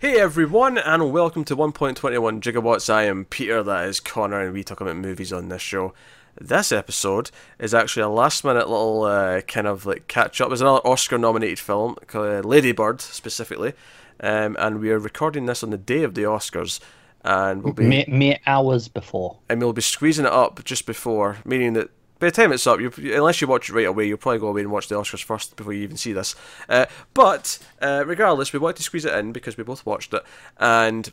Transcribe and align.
Hey 0.00 0.18
everyone, 0.18 0.78
and 0.78 1.12
welcome 1.12 1.44
to 1.44 1.54
1.21 1.54 2.40
Gigawatts. 2.40 2.88
I 2.88 3.02
am 3.02 3.26
Peter, 3.26 3.62
that 3.62 3.86
is 3.86 4.00
Connor, 4.00 4.40
and 4.40 4.54
we 4.54 4.64
talk 4.64 4.80
about 4.80 4.96
movies 4.96 5.30
on 5.30 5.50
this 5.50 5.60
show. 5.60 5.92
This 6.40 6.72
episode 6.72 7.30
is 7.58 7.74
actually 7.74 8.04
a 8.04 8.08
last 8.08 8.42
minute 8.42 8.66
little 8.66 9.02
uh, 9.02 9.42
kind 9.42 9.66
of 9.66 9.84
like 9.84 10.08
catch 10.08 10.40
up. 10.40 10.50
It's 10.52 10.62
another 10.62 10.80
Oscar 10.86 11.18
nominated 11.18 11.58
film, 11.58 11.96
called 12.06 12.46
Lady 12.46 12.72
Bird 12.72 13.02
specifically, 13.02 13.74
um, 14.20 14.56
and 14.58 14.80
we 14.80 14.90
are 14.90 14.98
recording 14.98 15.44
this 15.44 15.62
on 15.62 15.68
the 15.68 15.76
day 15.76 16.02
of 16.02 16.14
the 16.14 16.22
Oscars. 16.22 16.80
And 17.22 17.62
we'll 17.62 17.74
be 17.74 17.84
mere, 17.84 18.06
mere 18.08 18.38
hours 18.46 18.88
before. 18.88 19.36
and 19.50 19.60
we'll 19.60 19.74
be 19.74 19.82
squeezing 19.82 20.24
it 20.24 20.32
up 20.32 20.64
just 20.64 20.86
before, 20.86 21.40
meaning 21.44 21.74
that 21.74 21.90
by 22.20 22.26
the 22.26 22.30
time 22.30 22.52
it's 22.52 22.66
up, 22.66 22.78
you 22.80 22.92
unless 23.14 23.40
you 23.40 23.46
watch 23.46 23.68
it 23.68 23.72
right 23.72 23.86
away, 23.86 24.06
you'll 24.06 24.18
probably 24.18 24.38
go 24.38 24.48
away 24.48 24.60
and 24.60 24.70
watch 24.70 24.88
the 24.88 24.94
Oscars 24.94 25.24
first 25.24 25.56
before 25.56 25.72
you 25.72 25.82
even 25.82 25.96
see 25.96 26.12
this. 26.12 26.36
Uh, 26.68 26.86
but 27.14 27.58
uh, 27.80 28.04
regardless, 28.06 28.52
we 28.52 28.58
wanted 28.58 28.76
to 28.76 28.82
squeeze 28.82 29.04
it 29.06 29.14
in 29.14 29.32
because 29.32 29.56
we 29.56 29.64
both 29.64 29.84
watched 29.86 30.12
it, 30.12 30.22
and 30.58 31.10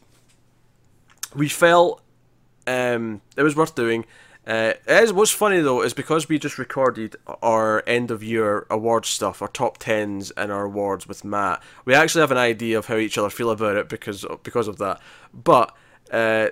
we 1.33 1.47
felt 1.47 2.03
um, 2.67 3.21
it 3.35 3.43
was 3.43 3.55
worth 3.55 3.73
doing. 3.73 4.05
Uh, 4.45 4.73
is, 4.87 5.11
what's 5.11 5.31
funny 5.31 5.59
though 5.59 5.81
is 5.81 5.93
because 5.93 6.29
we 6.29 6.39
just 6.39 6.57
recorded 6.57 7.17
our 7.41 7.83
end 7.85 8.11
of 8.11 8.23
year 8.23 8.65
awards 8.69 9.09
stuff, 9.09 9.41
our 9.41 9.47
top 9.49 9.77
tens 9.77 10.31
and 10.31 10.51
our 10.51 10.65
awards 10.65 11.05
with 11.07 11.25
Matt. 11.25 11.61
We 11.83 11.93
actually 11.93 12.21
have 12.21 12.31
an 12.31 12.37
idea 12.37 12.77
of 12.77 12.85
how 12.85 12.95
each 12.95 13.17
other 13.17 13.29
feel 13.29 13.49
about 13.49 13.75
it 13.75 13.89
because 13.89 14.25
because 14.43 14.69
of 14.69 14.77
that. 14.77 15.01
But 15.33 15.75
uh, 16.11 16.47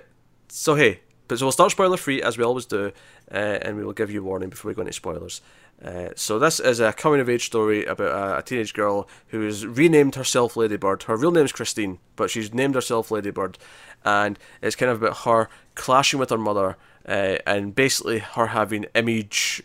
so 0.48 0.74
hey, 0.74 1.00
but 1.28 1.38
so 1.38 1.44
we'll 1.44 1.52
start 1.52 1.70
spoiler 1.72 1.96
free 1.96 2.22
as 2.22 2.38
we 2.38 2.44
always 2.44 2.66
do, 2.66 2.92
uh, 3.30 3.34
and 3.34 3.76
we 3.76 3.84
will 3.84 3.92
give 3.92 4.10
you 4.10 4.22
warning 4.22 4.48
before 4.48 4.68
we 4.68 4.74
go 4.74 4.82
into 4.82 4.92
spoilers. 4.92 5.40
Uh, 5.84 6.08
so 6.14 6.38
this 6.38 6.58
is 6.58 6.80
a 6.80 6.92
coming 6.92 7.20
of 7.20 7.28
age 7.28 7.44
story 7.44 7.84
about 7.84 8.08
a, 8.08 8.38
a 8.38 8.42
teenage 8.42 8.72
girl 8.72 9.06
who 9.28 9.42
has 9.42 9.66
renamed 9.66 10.14
herself 10.14 10.56
Ladybird. 10.56 11.02
Her 11.02 11.16
real 11.16 11.32
name 11.32 11.44
is 11.44 11.52
Christine, 11.52 11.98
but 12.16 12.30
she's 12.30 12.54
named 12.54 12.74
herself 12.74 13.10
Ladybird, 13.10 13.58
and 14.04 14.38
it's 14.62 14.76
kind 14.76 14.90
of 14.90 15.02
about 15.02 15.18
her 15.18 15.50
clashing 15.74 16.18
with 16.18 16.30
her 16.30 16.38
mother, 16.38 16.76
uh, 17.06 17.36
and 17.46 17.74
basically 17.74 18.20
her 18.20 18.48
having 18.48 18.86
image, 18.94 19.62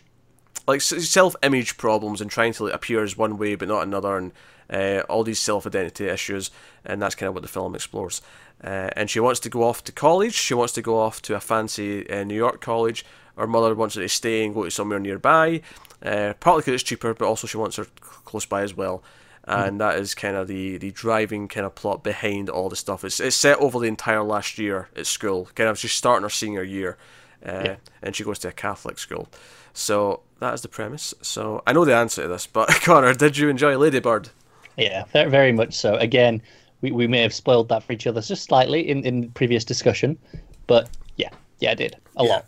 like 0.68 0.80
self-image 0.82 1.78
problems, 1.78 2.20
and 2.20 2.30
trying 2.30 2.52
to 2.54 2.64
like, 2.64 2.74
appear 2.74 3.02
as 3.02 3.16
one 3.16 3.38
way 3.38 3.54
but 3.54 3.68
not 3.68 3.82
another, 3.82 4.16
and 4.16 4.32
uh, 4.68 5.02
all 5.08 5.24
these 5.24 5.40
self-identity 5.40 6.06
issues, 6.06 6.50
and 6.84 7.00
that's 7.00 7.14
kind 7.14 7.28
of 7.28 7.34
what 7.34 7.42
the 7.42 7.48
film 7.48 7.74
explores. 7.74 8.20
Uh, 8.64 8.90
and 8.96 9.10
she 9.10 9.18
wants 9.20 9.40
to 9.40 9.48
go 9.50 9.64
off 9.64 9.82
to 9.84 9.92
college. 9.92 10.34
She 10.34 10.54
wants 10.54 10.72
to 10.74 10.82
go 10.82 10.98
off 10.98 11.20
to 11.22 11.34
a 11.34 11.40
fancy 11.40 12.08
uh, 12.08 12.22
New 12.24 12.36
York 12.36 12.60
college. 12.60 13.04
Her 13.36 13.46
mother 13.46 13.74
wants 13.74 13.94
her 13.96 14.02
to 14.02 14.08
stay 14.08 14.44
and 14.44 14.54
go 14.54 14.64
to 14.64 14.70
somewhere 14.70 15.00
nearby, 15.00 15.62
uh, 16.04 16.34
partly 16.38 16.60
because 16.60 16.74
it's 16.74 16.82
cheaper, 16.82 17.14
but 17.14 17.26
also 17.26 17.46
she 17.46 17.56
wants 17.56 17.76
her 17.76 17.86
close 18.00 18.46
by 18.46 18.62
as 18.62 18.76
well. 18.76 19.02
And 19.44 19.80
that 19.80 19.98
is 19.98 20.14
kind 20.14 20.36
of 20.36 20.46
the, 20.46 20.76
the 20.76 20.92
driving 20.92 21.48
kind 21.48 21.66
of 21.66 21.74
plot 21.74 22.04
behind 22.04 22.48
all 22.48 22.68
the 22.68 22.76
stuff. 22.76 23.02
It's, 23.04 23.18
it's 23.18 23.34
set 23.34 23.58
over 23.58 23.80
the 23.80 23.86
entire 23.88 24.22
last 24.22 24.56
year 24.58 24.88
at 24.94 25.06
school. 25.06 25.48
Kind 25.56 25.68
of 25.68 25.76
she's 25.78 25.90
starting 25.92 26.22
her 26.22 26.30
senior 26.30 26.62
year, 26.62 26.96
uh, 27.44 27.62
Yeah. 27.64 27.76
and 28.02 28.14
she 28.14 28.22
goes 28.22 28.38
to 28.40 28.48
a 28.48 28.52
Catholic 28.52 29.00
school. 29.00 29.28
So 29.72 30.20
that 30.38 30.54
is 30.54 30.60
the 30.60 30.68
premise. 30.68 31.12
So 31.22 31.60
I 31.66 31.72
know 31.72 31.84
the 31.84 31.96
answer 31.96 32.22
to 32.22 32.28
this, 32.28 32.46
but 32.46 32.68
Connor, 32.82 33.14
did 33.14 33.36
you 33.36 33.48
enjoy 33.48 33.76
Ladybird? 33.76 34.28
Yeah, 34.76 35.04
very 35.12 35.50
much 35.52 35.74
so. 35.74 35.96
Again, 35.96 36.40
we, 36.82 36.90
we 36.92 37.06
may 37.06 37.22
have 37.22 37.32
spoiled 37.32 37.68
that 37.70 37.82
for 37.82 37.92
each 37.92 38.06
other 38.06 38.20
just 38.20 38.44
slightly 38.44 38.88
in, 38.88 39.04
in 39.04 39.30
previous 39.30 39.64
discussion, 39.64 40.18
but 40.66 40.90
yeah, 41.16 41.30
yeah, 41.60 41.70
I 41.70 41.74
did 41.74 41.96
a 42.16 42.24
lot. 42.24 42.46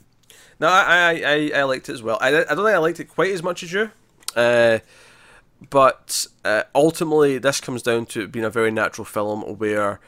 No, 0.61 0.69
I, 0.69 1.21
I, 1.25 1.51
I, 1.55 1.63
liked 1.65 1.89
it 1.89 1.95
as 1.95 2.03
well. 2.03 2.19
I, 2.21 2.29
I 2.29 2.31
don't 2.31 2.47
think 2.47 2.69
I 2.69 2.79
liked 2.79 3.01
it 3.01 3.07
quite 3.07 3.33
as 3.33 3.43
much 3.43 3.63
as 3.63 3.73
you. 3.73 3.91
Uh, 4.37 4.79
but 5.71 6.27
uh, 6.45 6.65
ultimately, 6.75 7.39
this 7.39 7.61
comes 7.61 7.83
down 7.83 8.07
to 8.07 8.23
it 8.23 8.33
being 8.33 8.45
a 8.45 8.51
very 8.51 8.71
natural 8.71 9.05
film 9.05 9.43
where 9.59 10.01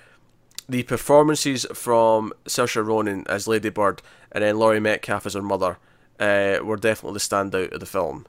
the 0.68 0.82
performances 0.84 1.66
from 1.72 2.32
Saoirse 2.44 2.84
Ronan 2.84 3.24
as 3.28 3.48
Lady 3.48 3.70
Bird 3.70 4.02
and 4.32 4.42
then 4.42 4.58
Laurie 4.58 4.80
Metcalf 4.80 5.26
as 5.26 5.34
her 5.34 5.42
mother 5.42 5.78
uh, 6.18 6.58
were 6.62 6.76
definitely 6.76 7.14
the 7.14 7.20
standout 7.20 7.72
of 7.72 7.80
the 7.80 7.86
film. 7.86 8.26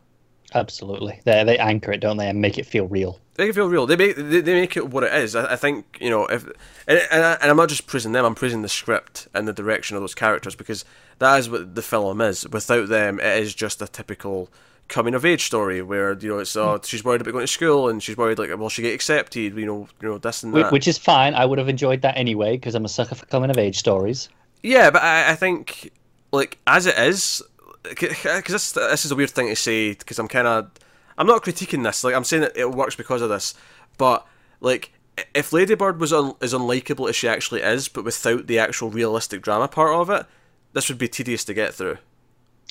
Absolutely, 0.54 1.22
they 1.26 1.44
they 1.44 1.58
anchor 1.58 1.92
it, 1.92 2.00
don't 2.00 2.18
they, 2.18 2.30
and 2.30 2.42
make 2.42 2.58
it 2.58 2.66
feel 2.66 2.88
real. 2.88 3.20
They 3.36 3.44
make 3.44 3.50
it 3.52 3.56
feel 3.56 3.70
real. 3.70 3.86
They 3.86 3.96
make 3.96 4.16
they, 4.16 4.42
they 4.42 4.54
make 4.54 4.78
it 4.78 4.90
what 4.90 5.04
it 5.04 5.14
is. 5.14 5.36
I, 5.36 5.54
I 5.54 5.56
think 5.56 5.98
you 6.00 6.10
know 6.10 6.26
if 6.26 6.46
and, 6.88 7.02
and, 7.12 7.24
I, 7.24 7.34
and 7.42 7.52
I'm 7.52 7.58
not 7.58 7.70
just 7.70 7.86
praising 7.86 8.14
them. 8.14 8.24
I'm 8.24 8.36
praising 8.36 8.62
the 8.62 8.70
script 8.70 9.28
and 9.34 9.48
the 9.48 9.54
direction 9.54 9.98
of 9.98 10.04
those 10.04 10.16
characters 10.16 10.56
because 10.56 10.86
that 11.20 11.38
is 11.38 11.50
what 11.50 11.76
the 11.76 11.82
film 11.82 12.22
is. 12.22 12.48
Without 12.48 12.88
them, 12.88 13.20
it 13.20 13.42
is 13.42 13.54
just 13.54 13.82
a 13.82 13.88
typical 13.88 14.50
coming 14.88 15.14
of 15.14 15.26
age 15.26 15.46
story 15.46 15.82
where 15.82 16.18
you 16.18 16.30
know 16.30 16.40
it's 16.40 16.56
uh, 16.56 16.80
she's 16.84 17.04
worried 17.04 17.22
about 17.22 17.32
going 17.32 17.44
to 17.44 17.52
school 17.52 17.90
and 17.90 18.02
she's 18.02 18.16
worried 18.16 18.40
like 18.40 18.56
will 18.58 18.70
she 18.70 18.82
get 18.82 18.94
accepted? 18.94 19.56
You 19.56 19.66
know, 19.66 19.90
you 20.02 20.08
know 20.08 20.18
this 20.18 20.44
and 20.44 20.54
that. 20.56 20.72
Which 20.72 20.88
is 20.88 20.98
fine. 20.98 21.34
I 21.34 21.46
would 21.46 21.58
have 21.58 21.70
enjoyed 21.70 22.02
that 22.02 22.18
anyway 22.18 22.58
because 22.58 22.76
I'm 22.76 22.86
a 22.86 22.90
sucker 22.90 23.16
for 23.16 23.26
coming 23.26 23.50
of 23.50 23.58
age 23.58 23.78
stories. 23.78 24.30
Yeah, 24.64 24.90
but 24.92 25.02
I, 25.02 25.32
I 25.32 25.36
think 25.36 25.92
like 26.32 26.58
as 26.68 26.86
it 26.86 26.98
is, 26.98 27.44
because 27.84 28.44
this 28.46 28.72
this 28.72 29.06
is 29.06 29.12
a 29.12 29.16
weird 29.16 29.30
thing 29.30 29.48
to 29.48 29.56
say 29.56 29.94
because 29.94 30.20
I'm 30.20 30.28
kind 30.28 30.48
of 30.48 30.70
I'm 31.18 31.28
not 31.28 31.44
critiquing 31.44 31.84
this. 31.84 32.04
Like 32.04 32.16
I'm 32.16 32.24
saying 32.24 32.42
that 32.42 32.58
it 32.58 32.72
works 32.72 32.96
because 32.96 33.22
of 33.22 33.30
this, 33.30 33.54
but 33.98 34.26
like 34.62 34.92
if 35.34 35.52
Ladybird 35.52 36.00
was 36.00 36.14
un, 36.14 36.36
as 36.42 36.54
unlikable 36.54 37.10
as 37.10 37.16
she 37.16 37.28
actually 37.28 37.62
is, 37.62 37.88
but 37.88 38.04
without 38.04 38.48
the 38.48 38.60
actual 38.60 38.90
realistic 38.90 39.42
drama 39.42 39.68
part 39.68 39.94
of 39.94 40.10
it, 40.10 40.26
this 40.74 40.90
would 40.90 40.98
be 41.00 41.08
tedious 41.08 41.44
to 41.46 41.54
get 41.54 41.74
through 41.74 41.98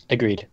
Agreed. 0.08 0.46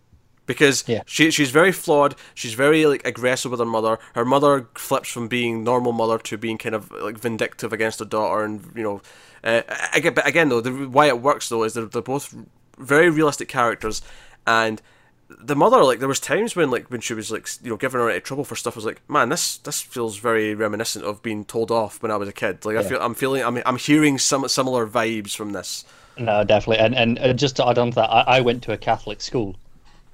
because 0.45 0.83
Yeah. 0.87 1.01
she 1.05 1.29
she's 1.31 1.51
very 1.51 1.71
flawed. 1.71 2.15
She's 2.33 2.53
very 2.53 2.85
like 2.85 3.05
aggressive 3.05 3.51
with 3.51 3.59
her 3.59 3.65
mother. 3.65 3.99
Her 4.15 4.25
mother 4.25 4.69
flips 4.75 5.09
from 5.09 5.27
being 5.27 5.63
normal 5.63 5.91
mother 5.91 6.17
to 6.17 6.37
being 6.37 6.57
kind 6.57 6.75
of 6.75 6.91
like 6.91 7.17
vindictive 7.17 7.71
against 7.73 7.99
her 7.99 8.05
daughter, 8.05 8.43
and 8.43 8.71
you 8.75 8.83
know, 8.83 9.01
uh, 9.43 9.61
again, 9.93 10.13
but 10.15 10.27
again 10.27 10.49
though, 10.49 10.61
the 10.61 10.71
why 10.89 11.07
it 11.07 11.21
works 11.21 11.49
though 11.49 11.63
is 11.63 11.73
they're, 11.73 11.85
they're 11.85 12.01
both 12.01 12.33
very 12.79 13.09
realistic 13.11 13.47
characters, 13.47 14.01
and 14.45 14.81
the 15.29 15.55
mother 15.55 15.83
like 15.83 15.99
there 15.99 16.07
was 16.07 16.19
times 16.19 16.55
when 16.55 16.69
like 16.69 16.91
when 16.91 17.01
she 17.01 17.13
was 17.13 17.31
like 17.31 17.47
you 17.63 17.69
know 17.71 17.77
giving 17.77 17.99
her 17.99 18.09
into 18.09 18.19
trouble 18.21 18.43
for 18.43 18.55
stuff 18.55 18.75
I 18.75 18.79
was 18.79 18.85
like 18.85 19.01
man 19.09 19.29
this 19.29 19.57
this 19.57 19.81
feels 19.81 20.17
very 20.17 20.53
reminiscent 20.53 21.03
of 21.05 21.23
being 21.23 21.43
told 21.45 21.71
off 21.71 22.01
when 22.03 22.11
I 22.11 22.17
was 22.17 22.29
a 22.29 22.33
kid 22.33 22.65
like 22.65 22.77
I 22.77 22.83
feel 22.83 22.99
I'm 23.01 23.15
feeling 23.15 23.43
I'm 23.43 23.57
I'm 23.65 23.77
hearing 23.77 24.17
some 24.19 24.47
similar 24.47 24.85
vibes 24.87 25.35
from 25.35 25.53
this 25.53 25.85
No, 26.17 26.43
definitely. 26.43 26.85
And 26.85 26.93
and 26.95 27.19
uh, 27.19 27.33
just 27.33 27.55
to 27.55 27.67
add 27.67 27.77
on 27.79 27.89
to 27.91 27.95
that, 27.95 28.09
I, 28.11 28.37
I 28.37 28.41
went 28.41 28.61
to 28.63 28.73
a 28.73 28.77
Catholic 28.77 29.21
school. 29.21 29.55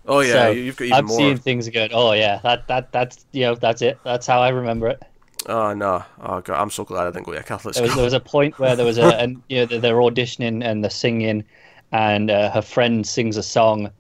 oh 0.08 0.22
yeah 0.22 0.46
so 0.46 0.52
you've 0.52 0.78
got 0.78 0.86
even 0.86 0.98
I'm 1.00 1.06
more 1.06 1.18
seeing 1.18 1.38
things 1.38 1.68
going, 1.70 1.92
oh 1.94 2.14
yeah, 2.14 2.40
that 2.44 2.68
that 2.68 2.92
that's 2.92 3.26
you 3.32 3.42
know 3.42 3.56
that's 3.56 3.82
it. 3.82 4.00
That's 4.04 4.26
how 4.26 4.40
I 4.42 4.50
remember 4.50 4.88
it. 4.88 5.04
oh 5.48 5.74
no 5.74 6.04
oh 6.22 6.42
god 6.42 6.62
I'm 6.62 6.70
so 6.70 6.84
glad 6.86 7.08
I 7.08 7.12
didn't 7.12 7.26
go 7.26 7.34
to 7.34 7.40
a 7.40 7.44
Catholic 7.44 7.76
There 7.76 7.84
was, 7.84 7.92
school 7.92 7.96
there 7.96 8.04
was 8.06 8.14
a 8.14 8.20
point 8.20 8.58
where 8.60 8.76
there 8.76 8.86
was 8.86 8.98
a, 8.98 9.16
and 9.22 9.42
you 9.50 9.58
know, 9.60 9.66
they're- 9.66 9.80
they're 9.80 9.96
auditioning 9.96 10.64
and 10.64 10.84
they're 10.84 10.90
singing, 10.92 11.44
and 11.92 12.30
uh, 12.32 12.52
her 12.52 12.62
friend 12.62 13.06
sings 13.06 13.36
a 13.38 13.44
song, 13.44 13.92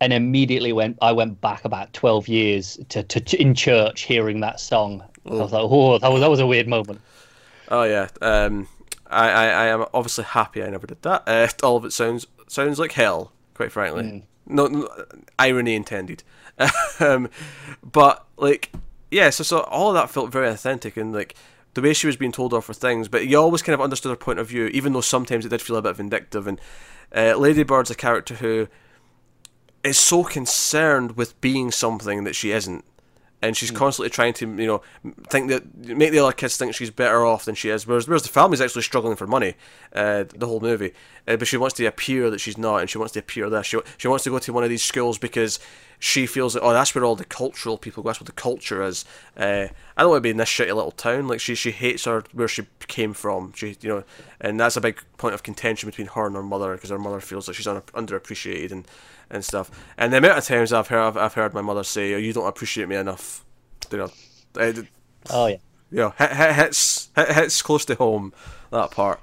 and 0.00 0.12
immediately 0.12 0.72
went, 0.72 0.98
I 1.00 1.12
went 1.12 1.40
back 1.40 1.64
about 1.64 1.92
twelve 1.92 2.28
years 2.28 2.78
to, 2.90 3.02
to, 3.02 3.40
in 3.40 3.54
church 3.54 4.02
hearing 4.02 4.40
that 4.40 4.60
song. 4.60 5.02
I 5.26 5.30
was 5.30 5.52
like, 5.52 5.62
oh, 5.64 5.98
that 5.98 6.10
was 6.10 6.20
that 6.20 6.30
was 6.30 6.40
a 6.40 6.46
weird 6.46 6.68
moment. 6.68 7.00
Oh 7.68 7.84
yeah. 7.84 8.08
Um, 8.20 8.68
I, 9.06 9.28
I, 9.28 9.44
I 9.46 9.64
am 9.66 9.84
obviously 9.94 10.24
happy 10.24 10.62
I 10.62 10.70
never 10.70 10.86
did 10.86 11.02
that. 11.02 11.22
Uh, 11.26 11.48
all 11.62 11.76
of 11.76 11.84
it 11.84 11.92
sounds 11.92 12.26
sounds 12.48 12.78
like 12.78 12.92
hell, 12.92 13.32
quite 13.54 13.72
frankly. 13.72 14.24
No, 14.46 14.66
no 14.66 14.88
irony 15.38 15.74
intended. 15.74 16.22
um, 17.00 17.28
but 17.82 18.26
like, 18.36 18.70
yeah. 19.10 19.30
So 19.30 19.44
so 19.44 19.60
all 19.60 19.88
of 19.88 19.94
that 19.94 20.10
felt 20.10 20.30
very 20.30 20.48
authentic 20.48 20.96
and 20.96 21.12
like 21.12 21.34
the 21.74 21.82
way 21.82 21.92
she 21.92 22.06
was 22.06 22.16
being 22.16 22.32
told 22.32 22.52
off 22.52 22.66
for 22.66 22.74
things. 22.74 23.08
But 23.08 23.26
you 23.26 23.38
always 23.38 23.62
kind 23.62 23.74
of 23.74 23.80
understood 23.80 24.10
her 24.10 24.16
point 24.16 24.38
of 24.38 24.48
view, 24.48 24.66
even 24.66 24.92
though 24.92 25.00
sometimes 25.00 25.44
it 25.44 25.50
did 25.50 25.62
feel 25.62 25.76
a 25.76 25.82
bit 25.82 25.96
vindictive. 25.96 26.46
And 26.46 26.60
uh, 27.14 27.36
Lady 27.36 27.62
Bird's 27.62 27.90
a 27.90 27.94
character 27.94 28.34
who 28.34 28.68
is 29.84 29.98
so 29.98 30.24
concerned 30.24 31.16
with 31.16 31.40
being 31.40 31.70
something 31.70 32.24
that 32.24 32.34
she 32.34 32.50
isn't. 32.50 32.84
And 33.42 33.54
she's 33.54 33.70
constantly 33.70 34.08
trying 34.08 34.32
to 34.34 34.46
you 34.46 34.66
know 34.66 34.80
think 35.28 35.50
that 35.50 35.76
make 35.76 36.12
the 36.12 36.18
other 36.18 36.32
kids 36.32 36.56
think 36.56 36.74
she's 36.74 36.90
better 36.90 37.26
off 37.26 37.44
than 37.44 37.54
she 37.54 37.68
is 37.68 37.86
whereas, 37.86 38.08
whereas 38.08 38.22
the 38.22 38.30
family's 38.30 38.62
actually 38.62 38.80
struggling 38.80 39.16
for 39.16 39.26
money 39.26 39.52
uh, 39.94 40.24
the 40.34 40.46
whole 40.46 40.60
movie. 40.60 40.94
Uh, 41.28 41.36
but 41.36 41.46
she 41.46 41.58
wants 41.58 41.76
to 41.76 41.84
appear 41.84 42.30
that 42.30 42.40
she's 42.40 42.56
not 42.56 42.78
and 42.78 42.88
she 42.88 42.96
wants 42.96 43.12
to 43.12 43.18
appear 43.18 43.50
this. 43.50 43.66
She, 43.66 43.78
she 43.98 44.08
wants 44.08 44.24
to 44.24 44.30
go 44.30 44.38
to 44.38 44.52
one 44.54 44.64
of 44.64 44.70
these 44.70 44.82
schools 44.82 45.18
because 45.18 45.58
she 46.04 46.26
feels 46.26 46.52
that 46.52 46.60
oh 46.60 46.74
that's 46.74 46.94
where 46.94 47.02
all 47.02 47.16
the 47.16 47.24
cultural 47.24 47.78
people 47.78 48.02
go 48.02 48.10
that's 48.10 48.20
what 48.20 48.26
the 48.26 48.32
culture 48.32 48.82
is 48.82 49.06
uh, 49.38 49.68
I 49.96 50.02
don't 50.02 50.10
want 50.10 50.18
to 50.18 50.22
be 50.22 50.30
in 50.30 50.36
this 50.36 50.50
shitty 50.50 50.66
little 50.66 50.90
town 50.90 51.26
like 51.26 51.40
she 51.40 51.54
she 51.54 51.70
hates 51.70 52.04
her 52.04 52.24
where 52.34 52.46
she 52.46 52.66
came 52.86 53.14
from 53.14 53.54
she 53.54 53.74
you 53.80 53.88
know 53.88 54.04
and 54.38 54.60
that's 54.60 54.76
a 54.76 54.82
big 54.82 55.00
point 55.16 55.32
of 55.32 55.42
contention 55.42 55.88
between 55.88 56.08
her 56.08 56.26
and 56.26 56.36
her 56.36 56.42
mother 56.42 56.74
because 56.74 56.90
her 56.90 56.98
mother 56.98 57.20
feels 57.20 57.48
like 57.48 57.56
she's 57.56 57.66
un- 57.66 57.80
underappreciated 57.94 58.70
and 58.70 58.86
and 59.30 59.46
stuff 59.46 59.70
and 59.96 60.12
the 60.12 60.18
amount 60.18 60.36
of 60.36 60.44
times 60.44 60.74
I've 60.74 60.88
heard 60.88 61.00
I've, 61.00 61.16
I've 61.16 61.34
heard 61.34 61.54
my 61.54 61.62
mother 61.62 61.84
say 61.84 62.12
oh 62.12 62.18
you 62.18 62.34
don't 62.34 62.46
appreciate 62.46 62.86
me 62.86 62.96
enough 62.96 63.42
you 63.90 63.96
know 63.96 64.10
uh, 64.58 64.72
Oh 65.30 65.46
yeah, 65.46 65.56
you 65.90 65.98
know, 65.98 66.10
hit, 66.18 66.32
hit, 66.32 66.54
hits 66.54 67.08
hit, 67.16 67.28
hits 67.32 67.62
close 67.62 67.86
to 67.86 67.94
home 67.94 68.34
that 68.70 68.90
part. 68.90 69.20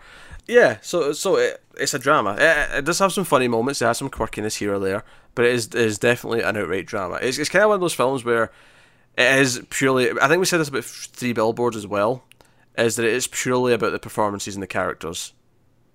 Yeah, 0.48 0.78
so 0.82 1.14
so 1.14 1.36
it, 1.36 1.62
it's 1.78 1.94
a 1.94 2.00
drama. 2.00 2.36
It, 2.40 2.80
it 2.80 2.86
does 2.86 2.98
have 2.98 3.14
some 3.14 3.24
funny 3.24 3.48
moments. 3.48 3.84
It 3.84 3.86
has 3.86 4.00
some 4.00 4.10
quirkiness 4.10 4.58
here 4.58 4.74
or 4.74 4.80
there, 4.80 5.04
but 5.36 5.46
it 5.46 5.54
is 5.54 5.68
it 5.68 5.76
is 5.76 5.98
definitely 6.00 6.42
an 6.42 6.58
outright 6.58 6.86
drama. 6.86 7.20
It's 7.22 7.38
it's 7.38 7.50
kind 7.50 7.64
of 7.64 7.70
one 7.70 7.76
of 7.76 7.82
those 7.82 7.94
films 7.94 8.24
where 8.24 8.52
it 9.18 9.40
is 9.40 9.62
purely. 9.70 10.12
I 10.20 10.28
think 10.28 10.40
we 10.40 10.46
said 10.46 10.60
this 10.60 10.70
about 10.70 10.86
Three 10.86 11.34
Billboards 11.34 11.76
as 11.76 11.88
well. 11.88 12.24
is 12.78 12.96
that 12.96 13.06
it's 13.06 13.28
purely 13.28 13.74
about 13.74 13.92
the 13.92 14.00
performances 14.00 14.56
and 14.56 14.64
the 14.64 14.68
characters. 14.68 15.34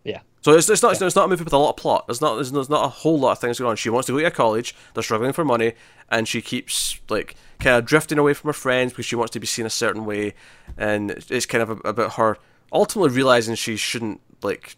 Yeah. 0.04 0.20
So 0.42 0.52
it's, 0.52 0.68
it's 0.68 0.82
not 0.82 1.00
it's 1.00 1.16
not 1.16 1.24
a 1.24 1.28
movie 1.28 1.44
with 1.44 1.52
a 1.52 1.58
lot 1.58 1.70
of 1.70 1.76
plot. 1.76 2.06
There's 2.06 2.20
not 2.20 2.36
there's, 2.36 2.52
there's 2.52 2.70
not 2.70 2.84
a 2.84 2.88
whole 2.88 3.18
lot 3.18 3.32
of 3.32 3.38
things 3.40 3.58
going 3.58 3.70
on. 3.70 3.76
She 3.76 3.90
wants 3.90 4.06
to 4.06 4.12
go 4.12 4.22
to 4.22 4.30
college. 4.30 4.74
They're 4.94 5.02
struggling 5.02 5.32
for 5.32 5.44
money, 5.44 5.72
and 6.10 6.28
she 6.28 6.40
keeps 6.40 7.00
like 7.08 7.34
kind 7.58 7.76
of 7.76 7.84
drifting 7.84 8.18
away 8.18 8.34
from 8.34 8.48
her 8.48 8.52
friends 8.52 8.92
because 8.92 9.06
she 9.06 9.16
wants 9.16 9.32
to 9.32 9.40
be 9.40 9.46
seen 9.46 9.66
a 9.66 9.70
certain 9.70 10.04
way, 10.04 10.34
and 10.76 11.10
it's 11.10 11.46
kind 11.46 11.62
of 11.62 11.80
about 11.84 12.14
her 12.14 12.38
ultimately 12.72 13.14
realizing 13.14 13.54
she 13.54 13.76
shouldn't 13.76 14.20
like. 14.42 14.76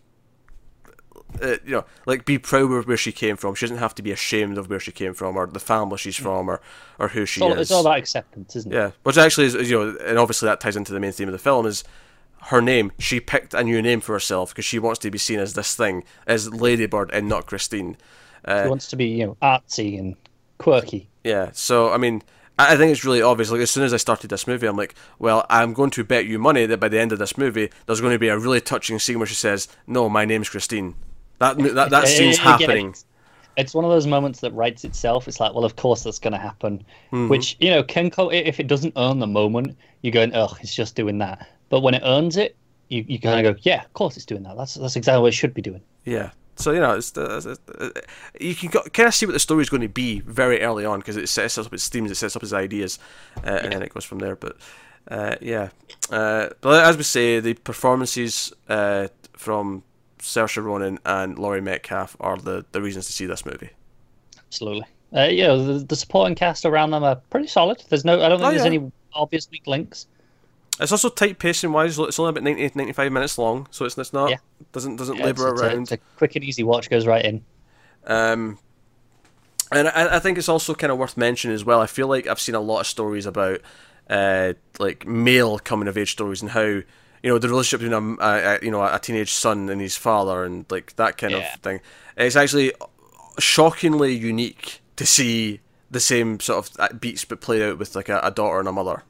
Uh, 1.43 1.57
you 1.65 1.73
know, 1.73 1.85
like 2.07 2.25
be 2.25 2.39
proud 2.39 2.73
of 2.73 2.89
where 2.89 2.97
she 2.97 3.13
came 3.13 3.37
from. 3.37 3.55
She 3.55 3.67
doesn't 3.67 3.79
have 3.79 3.95
to 3.97 4.03
be 4.03 4.11
ashamed 4.13 4.57
of 4.59 4.69
where 4.71 4.81
she 4.81 4.93
came 4.93 5.15
from, 5.15 5.37
or 5.37 5.47
the 5.47 5.61
family 5.61 5.99
she's 5.99 6.17
from, 6.17 6.49
or, 6.49 6.61
or 6.99 7.09
who 7.09 7.27
she 7.27 7.41
It's 7.41 7.43
all, 7.43 7.53
is. 7.53 7.61
it's 7.61 7.71
all 7.71 7.81
about 7.83 7.99
acceptance, 7.99 8.57
isn't 8.57 8.73
it? 8.73 8.77
Yeah, 8.77 8.91
which 9.03 9.19
actually 9.19 9.47
is, 9.47 9.55
you 9.71 9.79
know, 9.79 9.97
and 10.05 10.19
obviously 10.19 10.47
that 10.47 10.61
ties 10.61 10.75
into 10.77 10.93
the 10.93 11.01
main 11.01 11.13
theme 11.13 11.29
of 11.29 11.33
the 11.33 11.39
film 11.39 11.67
is 11.67 11.85
her 12.47 12.61
name. 12.63 12.93
She 12.99 13.21
picked 13.21 13.53
a 13.55 13.63
new 13.63 13.83
name 13.83 14.01
for 14.01 14.15
herself 14.15 14.51
because 14.51 14.65
she 14.65 14.79
wants 14.79 14.99
to 15.01 15.11
be 15.11 15.19
seen 15.19 15.39
as 15.39 15.53
this 15.55 15.77
thing, 15.77 16.03
as 16.27 16.53
Ladybird 16.53 17.11
and 17.13 17.29
not 17.29 17.47
Christine. 17.47 17.97
Uh, 18.45 18.63
She 18.65 18.69
wants 18.71 18.89
to 18.89 18.97
be, 18.97 19.07
you 19.07 19.27
know, 19.27 19.37
artsy 19.43 19.99
and 19.99 20.17
quirky. 20.59 21.09
yeah, 21.25 21.51
so 21.53 21.93
I 21.93 21.99
mean, 21.99 22.23
I 22.59 22.73
I 22.73 22.77
think 22.77 22.91
it's 22.91 23.05
really 23.05 23.23
obvious. 23.23 23.51
Like 23.51 23.61
as 23.61 23.71
soon 23.71 23.85
as 23.85 23.93
I 23.93 23.99
started 23.99 24.31
this 24.31 24.47
movie, 24.47 24.67
I'm 24.67 24.77
like, 24.77 24.95
well, 25.19 25.45
I'm 25.51 25.75
going 25.75 25.91
to 25.91 26.05
bet 26.05 26.25
you 26.27 26.39
money 26.39 26.65
that 26.67 26.81
by 26.81 26.89
the 26.89 26.99
end 26.99 27.13
of 27.13 27.19
this 27.19 27.37
movie, 27.37 27.69
there's 27.87 28.01
going 28.01 28.15
to 28.15 28.19
be 28.19 28.29
a 28.29 28.39
really 28.39 28.61
touching 28.63 28.99
scene 28.99 29.19
where 29.19 29.27
she 29.27 29.35
says, 29.35 29.69
"No, 29.87 30.09
my 30.09 30.25
name's 30.25 30.49
Christine." 30.49 30.95
That 31.39 31.59
that 31.59 31.91
that 31.91 32.09
scene's 32.09 32.39
Again, 32.39 32.47
happening. 32.47 32.95
it's- 33.57 33.75
one 33.75 33.85
of 33.85 33.91
those 33.91 34.07
moments 34.07 34.41
that 34.41 34.53
writes 34.53 34.85
itself. 34.85 35.27
It's 35.29 35.41
like, 35.41 35.53
well, 35.55 35.65
of 35.65 35.77
course 35.77 36.05
that's 36.05 36.19
going 36.19 36.33
to 36.33 36.39
happen. 36.39 36.79
Mm-hmm. 37.13 37.29
Which 37.29 37.57
you 37.61 37.71
know 37.71 37.83
can 37.83 38.11
co- 38.11 38.31
if 38.31 38.61
it 38.61 38.67
doesn't 38.67 38.95
earn 38.97 39.19
the 39.19 39.27
moment, 39.27 39.77
you're 40.03 40.13
going, 40.13 40.35
oh, 40.35 40.57
it's 40.61 40.75
just 40.75 40.95
doing 40.95 41.19
that. 41.19 41.49
But 41.69 41.81
when 41.81 41.95
it 41.95 42.03
earns 42.05 42.37
it, 42.37 42.57
you, 42.89 43.05
you 43.07 43.19
kind 43.21 43.45
of 43.47 43.57
go, 43.57 43.61
yeah, 43.63 43.85
of 43.85 43.93
course 43.93 44.17
it's 44.17 44.27
doing 44.27 44.43
that. 44.45 44.57
That's 44.57 44.75
that's 44.75 44.97
exactly 44.97 45.23
what 45.23 45.29
it 45.29 45.33
should 45.37 45.55
be 45.55 45.63
doing. 45.63 45.83
Yeah. 46.05 46.31
So 46.57 46.73
you 46.73 46.81
know, 46.81 46.95
it's, 46.97 47.17
uh, 47.17 47.55
uh, 47.79 47.89
you 48.41 48.55
can 48.55 48.71
kind 48.71 49.07
of 49.07 49.15
see 49.15 49.27
what 49.27 49.33
the 49.33 49.39
story 49.39 49.63
is 49.63 49.71
going 49.71 49.83
to 49.83 49.89
be 49.89 50.21
very 50.21 50.61
early 50.63 50.85
on 50.85 50.99
because 50.99 51.17
it 51.17 51.29
sets 51.29 51.57
up 51.57 51.73
its 51.73 51.89
themes, 51.89 52.11
it 52.11 52.17
sets 52.17 52.35
up 52.35 52.43
its 52.43 52.53
ideas, 52.53 52.99
uh, 53.45 53.61
and 53.63 53.73
then 53.73 53.83
it 53.83 53.95
goes 53.95 54.05
from 54.05 54.19
there. 54.19 54.35
But 54.35 54.57
uh, 55.09 55.37
yeah, 55.41 55.69
uh, 56.11 56.49
but 56.61 56.85
as 56.85 56.97
we 56.97 57.05
say, 57.05 57.39
the 57.39 57.55
performances 57.55 58.53
uh, 58.69 59.07
from 59.35 59.85
Saoirse 60.19 60.63
Ronan 60.63 60.99
and 61.05 61.39
Laurie 61.39 61.61
Metcalf 61.61 62.17
are 62.21 62.37
the, 62.37 62.65
the 62.73 62.81
reasons 62.83 63.07
to 63.07 63.13
see 63.13 63.27
this 63.27 63.45
movie. 63.47 63.71
Absolutely. 64.39 64.87
Uh, 65.15 65.27
know, 65.47 65.65
the, 65.79 65.85
the 65.85 65.97
supporting 65.97 66.35
cast 66.35 66.65
around 66.65 66.91
them 66.91 67.03
are 67.05 67.17
pretty 67.31 67.47
solid. 67.47 67.83
There's 67.89 68.05
no, 68.05 68.23
I 68.23 68.29
don't 68.29 68.39
think 68.39 68.49
Oh, 68.49 68.51
there's 68.51 68.63
yeah. 68.63 68.79
any 68.81 68.93
obvious 69.15 69.49
weak 69.51 69.67
links. 69.67 70.07
It's 70.81 70.93
also 70.93 71.09
tight 71.09 71.39
pacing 71.39 71.73
wise. 71.73 71.99
It's 71.99 72.19
only 72.19 72.31
about 72.31 72.45
90 72.45 72.71
to 72.71 72.79
95 72.79 73.13
minutes 73.13 73.39
long, 73.39 73.67
so 73.71 73.85
it's, 73.85 73.99
it's 73.99 74.13
not 74.13 74.31
Yeah. 74.31 74.37
doesn't 74.73 74.97
doesn't 74.97 75.17
Yeah, 75.17 75.25
labour 75.25 75.49
it's, 75.49 75.53
it's 75.53 75.61
a, 75.63 75.67
around. 75.67 75.83
it's 75.83 75.93
a 75.93 75.97
quick 76.17 76.37
and 76.37 76.45
easy 76.45 76.63
watch, 76.63 76.89
goes 76.89 77.07
right 77.07 77.25
in. 77.25 77.45
Um, 78.07 78.59
and 79.73 79.89
I, 79.89 80.17
I 80.17 80.19
think 80.19 80.39
it's 80.39 80.49
also 80.49 80.75
kind 80.75 80.93
of 80.93 80.99
worth 80.99 81.17
mentioning 81.17 81.55
as 81.55 81.65
well. 81.65 81.81
I 81.81 81.87
feel 81.87 82.07
like 82.07 82.27
I've 82.27 82.41
seen 82.41 82.55
a 82.55 82.61
lot 82.61 82.81
of 82.81 82.87
stories 82.87 83.27
about 83.27 83.61
uh, 84.09 84.53
like 84.79 85.07
male 85.07 85.59
coming 85.59 85.89
of 85.89 85.99
age 85.99 86.13
stories 86.13 86.43
and 86.43 86.51
how 86.53 86.81
you 87.23 87.31
know 87.31 87.39
the 87.39 87.49
relationship 87.49 87.81
between 87.89 88.19
a, 88.21 88.25
a, 88.25 88.57
a 88.57 88.59
you 88.65 88.71
know 88.71 88.83
a 88.83 88.99
teenage 88.99 89.33
son 89.33 89.69
and 89.69 89.81
his 89.81 89.97
father 89.97 90.45
and 90.45 90.65
like 90.71 90.97
that 90.97 91.17
kind 91.19 91.33
Yeah. 91.33 91.55
of 91.55 91.61
thing. 91.61 91.81
It's 92.17 92.37
actually 92.37 92.73
shockingly 93.39 94.15
unique 94.15 94.81
to 94.97 95.07
see 95.07 95.61
the 95.91 96.01
same 96.01 96.41
sort 96.41 96.67
of 96.67 96.81
uh, 96.81 96.93
beats 96.95 97.25
but 97.25 97.41
played 97.41 97.63
out 97.63 97.79
with 97.79 97.95
like 97.97 98.09
a, 98.09 98.21
a 98.23 98.31
daughter 98.31 98.59
and 98.59 98.69
a 98.69 98.73
mother. 98.73 99.05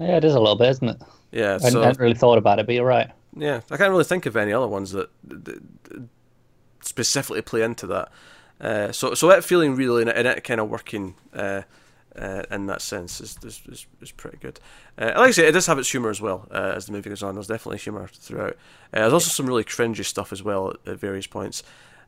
Yeah, 0.00 0.16
it 0.16 0.24
is 0.24 0.34
a 0.34 0.40
little 0.40 0.56
bit, 0.56 0.70
isn't 0.70 0.88
it? 0.88 1.02
Yeah, 1.32 1.58
I 1.62 1.68
so 1.70 1.82
hadn't 1.82 2.00
really 2.00 2.14
thought 2.14 2.38
about 2.38 2.58
it, 2.58 2.66
but 2.66 2.74
you're 2.74 2.86
right. 2.86 3.10
yeah, 3.36 3.60
I 3.70 3.76
can't 3.76 3.90
really 3.90 4.04
think 4.04 4.26
of 4.26 4.36
any 4.36 4.52
other 4.52 4.66
ones 4.68 4.92
that, 4.92 5.10
that, 5.24 5.44
that 5.44 6.02
specifically 6.82 7.42
play 7.42 7.62
into 7.62 7.86
that. 7.88 8.10
Uh, 8.60 8.90
so, 8.92 9.14
so 9.14 9.28
that 9.28 9.44
feeling 9.44 9.76
really 9.76 10.02
and 10.02 10.10
it, 10.10 10.16
and 10.16 10.26
it 10.26 10.42
kind 10.44 10.60
of 10.60 10.68
working 10.68 11.14
uh, 11.34 11.62
uh, 12.16 12.42
in 12.50 12.66
that 12.66 12.82
sense 12.82 13.20
is 13.20 13.36
is, 13.44 13.62
is, 13.68 13.86
is 14.00 14.12
pretty 14.12 14.38
good. 14.38 14.60
Uh, 14.96 15.06
like 15.16 15.28
I 15.28 15.30
say, 15.32 15.48
it 15.48 15.52
does 15.52 15.66
have 15.66 15.78
its 15.78 15.90
humor 15.90 16.10
as 16.10 16.20
well 16.20 16.46
uh, 16.50 16.72
as 16.76 16.86
the 16.86 16.92
movie 16.92 17.10
goes 17.10 17.22
on. 17.22 17.34
There's 17.34 17.46
definitely 17.48 17.78
humor 17.78 18.08
throughout. 18.12 18.52
Uh, 18.92 19.00
there's 19.00 19.12
also 19.12 19.28
some 19.30 19.46
really 19.46 19.64
cringy 19.64 20.04
stuff 20.04 20.32
as 20.32 20.42
well 20.42 20.70
at, 20.70 20.92
at 20.92 20.98
various 21.00 21.26
points. 21.26 21.62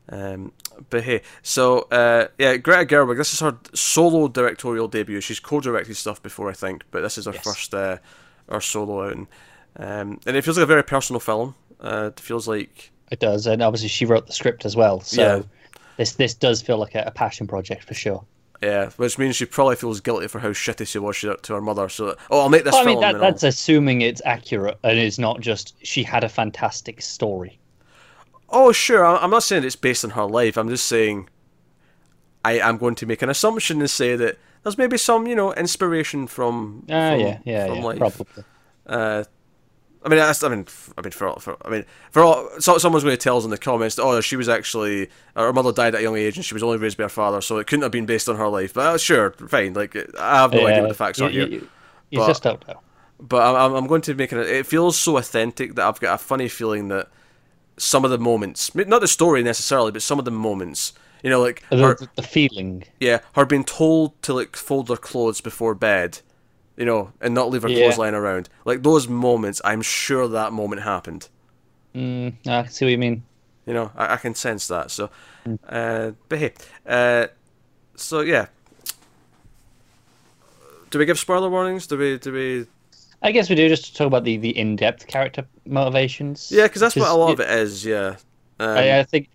Um, 0.09 0.53
but 0.89 1.05
hey, 1.05 1.23
so 1.43 1.81
uh, 1.93 2.29
yeah, 2.39 2.57
Greta 2.57 2.85
Gerwig. 2.87 3.17
This 3.17 3.33
is 3.33 3.41
her 3.41 3.59
solo 3.75 4.27
directorial 4.29 4.89
debut. 4.89 5.21
She's 5.21 5.39
co-directed 5.39 5.95
stuff 5.97 6.21
before, 6.23 6.51
I 6.51 6.55
think, 6.55 6.85
but 6.91 7.03
this 7.03 7.17
is 7.19 7.27
her 7.27 7.33
Yes. 7.33 7.45
first 7.45 7.75
uh, 7.75 7.99
her 8.49 8.61
solo 8.61 9.07
outing. 9.07 9.29
Um, 9.77 10.19
and 10.27 10.37
it 10.37 10.43
feels 10.43 10.57
like 10.59 10.65
a 10.65 10.67
very 10.67 10.83
personal 10.83 11.21
film. 11.21 11.55
Uh, 11.81 12.11
it 12.13 12.19
feels 12.21 12.49
like 12.49 12.91
It 13.13 13.21
does, 13.21 13.47
and 13.47 13.63
obviously 13.63 13.89
she 13.89 14.05
wrote 14.05 14.27
the 14.27 14.33
script 14.33 14.65
as 14.65 14.75
well. 14.75 15.01
So 15.01 15.23
Yeah. 15.23 15.43
this 15.97 16.13
this 16.15 16.35
does 16.35 16.61
feel 16.61 16.79
like 16.79 16.97
a, 16.97 17.05
a 17.07 17.11
passion 17.13 17.47
project 17.47 17.85
for 17.85 17.95
sure. 17.95 18.25
Yeah, 18.63 18.91
which 18.97 19.19
means 19.19 19.37
she 19.37 19.47
probably 19.47 19.77
feels 19.77 20.01
guilty 20.01 20.29
for 20.29 20.39
how 20.39 20.51
shitty 20.51 20.87
she 20.87 20.99
was 20.99 21.19
to 21.21 21.55
her 21.55 21.61
mother. 21.61 21.89
So 21.89 22.17
oh, 22.31 22.41
I'll 22.41 22.49
make 22.49 22.65
this 22.65 22.73
Well, 22.73 22.83
I 22.83 22.87
mean, 22.87 23.01
that, 23.01 23.15
and 23.15 23.25
I'll- 23.25 23.31
that's 23.31 23.43
assuming 23.43 24.03
it's 24.03 24.23
accurate 24.25 24.79
and 24.83 24.99
it's 24.99 25.19
not 25.19 25.41
just 25.41 25.75
she 25.85 26.03
had 26.03 26.25
a 26.25 26.29
fantastic 26.29 27.01
story. 27.01 27.59
Oh, 28.51 28.73
sure. 28.73 29.05
I'm 29.07 29.31
not 29.31 29.45
saying 29.45 29.65
it's 29.65 29.77
based 29.77 30.05
on 30.05 30.11
her 30.11 30.25
life. 30.25 30.57
I'm 30.57 30.69
just 30.69 30.87
saying 30.87 31.29
I 32.45 32.59
am 32.59 32.79
going 32.79 32.97
to 32.97 33.07
make 33.07 33.23
an 33.23 33.31
assumption 33.31 33.81
and 33.81 33.89
say 33.89 34.17
that 34.17 34.39
there's 34.63 34.77
maybe 34.77 34.99
some, 34.99 35.27
you 35.27 35.37
know, 35.37 35.53
inspiration 35.55 36.27
from. 36.27 36.85
Ah, 36.91 37.11
from, 37.13 37.21
yeah, 37.21 37.39
yeah, 37.45 37.67
from 37.67 37.77
yeah, 37.77 37.85
life. 37.85 37.99
probably. 37.99 38.45
Uh, 38.87 39.25
I 40.03 40.09
mean, 40.09 40.19
that's, 40.19 40.43
I 40.43 40.49
mean, 40.49 40.67
I 40.97 41.03
mean, 41.03 41.11
for, 41.11 41.35
for 41.41 41.57
I 41.67 41.69
mean, 41.71 41.85
for 42.11 42.23
all, 42.23 42.49
so, 42.59 42.79
someone's 42.79 43.05
going 43.05 43.15
to 43.17 43.23
tell 43.23 43.37
us 43.37 43.45
in 43.45 43.51
the 43.51 43.59
comments, 43.59 43.97
that, 43.97 44.03
oh, 44.03 44.21
she 44.23 44.37
was 44.37 44.49
actually 44.49 45.11
her 45.37 45.53
mother 45.53 45.73
died 45.73 45.95
at 45.95 46.01
a 46.01 46.03
young 46.03 46.17
age 46.17 46.37
and 46.37 46.45
she 46.45 46.55
was 46.55 46.63
only 46.63 46.79
raised 46.79 46.97
by 46.97 47.03
her 47.05 47.09
father, 47.11 47.41
so 47.43 47.59
it 47.59 47.67
couldn't 47.67 47.83
have 47.83 47.93
been 47.93 48.07
based 48.07 48.29
on 48.29 48.37
her 48.37 48.49
life. 48.49 48.73
But 48.73 48.87
uh, 48.87 48.99
sure, 48.99 49.33
fine. 49.33 49.75
Like, 49.75 49.95
I 50.19 50.37
have 50.39 50.53
no 50.53 50.67
idea 50.67 50.81
what 50.83 50.89
the 50.89 50.95
facts 50.95 51.19
you, 51.19 51.27
are 51.27 51.29
here. 51.31 51.47
You, 51.47 51.69
you 52.11 52.19
but- 52.19 52.29
just 52.29 52.43
don't 52.43 52.67
know. 52.67 52.81
but 53.21 53.43
I'm- 53.43 53.57
I'm, 53.57 53.75
I'm 53.77 53.87
going 53.87 54.01
to 54.03 54.15
make 54.15 54.33
it. 54.33 54.39
It 54.39 54.67
feels 54.67 54.97
so 54.99 55.19
authentic 55.19 55.75
that 55.75 55.87
I've 55.87 56.01
got 56.01 56.15
a 56.15 56.19
funny 56.19 56.49
feeling 56.49 56.89
that 56.89 57.09
some 57.77 58.05
of 58.05 58.11
the 58.11 58.19
moments, 58.19 58.75
not 58.75 59.01
the 59.01 59.09
story 59.09 59.43
necessarily, 59.43 59.91
but 59.93 60.03
some 60.03 60.19
of 60.19 60.25
the 60.25 60.31
moments, 60.31 60.93
you 61.23 61.29
know, 61.31 61.41
like 61.43 61.63
The, 61.71 61.77
her, 61.77 61.99
the 62.17 62.23
feeling. 62.23 62.85
yeah, 63.01 63.21
her 63.35 63.45
being 63.45 63.65
told 63.65 64.21
to 64.23 64.33
like 64.33 64.57
fold 64.57 64.89
her 64.89 64.97
clothes 64.97 65.41
before 65.43 65.75
bed, 65.75 66.21
you 66.81 66.87
know, 66.87 67.13
and 67.21 67.35
not 67.35 67.51
leave 67.51 67.61
her 67.63 67.69
Yeah. 67.69 67.83
clothes 67.83 67.99
lying 67.99 68.15
around. 68.15 68.49
Like 68.65 68.83
those 68.83 69.07
moments, 69.07 69.61
I'm 69.65 69.83
sure 69.83 70.27
that 70.27 70.51
moment 70.55 70.81
happened. 70.81 71.29
Mm, 71.95 72.33
I 72.47 72.63
can 72.63 72.73
see 72.73 72.87
what 72.87 72.91
you 72.93 72.97
mean. 72.99 73.23
You 73.67 73.75
know, 73.75 73.93
I, 73.95 74.15
I 74.15 74.17
can 74.17 74.35
sense 74.35 74.67
that. 74.69 74.91
So, 74.91 75.11
Mm. 75.47 75.59
uh, 75.69 76.13
but 76.31 76.39
hey, 76.39 76.53
uh, 76.87 77.27
so 77.97 78.21
yeah. 78.21 78.47
Do 80.91 80.99
we 80.99 81.05
give 81.05 81.19
spoiler 81.19 81.51
warnings? 81.51 81.87
Do 81.87 81.99
we? 81.99 82.19
Do 82.19 82.33
we? 82.33 82.67
I 83.23 83.31
guess 83.31 83.51
we 83.51 83.57
do 83.57 83.69
just 83.69 83.85
to 83.85 83.95
talk 83.95 84.07
about 84.07 84.25
the, 84.25 84.39
the 84.39 84.57
in 84.57 84.77
depth 84.77 85.07
character 85.07 85.45
motivations. 85.67 86.51
Yeah, 86.51 86.63
because 86.65 86.81
that's 86.81 86.97
what 86.97 87.11
a 87.11 87.15
lot 87.15 87.33
of 87.33 87.41
it 87.41 87.51
is. 87.51 87.85
Yeah. 87.85 88.17
Um, 88.59 88.69
I, 88.79 89.01
I 89.01 89.03
think, 89.03 89.29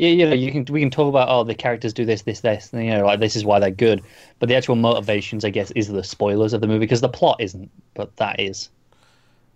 yeah, 0.00 0.08
you 0.08 0.26
know, 0.26 0.34
you 0.34 0.50
can 0.50 0.64
we 0.72 0.80
can 0.80 0.90
talk 0.90 1.08
about 1.08 1.28
oh 1.28 1.44
the 1.44 1.54
characters 1.54 1.92
do 1.92 2.06
this, 2.06 2.22
this, 2.22 2.40
this, 2.40 2.72
and, 2.72 2.82
you 2.84 2.90
know, 2.90 3.04
like 3.04 3.20
this 3.20 3.36
is 3.36 3.44
why 3.44 3.58
they're 3.58 3.70
good. 3.70 4.02
But 4.38 4.48
the 4.48 4.54
actual 4.54 4.76
motivations, 4.76 5.44
I 5.44 5.50
guess, 5.50 5.70
is 5.72 5.88
the 5.88 6.02
spoilers 6.02 6.54
of 6.54 6.62
the 6.62 6.66
movie 6.66 6.78
because 6.78 7.02
the 7.02 7.08
plot 7.10 7.36
isn't, 7.38 7.70
but 7.92 8.16
that 8.16 8.40
is. 8.40 8.70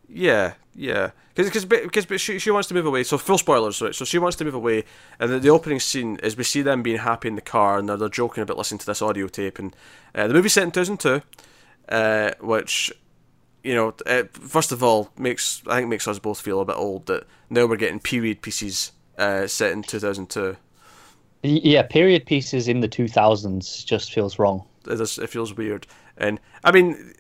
Yeah, 0.07 0.53
yeah. 0.75 1.13
Because 1.35 1.65
because 1.65 2.21
she 2.21 2.39
she 2.39 2.51
wants 2.51 2.69
to 2.69 2.75
move 2.75 2.85
away. 2.85 3.05
So 3.05 3.17
full 3.17 3.39
spoilers, 3.39 3.81
right? 3.81 3.95
So 3.95 4.05
she 4.05 4.19
wants 4.19 4.37
to 4.37 4.45
move 4.45 4.53
away, 4.53 4.85
and 5.19 5.33
the, 5.33 5.39
the 5.41 5.49
opening 5.49 5.81
scene 5.81 6.19
is 6.23 6.37
we 6.37 6.45
see 6.45 6.61
them 6.61 6.83
being 6.83 6.99
happy 6.99 7.29
in 7.29 7.37
the 7.37 7.41
car, 7.41 7.79
and 7.79 7.89
they're, 7.89 7.97
they're 7.97 8.11
joking 8.11 8.43
about 8.43 8.59
listening 8.59 8.81
to 8.81 8.87
this 8.87 9.01
audio 9.01 9.27
tape. 9.29 9.59
And 9.59 9.75
uh, 10.15 10.29
the 10.29 10.35
movie's 10.35 10.53
set 10.53 10.65
in 10.65 10.73
two 10.73 10.81
thousand 10.81 11.01
two, 11.01 11.23
uh, 11.89 12.33
which 12.41 12.93
you 13.65 13.75
know, 13.75 13.95
first 14.31 14.73
of 14.73 14.83
all, 14.83 15.11
makes 15.17 15.63
I 15.67 15.77
think 15.77 15.89
makes 15.89 16.07
us 16.07 16.19
both 16.19 16.39
feel 16.39 16.61
a 16.61 16.67
bit 16.67 16.77
old 16.77 17.07
that 17.07 17.25
now 17.49 17.65
we're 17.65 17.77
getting 17.77 17.99
period 17.99 18.43
pieces 18.43 18.93
uh, 19.19 19.47
set 19.47 19.73
in 19.73 19.83
two 19.83 19.99
thousand 19.99 20.31
two. 20.31 20.57
Yeah, 21.43 21.83
period 21.83 22.25
pieces 22.25 22.69
in 22.69 22.81
the 22.81 22.89
two 22.89 23.07
thousands 23.09 23.85
just 23.85 24.13
feels 24.13 24.39
wrong. 24.39 24.65
It, 24.89 25.01
is, 25.01 25.19
it 25.19 25.29
feels 25.29 25.55
weird, 25.55 25.87
and 26.17 26.41
I 26.63 26.73
mean, 26.73 27.13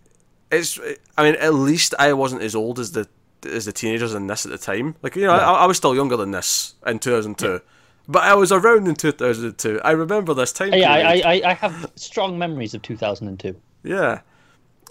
it's 0.50 0.78
I 1.18 1.22
mean 1.24 1.34
at 1.40 1.54
least 1.54 1.94
I 1.98 2.12
wasn't 2.14 2.42
as 2.42 2.54
old 2.54 2.78
as 2.78 2.92
the 2.92 3.06
as 3.46 3.66
the 3.66 3.72
teenagers 3.72 4.14
in 4.14 4.26
this 4.26 4.46
at 4.46 4.52
the 4.52 4.58
time. 4.58 4.94
Like 5.02 5.16
you 5.16 5.26
know, 5.26 5.32
I, 5.32 5.52
I 5.52 5.66
was 5.66 5.76
still 5.76 5.94
younger 5.94 6.16
than 6.16 6.30
this 6.30 6.74
in 6.86 6.98
two 7.00 7.10
thousand 7.10 7.36
two, 7.38 7.60
but 8.08 8.22
I 8.22 8.34
was 8.34 8.50
around 8.50 8.88
in 8.88 8.94
two 8.94 9.12
thousand 9.12 9.58
two. 9.58 9.80
I 9.84 9.90
remember 9.90 10.32
this 10.32 10.52
time. 10.52 10.72
Yeah, 10.72 10.92
I. 10.92 10.98
I, 11.00 11.22
I- 11.24 11.50
I 11.50 11.54
have 11.54 11.90
strong 11.96 12.38
memories 12.38 12.72
of 12.74 12.80
two 12.82 12.96
thousand 12.96 13.28
and 13.28 13.38
two. 13.38 13.56
Yeah. 13.82 14.20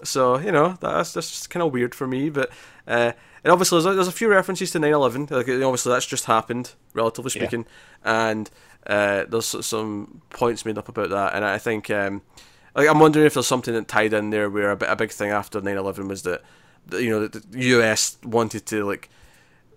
So, 0.02 0.38
you 0.38 0.52
know, 0.52 0.76
that's 0.80 1.12
that's 1.14 1.30
just 1.30 1.50
kind 1.50 1.62
of 1.62 1.72
weird 1.72 1.94
for 1.94 2.06
me. 2.06 2.28
But, 2.28 2.50
uh, 2.86 3.12
and 3.42 3.52
obviously, 3.52 3.76
there's 3.76 3.86
a, 3.86 3.94
there's 3.94 4.08
a 4.08 4.12
few 4.12 4.28
references 4.28 4.70
to 4.70 4.78
9 4.78 4.92
11. 4.92 5.28
Like, 5.30 5.48
obviously, 5.48 5.92
that's 5.92 6.06
just 6.06 6.24
happened, 6.24 6.72
relatively 6.94 7.30
Yeah. 7.34 7.42
speaking. 7.42 7.66
And 8.02 8.50
uh, 8.86 9.24
there's 9.28 9.46
some 9.66 10.22
points 10.30 10.64
made 10.64 10.78
up 10.78 10.88
about 10.88 11.10
that. 11.10 11.34
And 11.34 11.44
I 11.44 11.58
think, 11.58 11.90
um, 11.90 12.22
like, 12.74 12.88
I'm 12.88 12.98
wondering 13.00 13.26
if 13.26 13.34
there's 13.34 13.46
something 13.46 13.74
that 13.74 13.86
tied 13.88 14.12
in 14.14 14.30
there 14.30 14.48
where 14.48 14.70
a, 14.72 14.92
a 14.92 14.96
big 14.96 15.10
thing 15.10 15.30
after 15.30 15.60
9 15.60 15.76
11 15.76 16.08
was 16.08 16.22
that 16.22 16.42
you 16.92 17.08
know 17.10 17.26
the, 17.28 17.42
U.S. 17.58 18.18
wanted 18.24 18.66
to 18.66 18.84
like 18.84 19.08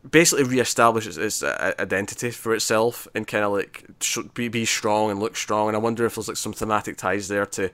basically 0.09 0.43
reestablish 0.43 1.07
its, 1.07 1.17
its 1.17 1.43
uh, 1.43 1.73
identity 1.79 2.31
for 2.31 2.53
itself 2.53 3.07
and 3.15 3.25
kind 3.27 3.43
of 3.43 3.51
like 3.53 3.85
sh- 4.01 4.19
be 4.33 4.47
be 4.47 4.65
strong 4.65 5.09
and 5.11 5.19
look 5.19 5.35
strong. 5.35 5.67
And 5.67 5.75
I 5.75 5.79
wonder 5.79 6.05
if 6.05 6.15
there's 6.15 6.27
like 6.27 6.37
some 6.37 6.53
thematic 6.53 6.97
ties 6.97 7.27
there 7.27 7.45
to 7.45 7.69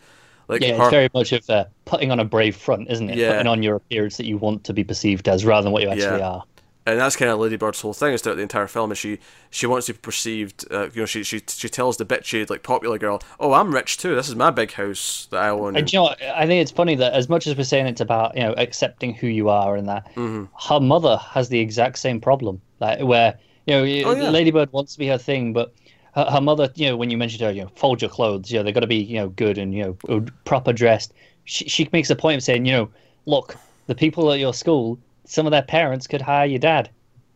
like 0.48 0.62
yeah, 0.62 0.76
it's 0.82 0.90
very 0.90 1.10
much 1.14 1.32
of 1.32 1.50
uh, 1.50 1.66
putting 1.86 2.12
on 2.12 2.20
a 2.20 2.26
brave 2.26 2.56
front, 2.56 2.90
isn't 2.90 3.10
it? 3.10 3.18
Yeah. 3.18 3.32
Putting 3.32 3.48
on 3.48 3.64
your 3.64 3.76
appearance 3.78 4.18
that 4.18 4.26
you 4.26 4.38
want 4.38 4.64
to 4.66 4.74
be 4.74 4.84
perceived 4.84 5.28
as, 5.30 5.46
rather 5.46 5.64
than 5.64 5.72
what 5.74 5.84
you 5.84 5.90
actually 5.90 6.20
Yeah. 6.20 6.28
are. 6.30 6.44
and 6.86 7.00
that's 7.00 7.16
kind 7.16 7.32
of 7.32 7.40
Lady 7.40 7.56
Bird's 7.56 7.80
whole 7.80 7.94
thing 7.94 8.12
is 8.14 8.22
throughout 8.22 8.36
the 8.36 8.42
entire 8.42 8.68
film 8.68 8.92
is 8.92 8.98
she 8.98 9.20
she 9.50 9.66
wants 9.66 9.86
to 9.88 9.94
be 9.94 10.00
perceived 10.00 10.66
uh, 10.70 10.90
you 10.94 11.02
know 11.02 11.06
she 11.06 11.24
she 11.24 11.42
she 11.48 11.70
tells 11.70 11.96
the 11.96 12.06
bitchy 12.06 12.50
like 12.50 12.62
popular 12.62 12.98
girl 12.98 13.22
oh 13.40 13.54
I'm 13.54 13.74
rich 13.74 13.98
too 13.98 14.16
this 14.16 14.28
is 14.28 14.36
my 14.36 14.52
big 14.52 14.74
house 14.74 15.28
that 15.32 15.42
I 15.42 15.48
own 15.50 15.78
And 15.78 15.92
you 15.94 16.00
know, 16.00 16.04
what? 16.04 16.22
I 16.22 16.46
think 16.46 16.62
it's 16.62 16.72
funny 16.72 16.96
that 16.96 17.14
as 17.14 17.30
much 17.30 17.48
as 17.48 17.56
we're 17.56 17.64
saying 17.64 17.88
it's 17.88 18.02
about 18.02 18.36
you 18.36 18.44
know 18.44 18.54
accepting 18.58 19.14
who 19.14 19.28
you 19.28 19.48
are 19.50 19.78
and 19.78 19.88
that, 19.88 20.06
Mm-hmm. 20.16 20.46
her 20.70 20.80
mother 20.82 21.16
has 21.18 21.48
the 21.48 21.60
exact 21.60 22.00
same 22.00 22.20
problem. 22.20 22.60
Like 22.82 23.00
where 23.02 23.38
you 23.66 23.74
know, 23.76 23.84
Oh, 23.84 24.14
yeah. 24.14 24.30
Ladybird 24.30 24.74
wants 24.74 24.92
to 24.92 25.00
be 25.00 25.08
her 25.08 25.18
thing, 25.18 25.54
but 25.54 25.74
her, 26.16 26.26
her 26.26 26.42
mother, 26.42 26.70
you 26.76 26.88
know, 26.88 26.98
when 26.98 27.10
you 27.10 27.18
mentioned 27.18 27.42
her, 27.42 27.52
you 27.52 27.64
know, 27.64 27.72
fold 27.76 28.02
your 28.02 28.10
clothes. 28.10 28.52
You 28.52 28.60
know, 28.60 28.64
they've 28.64 28.74
got 28.74 28.82
to 28.82 28.88
be 28.88 28.98
you 28.98 29.18
know 29.18 29.30
good 29.30 29.58
and 29.58 29.74
you 29.74 29.98
know 30.10 30.26
proper 30.46 30.74
dressed. 30.74 31.14
She 31.46 31.68
she 31.68 31.90
makes 31.92 32.10
a 32.10 32.16
point 32.16 32.38
of 32.38 32.44
saying, 32.44 32.66
you 32.66 32.72
know, 32.74 32.90
look, 33.26 33.56
the 33.88 33.96
people 33.96 34.32
at 34.32 34.40
your 34.40 34.54
school, 34.54 35.00
some 35.26 35.46
of 35.46 35.52
their 35.52 35.64
parents 35.64 36.08
could 36.08 36.22
hire 36.22 36.46
your 36.46 36.60
dad, 36.60 36.90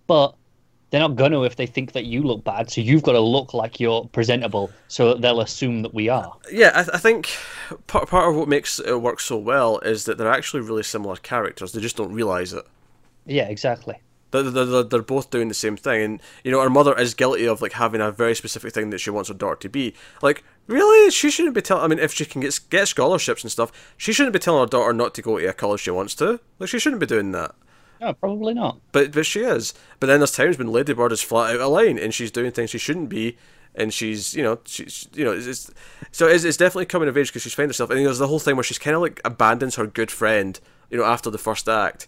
but 0.08 0.36
they're 0.90 1.02
not 1.02 1.16
gonna 1.16 1.42
if 1.44 1.56
they 1.58 1.66
think 1.66 1.92
that 1.94 2.06
you 2.06 2.24
look 2.24 2.44
bad. 2.44 2.70
So 2.72 2.82
you've 2.82 3.04
got 3.04 3.14
to 3.14 3.20
look 3.20 3.54
like 3.54 3.80
you're 3.80 4.08
presentable, 4.14 4.72
so 4.88 5.10
that 5.10 5.22
they'll 5.22 5.42
assume 5.42 5.82
that 5.82 5.94
we 5.94 6.10
are. 6.10 6.34
yeah 6.52 6.72
I, 6.76 6.96
I 6.96 6.98
think 6.98 7.30
part, 7.88 8.08
part 8.08 8.30
of 8.30 8.36
what 8.36 8.48
makes 8.48 8.80
it 8.80 9.02
work 9.02 9.20
so 9.20 9.38
well 9.38 9.80
is 9.80 10.06
that 10.06 10.18
they're 10.18 10.32
actually 10.32 10.62
really 10.62 10.84
similar 10.84 11.16
characters 11.18 11.72
they 11.72 11.82
just 11.82 11.98
don't 11.98 12.14
realize 12.14 12.54
it 12.54 12.66
Yeah, 13.26 13.48
exactly. 13.50 13.96
They're, 14.32 14.44
they're, 14.44 14.84
they're, 14.84 15.02
both 15.02 15.30
doing 15.30 15.48
the 15.48 15.54
same 15.54 15.78
thing, 15.78 16.04
and 16.04 16.22
you 16.44 16.52
know, 16.52 16.62
her 16.62 16.70
mother 16.70 16.98
is 16.98 17.14
guilty 17.14 17.48
of 17.48 17.62
like 17.62 17.74
having 17.74 18.02
a 18.02 18.12
very 18.12 18.36
specific 18.36 18.74
thing 18.74 18.90
that 18.90 19.00
she 19.00 19.10
wants 19.10 19.30
her 19.30 19.36
daughter 19.36 19.56
to 19.56 19.70
be. 19.70 19.94
Like, 20.22 20.44
really, 20.68 21.10
she 21.12 21.32
shouldn't 21.32 21.56
be 21.56 21.62
telling. 21.62 21.84
I 21.84 21.88
mean, 21.88 22.00
if 22.00 22.14
she 22.14 22.26
can 22.26 22.42
get 22.42 22.60
get 22.70 22.88
scholarships 22.90 23.44
and 23.44 23.52
stuff, 23.52 23.72
she 23.96 24.12
shouldn't 24.12 24.34
be 24.34 24.40
telling 24.40 24.62
her 24.62 24.68
daughter 24.68 24.92
not 24.92 25.14
to 25.16 25.22
go 25.22 25.40
to 25.40 25.46
a 25.46 25.54
college 25.54 25.82
she 25.82 25.92
wants 25.92 26.14
to. 26.16 26.42
Like, 26.60 26.70
she 26.70 26.80
shouldn't 26.80 27.00
be 27.00 27.06
doing 27.06 27.32
that. 27.32 27.56
No, 28.02 28.14
probably 28.14 28.54
not. 28.54 28.80
But 28.92 29.14
but 29.14 29.26
she 29.26 29.42
is. 29.42 29.74
But 30.00 30.08
then 30.08 30.20
there's 30.20 30.32
times 30.32 30.58
when 30.58 30.68
Lady 30.68 30.94
Bird 30.94 31.12
is 31.12 31.22
flat 31.22 31.56
out 31.56 31.62
of 31.62 31.72
line, 31.72 31.98
and 31.98 32.14
she's 32.14 32.32
doing 32.32 32.52
things 32.52 32.70
she 32.70 32.78
shouldn't 32.78 33.10
be, 33.10 33.38
and 33.76 33.94
she's 33.94 34.34
you 34.34 34.44
know 34.44 34.60
she's 34.66 35.08
you 35.14 35.24
know 35.24 35.32
it's, 35.32 35.48
it's 35.48 35.72
so 36.12 36.28
it's, 36.28 36.44
it's 36.44 36.58
definitely 36.58 36.86
coming 36.86 37.08
of 37.08 37.18
age 37.18 37.30
because 37.30 37.44
she's 37.44 37.54
found 37.54 37.70
herself. 37.70 37.90
And 37.90 38.06
there's 38.06 38.20
the 38.20 38.28
whole 38.28 38.40
thing 38.40 38.56
where 38.56 38.64
she's 38.64 38.78
kind 38.78 38.96
of 38.96 39.02
like 39.02 39.22
abandons 39.24 39.76
her 39.76 39.88
good 39.88 40.12
friend, 40.12 40.60
you 40.90 40.98
know, 40.98 41.06
after 41.06 41.30
the 41.30 41.38
first 41.38 41.68
act, 41.70 42.08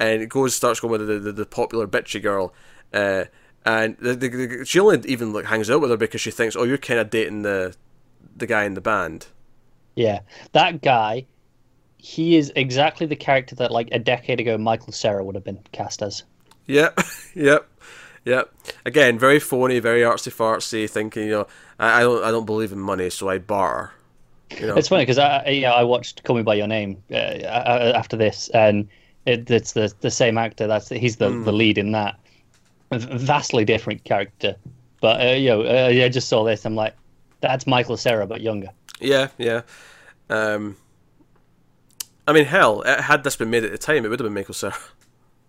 and 0.00 0.22
it 0.22 0.28
goes 0.28 0.56
starts 0.56 0.80
going 0.80 0.90
with 0.90 1.06
the 1.06 1.18
the, 1.20 1.32
the 1.32 1.46
popular 1.46 1.86
bitchy 1.86 2.20
girl, 2.20 2.52
uh, 2.92 3.26
and 3.64 3.96
the, 3.98 4.14
the, 4.14 4.28
the, 4.28 4.64
she 4.64 4.80
only 4.80 4.98
even 5.08 5.32
like 5.32 5.44
hangs 5.44 5.70
out 5.70 5.80
with 5.80 5.90
her 5.90 5.96
because 5.96 6.20
she 6.20 6.30
thinks, 6.32 6.56
oh, 6.56 6.64
you're 6.64 6.78
kind 6.78 6.98
of 6.98 7.10
dating 7.10 7.42
the 7.42 7.76
the 8.34 8.46
guy 8.46 8.64
in 8.64 8.74
the 8.74 8.80
band. 8.80 9.26
Yeah, 9.94 10.20
that 10.52 10.80
guy, 10.82 11.26
he 11.98 12.36
is 12.36 12.52
exactly 12.56 13.06
the 13.06 13.16
character 13.16 13.54
that 13.56 13.70
like 13.70 13.88
a 13.92 13.98
decade 13.98 14.40
ago 14.40 14.56
Michael 14.56 14.92
Cera 14.92 15.22
would 15.22 15.34
have 15.34 15.44
been 15.44 15.60
cast 15.72 16.02
as. 16.02 16.24
Yep, 16.66 17.00
yep, 17.34 17.68
yep. 18.24 18.54
Again, 18.86 19.18
very 19.18 19.38
phony, 19.38 19.78
very 19.80 20.00
artsy 20.00 20.32
fartsy, 20.32 20.88
thinking, 20.88 21.24
you 21.24 21.30
know, 21.30 21.46
I, 21.78 22.00
I 22.00 22.00
don't 22.00 22.24
I 22.24 22.30
don't 22.30 22.46
believe 22.46 22.72
in 22.72 22.80
money, 22.80 23.10
so 23.10 23.28
I 23.28 23.38
barter. 23.38 23.92
You 24.58 24.66
know, 24.66 24.76
It's 24.76 24.88
funny 24.88 25.02
because 25.02 25.18
I, 25.18 25.46
yeah, 25.46 25.72
I 25.72 25.84
watched 25.84 26.24
Call 26.24 26.36
Me 26.36 26.42
by 26.42 26.54
Your 26.54 26.66
Name 26.66 27.02
uh, 27.10 27.14
uh, 27.14 27.92
after 27.94 28.16
this, 28.16 28.48
and 28.48 28.88
it, 29.26 29.50
it's 29.50 29.72
the 29.72 29.92
the 30.00 30.10
same 30.10 30.38
actor. 30.38 30.66
That's 30.66 30.88
he's 30.88 31.16
the, 31.16 31.30
the 31.30 31.52
lead 31.52 31.78
in 31.78 31.92
that. 31.92 32.18
A 32.92 32.98
vastly 32.98 33.64
different 33.64 34.02
character, 34.04 34.56
but 35.00 35.20
uh, 35.20 35.32
you 35.34 35.48
know, 35.50 35.60
uh, 35.60 35.88
yeah, 35.88 36.06
I 36.06 36.08
just 36.08 36.28
saw 36.28 36.42
this. 36.44 36.64
I'm 36.64 36.74
like, 36.74 36.94
that's 37.40 37.66
Michael 37.66 37.96
Cera 37.96 38.26
but 38.26 38.40
younger. 38.40 38.68
yeah, 39.00 39.28
yeah. 39.38 39.62
Um, 40.28 40.76
I 42.26 42.32
mean, 42.32 42.44
hell, 42.44 42.82
uh, 42.84 43.00
had 43.02 43.24
this 43.24 43.36
been 43.36 43.50
made 43.50 43.64
at 43.64 43.70
the 43.72 43.78
time, 43.78 44.04
it 44.04 44.08
would 44.08 44.20
have 44.20 44.26
been 44.26 44.34
Michael 44.34 44.54
Cera. 44.54 44.74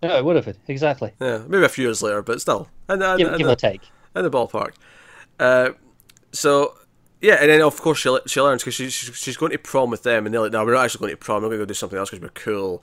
Yeah, 0.02 0.18
it 0.18 0.24
would 0.24 0.34
have 0.34 0.44
been 0.44 0.56
exactly. 0.66 1.12
Yeah, 1.20 1.42
maybe 1.46 1.64
a 1.64 1.68
few 1.68 1.84
years 1.84 2.02
later, 2.02 2.22
but 2.22 2.40
still, 2.40 2.68
and, 2.88 3.02
and, 3.02 3.18
Give, 3.18 3.28
and, 3.28 3.38
give 3.38 3.46
or 3.48 3.54
take. 3.54 3.82
in 4.16 4.24
the 4.24 4.30
ballpark. 4.30 4.72
Uh, 5.38 5.70
so 6.32 6.74
yeah, 7.20 7.34
and 7.34 7.48
then 7.48 7.62
of 7.62 7.80
course 7.80 7.98
she 8.00 8.16
she 8.26 8.40
learns 8.40 8.62
because 8.62 8.74
she, 8.74 8.90
she's 8.90 9.16
she's 9.16 9.36
going 9.36 9.52
to 9.52 9.58
prom 9.58 9.90
with 9.90 10.02
them, 10.02 10.26
and 10.26 10.34
they're 10.34 10.42
like, 10.42 10.50
"No, 10.52 10.64
we're 10.64 10.74
not 10.74 10.84
actually 10.84 11.00
going 11.00 11.12
to 11.12 11.16
prom. 11.16 11.42
We're 11.42 11.50
going 11.50 11.60
to 11.60 11.64
go 11.64 11.68
do 11.68 11.74
something 11.74 11.98
else 11.98 12.10
because 12.10 12.22
we're 12.22 12.30
cool." 12.30 12.82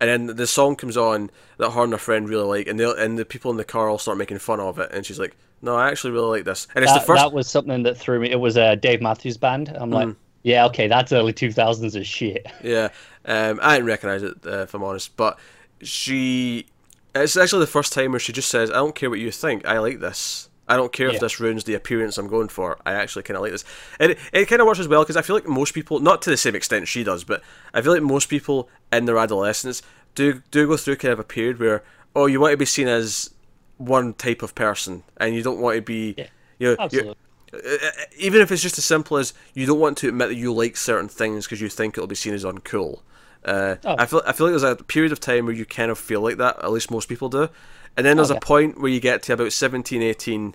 And 0.00 0.28
then 0.28 0.36
the 0.36 0.46
song 0.46 0.76
comes 0.76 0.96
on 0.96 1.30
that 1.58 1.72
her 1.72 1.84
and 1.84 1.92
her 1.92 1.98
friend 1.98 2.28
really 2.28 2.44
like, 2.46 2.66
and 2.66 2.80
they 2.80 2.84
and 2.84 3.18
the 3.18 3.24
people 3.24 3.50
in 3.50 3.58
the 3.58 3.64
car 3.64 3.88
all 3.88 3.98
start 3.98 4.16
making 4.16 4.38
fun 4.38 4.58
of 4.58 4.78
it, 4.78 4.90
and 4.92 5.04
she's 5.04 5.18
like, 5.18 5.36
"No, 5.60 5.76
I 5.76 5.90
actually 5.90 6.12
really 6.12 6.38
like 6.38 6.44
this." 6.44 6.66
And 6.74 6.82
it's 6.82 6.92
That, 6.92 7.00
the 7.00 7.06
first, 7.06 7.22
that 7.22 7.32
was 7.32 7.48
something 7.48 7.82
that 7.82 7.98
threw 7.98 8.18
me. 8.18 8.30
It 8.30 8.40
was 8.40 8.56
a 8.56 8.76
Dave 8.76 9.02
Matthews 9.02 9.36
Band. 9.36 9.76
I'm 9.78 9.90
like, 9.90 10.16
yeah, 10.42 10.64
okay, 10.66 10.88
that's 10.88 11.12
early 11.12 11.32
2000s 11.32 11.96
as 11.96 12.06
shit. 12.06 12.46
yeah. 12.62 12.88
Um, 13.26 13.60
I 13.62 13.74
didn't 13.74 13.86
recognize 13.86 14.22
it 14.22 14.38
uh, 14.46 14.62
if 14.62 14.74
I'm 14.74 14.82
honest, 14.82 15.16
but 15.16 15.38
she. 15.82 16.66
It's 17.14 17.36
actually 17.36 17.60
the 17.60 17.66
first 17.66 17.92
time 17.92 18.12
where 18.12 18.20
she 18.20 18.32
just 18.32 18.48
says, 18.48 18.70
"I 18.70 18.74
don't 18.74 18.94
care 18.94 19.10
what 19.10 19.18
you 19.18 19.30
think. 19.32 19.66
I 19.66 19.78
like 19.78 20.00
this. 20.00 20.48
I 20.70 20.76
don't 20.76 20.92
care 20.92 21.08
Yeah. 21.08 21.14
if 21.14 21.20
this 21.20 21.40
ruins 21.40 21.64
the 21.64 21.74
appearance 21.74 22.16
I'm 22.18 22.28
going 22.28 22.48
for. 22.48 22.78
I 22.86 22.92
actually 22.92 23.24
kind 23.24 23.36
of 23.36 23.42
like 23.42 23.52
this." 23.52 23.64
And 23.98 24.12
it, 24.12 24.18
it 24.32 24.46
kind 24.46 24.60
of 24.62 24.66
works 24.66 24.78
as 24.80 24.88
well 24.88 25.02
because 25.02 25.16
I 25.16 25.22
feel 25.22 25.36
like 25.36 25.46
most 25.46 25.74
people, 25.74 26.00
not 26.00 26.22
to 26.22 26.30
the 26.30 26.36
same 26.36 26.54
extent 26.54 26.88
she 26.88 27.04
does, 27.04 27.24
but 27.24 27.42
I 27.74 27.82
feel 27.82 27.92
like 27.92 28.02
most 28.02 28.28
people 28.28 28.68
in 28.92 29.04
their 29.06 29.18
adolescence 29.18 29.82
do 30.14 30.42
do 30.50 30.66
go 30.66 30.76
through 30.76 30.96
kind 30.96 31.12
of 31.12 31.18
a 31.20 31.24
period 31.24 31.58
where, 31.60 31.82
oh, 32.16 32.26
you 32.26 32.40
want 32.40 32.52
to 32.52 32.56
be 32.56 32.64
seen 32.64 32.88
as 32.88 33.30
one 33.76 34.14
type 34.14 34.42
of 34.42 34.54
person, 34.54 35.02
and 35.18 35.34
you 35.34 35.42
don't 35.42 35.60
want 35.60 35.76
to 35.76 35.82
be, 35.82 36.14
Yeah, 36.18 36.26
you 36.58 36.66
know, 36.68 36.76
Absolutely. 36.78 37.16
uh, 37.54 37.88
even 38.18 38.40
if 38.42 38.52
it's 38.52 38.62
just 38.62 38.78
as 38.78 38.84
simple 38.84 39.16
as 39.16 39.32
you 39.54 39.66
don't 39.66 39.80
want 39.80 39.98
to 39.98 40.08
admit 40.08 40.28
that 40.28 40.34
you 40.36 40.52
like 40.52 40.76
certain 40.76 41.08
things 41.08 41.46
because 41.46 41.60
you 41.60 41.68
think 41.68 41.96
it'll 41.96 42.06
be 42.06 42.14
seen 42.14 42.34
as 42.34 42.44
uncool. 42.44 43.00
Uh, 43.44 43.76
Oh. 43.84 43.94
I 43.98 44.04
feel 44.06 44.22
I 44.26 44.32
feel 44.32 44.46
like 44.48 44.52
there's 44.60 44.62
a 44.62 44.76
period 44.76 45.12
of 45.12 45.20
time 45.20 45.46
where 45.46 45.54
you 45.54 45.64
kind 45.64 45.90
of 45.90 45.98
feel 45.98 46.20
like 46.20 46.36
that. 46.36 46.62
At 46.62 46.70
least 46.72 46.90
most 46.90 47.08
people 47.08 47.28
do. 47.30 47.48
And 47.96 48.06
then 48.06 48.16
there's 48.16 48.30
a 48.30 48.36
point 48.40 48.80
where 48.80 48.90
you 48.90 49.00
get 49.00 49.22
to 49.24 49.32
about 49.34 49.52
17, 49.52 50.02
18, 50.02 50.54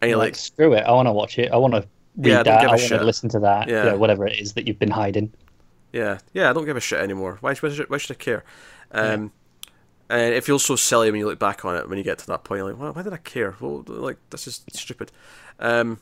and 0.00 0.08
you're 0.10 0.18
like, 0.18 0.28
like, 0.28 0.34
screw 0.36 0.72
it. 0.74 0.80
I 0.84 0.90
want 0.92 1.06
to 1.06 1.12
watch 1.12 1.38
it. 1.38 1.52
I 1.52 1.56
want 1.56 1.74
to 1.74 1.86
read 2.16 2.26
Yeah, 2.30 2.40
I 2.40 2.42
don't 2.42 2.54
that. 2.54 2.60
give 2.62 2.68
I 2.70 2.72
want 2.72 2.80
shit. 2.82 2.98
to 2.98 3.04
listen 3.04 3.28
to 3.30 3.40
that. 3.40 3.68
Yeah. 3.68 3.84
Yeah. 3.86 3.92
whatever 3.94 4.26
it 4.26 4.38
is 4.40 4.54
that 4.54 4.66
you've 4.66 4.78
been 4.78 4.90
hiding. 4.90 5.32
yeah, 5.92 6.18
yeah, 6.32 6.50
I 6.50 6.52
don't 6.52 6.64
give 6.66 6.76
a 6.76 6.80
shit 6.80 7.00
anymore. 7.00 7.38
Why, 7.40 7.54
why, 7.54 7.68
should, 7.70 7.88
why 7.90 7.98
should 7.98 8.16
I 8.16 8.18
care? 8.18 8.44
Um, 8.92 9.32
And 10.08 10.34
it 10.34 10.44
feels 10.44 10.64
so 10.64 10.76
silly 10.76 11.10
when 11.10 11.18
you 11.20 11.26
look 11.26 11.38
back 11.38 11.64
on 11.64 11.76
it 11.76 11.88
when 11.88 11.98
you 11.98 12.04
get 12.04 12.18
to 12.18 12.26
that 12.28 12.44
point. 12.44 12.60
You're 12.60 12.70
like, 12.72 12.80
why, 12.80 12.90
why 12.90 13.02
did 13.02 13.12
I 13.12 13.16
care? 13.18 13.54
Well, 13.60 13.82
like 13.86 14.18
this 14.30 14.46
is 14.46 14.62
stupid. 14.72 15.10
Um, 15.58 15.98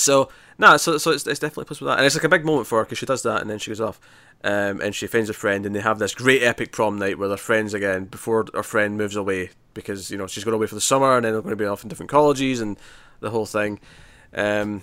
so 0.00 0.30
nah, 0.58 0.76
so 0.76 0.98
so 0.98 1.10
it's, 1.10 1.26
it's 1.26 1.40
definitely 1.40 1.64
plus 1.64 1.80
with 1.80 1.88
that, 1.88 1.98
and 1.98 2.06
it's 2.06 2.14
like 2.14 2.24
a 2.24 2.28
big 2.28 2.44
moment 2.44 2.66
for 2.66 2.78
her 2.78 2.84
because 2.84 2.98
she 2.98 3.06
does 3.06 3.22
that 3.22 3.40
and 3.40 3.50
then 3.50 3.58
she 3.58 3.70
goes 3.70 3.80
off, 3.80 4.00
um, 4.44 4.80
and 4.80 4.94
she 4.94 5.06
finds 5.06 5.30
a 5.30 5.34
friend 5.34 5.66
and 5.66 5.74
they 5.74 5.80
have 5.80 5.98
this 5.98 6.14
great 6.14 6.42
epic 6.42 6.72
prom 6.72 6.98
night 6.98 7.18
where 7.18 7.28
they're 7.28 7.36
friends 7.36 7.74
again 7.74 8.04
before 8.04 8.46
her 8.54 8.62
friend 8.62 8.96
moves 8.96 9.16
away 9.16 9.50
because 9.74 10.10
you 10.10 10.18
know 10.18 10.26
she's 10.26 10.44
going 10.44 10.54
away 10.54 10.66
for 10.66 10.74
the 10.74 10.80
summer 10.80 11.16
and 11.16 11.24
then 11.24 11.32
they're 11.32 11.42
going 11.42 11.50
to 11.50 11.56
be 11.56 11.66
off 11.66 11.82
in 11.82 11.88
different 11.88 12.10
colleges 12.10 12.60
and 12.60 12.78
the 13.20 13.30
whole 13.30 13.46
thing. 13.46 13.80
Um, 14.34 14.82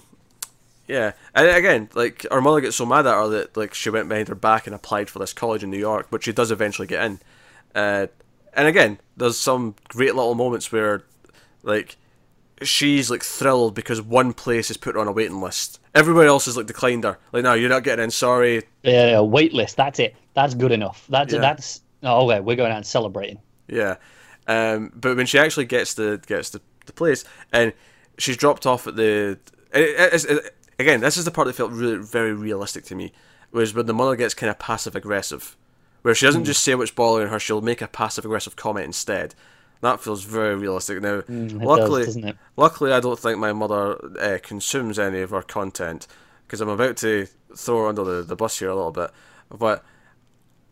yeah, 0.87 1.11
and 1.35 1.49
again, 1.49 1.89
like 1.95 2.25
her 2.31 2.41
mother 2.41 2.61
gets 2.61 2.77
so 2.77 2.85
mad 2.85 3.05
at 3.05 3.13
her 3.13 3.27
that 3.29 3.57
like 3.57 3.73
she 3.73 3.89
went 3.89 4.07
behind 4.07 4.29
her 4.29 4.35
back 4.35 4.67
and 4.67 4.75
applied 4.75 5.09
for 5.09 5.19
this 5.19 5.33
college 5.33 5.63
in 5.63 5.69
New 5.69 5.77
York, 5.77 6.07
but 6.09 6.23
she 6.23 6.31
does 6.31 6.51
eventually 6.51 6.87
get 6.87 7.03
in. 7.03 7.19
Uh, 7.75 8.07
and 8.53 8.67
again, 8.67 8.99
there's 9.15 9.37
some 9.37 9.75
great 9.87 10.15
little 10.15 10.33
moments 10.33 10.71
where, 10.71 11.03
like, 11.61 11.95
she's 12.61 13.09
like 13.11 13.23
thrilled 13.23 13.75
because 13.75 14.01
one 14.01 14.33
place 14.33 14.69
is 14.71 14.77
put 14.77 14.95
her 14.95 15.01
on 15.01 15.07
a 15.07 15.11
waiting 15.11 15.41
list. 15.41 15.79
Everywhere 15.95 16.27
else 16.27 16.45
has 16.45 16.57
like 16.57 16.65
declined 16.67 17.03
her. 17.03 17.17
Like, 17.31 17.43
no, 17.43 17.53
you're 17.53 17.69
not 17.69 17.83
getting 17.83 18.03
in. 18.05 18.11
Sorry. 18.11 18.63
Yeah, 18.83 19.21
wait 19.21 19.53
list. 19.53 19.77
That's 19.77 19.99
it. 19.99 20.15
That's 20.33 20.53
good 20.53 20.71
enough. 20.71 21.05
That's 21.09 21.33
Yeah. 21.33 21.39
that's. 21.39 21.81
Oh, 22.03 22.29
okay, 22.29 22.39
we're 22.39 22.55
going 22.55 22.71
out 22.71 22.77
and 22.77 22.85
celebrating. 22.85 23.39
Yeah. 23.67 23.95
Um, 24.47 24.91
but 24.95 25.17
when 25.17 25.25
she 25.25 25.39
actually 25.39 25.65
gets 25.65 25.95
the 25.95 26.21
gets 26.25 26.51
the, 26.51 26.61
the 26.85 26.93
place 26.93 27.25
and 27.51 27.73
she's 28.17 28.37
dropped 28.37 28.65
off 28.65 28.87
at 28.87 28.95
the 28.95 29.37
it, 29.73 30.13
it, 30.13 30.25
it- 30.29 30.55
again, 30.79 31.01
this 31.01 31.17
is 31.17 31.25
the 31.25 31.31
part 31.31 31.47
that 31.47 31.53
felt 31.53 31.71
really 31.71 31.97
very 31.97 32.33
realistic 32.33 32.85
to 32.85 32.95
me. 32.95 33.11
Was 33.51 33.73
when 33.73 33.85
the 33.85 33.93
mother 33.93 34.15
gets 34.15 34.33
kind 34.33 34.49
of 34.49 34.59
passive 34.59 34.95
aggressive, 34.95 35.55
where 36.01 36.13
she 36.13 36.25
doesn't 36.25 36.43
just 36.45 36.63
say 36.63 36.75
what's 36.75 36.91
bothering 36.91 37.29
her, 37.29 37.39
she'll 37.39 37.61
make 37.61 37.81
a 37.81 37.87
passive 37.87 38.25
aggressive 38.25 38.55
comment 38.55 38.85
instead. 38.85 39.33
That 39.81 40.01
feels 40.01 40.23
very 40.23 40.55
realistic. 40.55 41.01
Now, 41.01 41.21
Mm, 41.21 41.63
luckily, 41.63 42.01
does, 42.05 42.15
doesn't 42.15 42.29
it? 42.29 42.37
luckily, 42.55 42.91
I 42.91 42.99
don't 42.99 43.19
think 43.19 43.37
my 43.39 43.53
mother 43.53 43.97
uh, 44.19 44.37
consumes 44.41 44.97
any 44.99 45.21
of 45.21 45.33
our 45.33 45.43
content 45.43 46.07
because 46.45 46.61
I'm 46.61 46.69
about 46.69 46.97
to 46.97 47.27
throw 47.55 47.83
her 47.83 47.87
under 47.87 48.03
the, 48.03 48.23
the 48.23 48.35
bus 48.35 48.59
here 48.59 48.69
a 48.69 48.75
little 48.75 48.91
bit. 48.91 49.11
But 49.49 49.83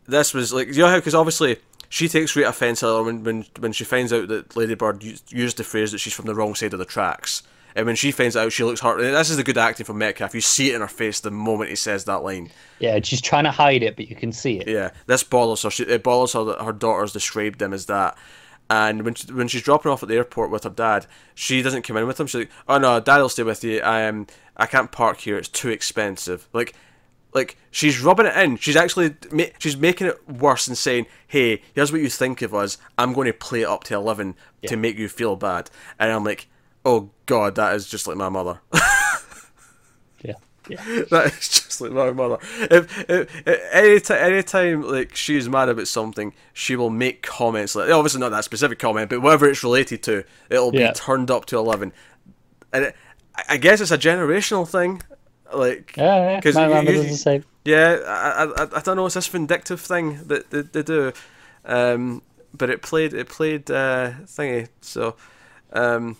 this 0.06 0.34
was 0.34 0.52
like 0.52 0.68
you 0.68 0.82
know 0.82 0.88
how 0.88 0.96
because 0.96 1.14
obviously 1.14 1.58
she 1.88 2.08
takes 2.08 2.32
great 2.32 2.44
offence 2.46 2.82
when, 2.82 3.22
when 3.24 3.44
when 3.58 3.72
she 3.72 3.84
finds 3.84 4.12
out 4.12 4.28
that 4.28 4.56
Ladybird 4.56 5.02
used, 5.02 5.32
used 5.32 5.56
the 5.56 5.64
phrase 5.64 5.92
that 5.92 5.98
she's 5.98 6.12
from 6.14 6.26
the 6.26 6.34
wrong 6.34 6.54
side 6.54 6.72
of 6.72 6.78
the 6.78 6.84
tracks, 6.84 7.42
And 7.76 7.86
when 7.86 7.96
she 7.96 8.10
finds 8.10 8.36
out, 8.36 8.52
she 8.52 8.64
looks 8.64 8.80
hurt. 8.80 8.98
This 8.98 9.30
is 9.30 9.36
the 9.36 9.44
good 9.44 9.58
acting 9.58 9.86
from 9.86 9.98
Metcalf. 9.98 10.34
You 10.34 10.40
see 10.40 10.70
it 10.70 10.74
in 10.74 10.80
her 10.80 10.88
face 10.88 11.20
the 11.20 11.30
moment 11.30 11.70
he 11.70 11.76
says 11.76 12.04
that 12.04 12.22
line. 12.24 12.50
Yeah, 12.80 12.98
she's 13.02 13.20
trying 13.20 13.44
to 13.44 13.50
hide 13.50 13.82
it, 13.82 13.96
but 13.96 14.08
you 14.08 14.16
can 14.16 14.32
see 14.32 14.58
it. 14.58 14.68
Yeah, 14.68 14.90
this 15.06 15.22
bothers 15.22 15.62
her. 15.62 15.70
She, 15.70 15.84
it 15.84 16.02
bothers 16.02 16.32
her 16.32 16.44
that 16.44 16.62
her 16.62 16.72
daughter's 16.72 17.12
described 17.12 17.58
them 17.60 17.72
as 17.72 17.86
that. 17.86 18.16
And 18.68 19.02
when 19.04 19.14
she, 19.14 19.32
when 19.32 19.46
she's 19.48 19.62
dropping 19.62 19.92
off 19.92 20.02
at 20.02 20.08
the 20.08 20.16
airport 20.16 20.50
with 20.50 20.64
her 20.64 20.70
dad, 20.70 21.06
she 21.34 21.62
doesn't 21.62 21.82
come 21.82 21.96
in 21.96 22.06
with 22.06 22.18
him. 22.18 22.26
She's 22.26 22.40
like, 22.40 22.50
"Oh 22.68 22.78
no, 22.78 22.98
dad 23.00 23.18
will 23.18 23.28
stay 23.28 23.44
with 23.44 23.62
you. 23.62 23.80
I 23.80 24.00
am. 24.00 24.26
I 24.56 24.66
can't 24.66 24.90
park 24.90 25.18
here. 25.18 25.36
It's 25.38 25.48
too 25.48 25.68
expensive." 25.68 26.48
Like, 26.52 26.74
like 27.32 27.56
she's 27.70 28.00
rubbing 28.00 28.26
it 28.26 28.36
in. 28.36 28.56
She's 28.56 28.74
actually 28.74 29.14
ma- 29.30 29.44
she's 29.60 29.76
making 29.76 30.08
it 30.08 30.28
worse 30.28 30.66
and 30.66 30.76
saying, 30.76 31.06
"Hey, 31.28 31.62
here's 31.74 31.92
what 31.92 32.00
you 32.00 32.08
think 32.08 32.42
of 32.42 32.54
us. 32.54 32.76
I'm 32.98 33.12
going 33.12 33.26
to 33.26 33.32
play 33.32 33.62
it 33.62 33.68
up 33.68 33.84
to 33.84 33.94
eleven 33.94 34.34
Yeah. 34.62 34.70
to 34.70 34.76
make 34.76 34.98
you 34.98 35.08
feel 35.08 35.36
bad." 35.36 35.70
And 36.00 36.10
I'm 36.10 36.24
like, 36.24 36.48
"Oh 36.84 37.10
God, 37.26 37.54
that 37.54 37.72
is 37.76 37.88
just 37.88 38.08
like 38.08 38.16
my 38.16 38.28
mother." 38.28 38.60
Yeah, 40.24 40.34
yeah. 40.68 40.82
that 41.10 41.26
is 41.38 41.48
just 41.48 41.80
like 41.80 41.92
my 41.92 42.10
mother. 42.12 42.38
If, 42.70 43.10
if, 43.10 43.48
if 43.48 43.60
any 43.72 44.00
time, 44.00 44.18
any 44.32 44.42
time 44.42 44.82
like 44.82 45.14
she's 45.14 45.48
mad 45.48 45.68
about 45.68 45.88
something, 45.88 46.32
she 46.52 46.76
will 46.76 46.90
make 46.90 47.22
comments 47.22 47.74
like 47.74 47.90
obviously 47.90 48.20
not 48.20 48.30
that 48.30 48.44
specific 48.44 48.78
comment, 48.78 49.10
but 49.10 49.20
whatever 49.22 49.48
it's 49.48 49.62
related 49.62 50.02
to, 50.04 50.24
it'll 50.50 50.74
Yeah. 50.74 50.88
be 50.88 50.94
turned 50.94 51.30
up 51.30 51.46
to 51.46 51.56
eleven. 51.56 51.92
And 52.72 52.84
it, 52.86 52.96
I- 53.48 53.56
guess 53.58 53.80
it's 53.80 53.90
a 53.90 53.98
generational 53.98 54.68
thing, 54.68 55.02
like 55.54 55.96
Yeah, 55.96 56.40
yeah. 56.44 56.52
My 56.54 56.80
you- 56.80 56.86
does 56.92 57.08
the 57.10 57.16
same. 57.16 57.44
yeah, 57.64 57.98
I, 58.06 58.44
I, 58.44 58.64
I- 58.64 58.68
I 58.76 58.80
don't 58.80 58.96
know. 58.96 59.06
It's 59.06 59.14
this 59.14 59.26
vindictive 59.28 59.80
thing 59.80 60.20
that 60.26 60.50
they, 60.50 60.62
they 60.62 60.82
do, 60.82 61.12
um, 61.64 62.22
but 62.54 62.70
it 62.70 62.82
played 62.82 63.12
it 63.14 63.28
played 63.28 63.70
uh, 63.70 64.12
thingy. 64.24 64.68
So, 64.80 65.16
um, 65.72 66.16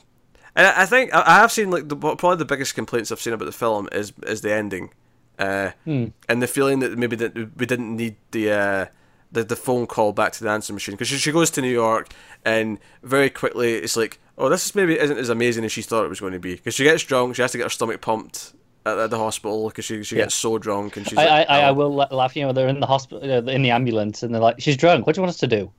and 0.56 0.66
I 0.66 0.86
think 0.86 1.14
I 1.14 1.36
have 1.36 1.52
seen 1.52 1.70
like 1.70 1.88
the 1.88 1.96
probably 1.96 2.36
the 2.36 2.44
biggest 2.44 2.74
complaints 2.74 3.12
I've 3.12 3.20
seen 3.20 3.32
about 3.34 3.44
the 3.44 3.52
film 3.52 3.88
is 3.92 4.12
is 4.26 4.40
the 4.40 4.52
ending, 4.52 4.90
uh, 5.38 5.70
Hmm. 5.84 6.06
and 6.28 6.42
the 6.42 6.46
feeling 6.48 6.80
that 6.80 6.98
maybe 6.98 7.14
that 7.16 7.34
we 7.56 7.66
didn't 7.66 7.94
need 7.96 8.16
the. 8.32 8.50
Uh, 8.52 8.86
the, 9.32 9.42
the 9.42 9.56
phone 9.56 9.86
call 9.88 10.12
back 10.12 10.32
to 10.32 10.44
the 10.44 10.48
answer 10.48 10.72
machine 10.72 10.94
because 10.94 11.08
she, 11.08 11.16
she 11.18 11.32
goes 11.32 11.50
to 11.50 11.60
New 11.60 11.68
York 11.72 12.08
and 12.44 12.78
very 13.02 13.28
quickly 13.28 13.74
it's 13.74 13.96
like 13.96 14.20
oh 14.38 14.48
this 14.48 14.64
is 14.64 14.74
maybe 14.74 14.96
isn't 14.98 15.18
as 15.18 15.28
amazing 15.28 15.64
as 15.64 15.72
she 15.72 15.82
thought 15.82 16.04
it 16.04 16.08
was 16.08 16.20
going 16.20 16.32
to 16.32 16.38
be 16.38 16.54
because 16.54 16.74
she 16.74 16.84
gets 16.84 17.02
drunk 17.02 17.34
she 17.34 17.42
has 17.42 17.50
to 17.50 17.58
get 17.58 17.64
her 17.64 17.68
stomach 17.68 18.00
pumped 18.00 18.54
at, 18.86 18.96
at 18.96 19.10
the 19.10 19.18
hospital 19.18 19.66
because 19.68 19.84
she, 19.84 20.02
she 20.04 20.14
Yeah. 20.14 20.22
gets 20.22 20.36
so 20.36 20.58
drunk 20.58 20.96
and 20.96 21.06
she's 21.08 21.18
I, 21.18 21.24
like, 21.26 21.50
I, 21.50 21.54
I, 21.54 21.60
I 21.62 21.68
"Oh." 21.70 21.74
will 21.74 21.94
laugh. 22.10 22.36
You 22.36 22.46
know, 22.46 22.52
they're 22.52 22.68
in 22.68 22.78
the 22.80 22.86
hospital, 22.86 23.20
uh, 23.30 23.42
in 23.50 23.62
the 23.62 23.70
ambulance, 23.70 24.22
and 24.22 24.32
they're 24.32 24.40
like, 24.40 24.60
"She's 24.60 24.76
drunk. 24.76 25.06
What 25.06 25.16
do 25.16 25.18
you 25.18 25.22
want 25.24 25.30
us 25.30 25.38
to 25.40 25.48
do?" 25.48 25.70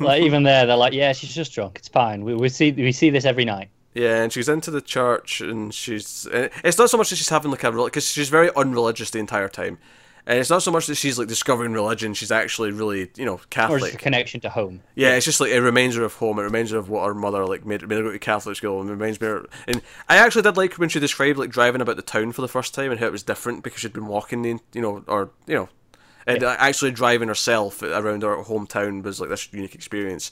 Like 0.00 0.22
even 0.28 0.42
there, 0.42 0.66
they're 0.66 0.76
like, 0.76 0.92
"Yeah, 0.92 1.12
she's 1.12 1.34
just 1.34 1.52
drunk. 1.52 1.78
It's 1.78 1.88
fine. 1.88 2.24
We, 2.24 2.34
we 2.34 2.48
see 2.48 2.72
we 2.72 2.92
see 2.92 3.10
this 3.10 3.24
every 3.24 3.44
night." 3.44 3.68
Yeah, 3.94 4.22
and 4.22 4.32
she's 4.32 4.48
into 4.48 4.70
the 4.70 4.80
church, 4.80 5.40
and 5.40 5.74
she's. 5.74 6.26
and 6.32 6.50
It's 6.62 6.78
not 6.78 6.90
so 6.90 6.96
much 6.96 7.10
that 7.10 7.16
she's 7.16 7.28
having 7.28 7.50
like 7.50 7.64
a 7.64 7.72
because 7.72 8.06
she's 8.08 8.28
very 8.28 8.50
unreligious 8.54 9.10
the 9.10 9.18
entire 9.18 9.48
time, 9.48 9.78
and 10.26 10.38
it's 10.38 10.48
not 10.50 10.62
so 10.62 10.70
much 10.70 10.86
that 10.86 10.94
she's 10.94 11.18
like 11.18 11.26
discovering 11.26 11.72
religion. 11.72 12.14
She's 12.14 12.30
actually 12.30 12.70
really, 12.70 13.10
you 13.16 13.24
know, 13.24 13.32
Or 13.34 13.38
just 13.38 13.46
a 13.46 13.48
Catholic. 13.48 13.98
connection 13.98 14.40
to 14.42 14.50
home. 14.50 14.82
Yeah, 14.94 15.16
it's 15.16 15.24
just 15.26 15.40
like 15.40 15.50
it 15.50 15.60
reminds 15.60 15.96
her 15.96 16.04
of 16.04 16.14
home. 16.14 16.38
It 16.38 16.42
reminds 16.42 16.70
her 16.70 16.78
of 16.78 16.88
what 16.88 17.04
her 17.04 17.14
mother 17.14 17.44
like 17.46 17.66
made, 17.66 17.82
made 17.88 17.96
her 17.98 18.04
go 18.04 18.12
to 18.12 18.18
Catholic 18.20 18.56
school, 18.56 18.80
and 18.80 18.88
reminds 18.88 19.20
me. 19.20 19.26
Of, 19.26 19.46
and 19.66 19.82
I 20.08 20.18
actually 20.18 20.42
did 20.42 20.56
like 20.56 20.74
when 20.74 20.88
she 20.88 21.00
described 21.00 21.38
like 21.38 21.50
driving 21.50 21.80
about 21.80 21.96
the 21.96 22.02
town 22.02 22.30
for 22.30 22.42
the 22.42 22.48
first 22.48 22.74
time 22.74 22.92
and 22.92 23.00
how 23.00 23.06
it 23.06 23.12
was 23.12 23.24
different 23.24 23.64
because 23.64 23.80
she'd 23.80 23.92
been 23.92 24.06
walking, 24.06 24.42
the, 24.42 24.60
you 24.72 24.82
know, 24.82 25.02
or 25.08 25.30
you 25.48 25.54
know, 25.56 25.68
and 26.34 26.42
actually 26.44 26.90
driving 26.92 27.28
herself 27.28 27.82
around 27.82 28.22
her 28.22 28.36
hometown 28.36 29.02
was 29.02 29.20
like 29.20 29.30
this 29.30 29.52
unique 29.52 29.74
experience. 29.74 30.30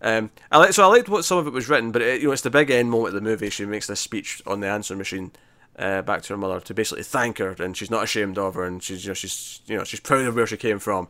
Um, 0.00 0.30
I 0.50 0.58
like 0.58 0.72
so 0.72 0.82
I 0.82 0.86
liked 0.86 1.08
what 1.08 1.24
some 1.24 1.38
of 1.38 1.46
it 1.46 1.52
was 1.52 1.68
written, 1.68 1.92
but 1.92 2.02
it, 2.02 2.20
you 2.20 2.26
know, 2.26 2.32
it's 2.32 2.42
the 2.42 2.50
big 2.50 2.70
end 2.70 2.90
moment 2.90 3.14
of 3.14 3.22
the 3.22 3.28
movie. 3.28 3.50
She 3.50 3.64
makes 3.64 3.86
this 3.86 4.00
speech 4.00 4.42
on 4.46 4.60
the 4.60 4.68
answer 4.68 4.96
machine. 4.96 5.32
Uh, 5.78 6.02
back 6.02 6.20
to 6.20 6.34
her 6.34 6.36
mother 6.36 6.60
to 6.60 6.74
basically 6.74 7.02
thank 7.02 7.38
her, 7.38 7.56
and 7.58 7.74
she's 7.74 7.90
not 7.90 8.04
ashamed 8.04 8.36
of 8.36 8.54
her, 8.54 8.64
and 8.64 8.82
she's 8.82 9.04
you 9.04 9.10
know 9.10 9.14
she's 9.14 9.62
you 9.66 9.78
know 9.78 9.84
she's 9.84 10.00
proud 10.00 10.26
of 10.26 10.34
where 10.34 10.46
she 10.46 10.58
came 10.58 10.78
from. 10.78 11.08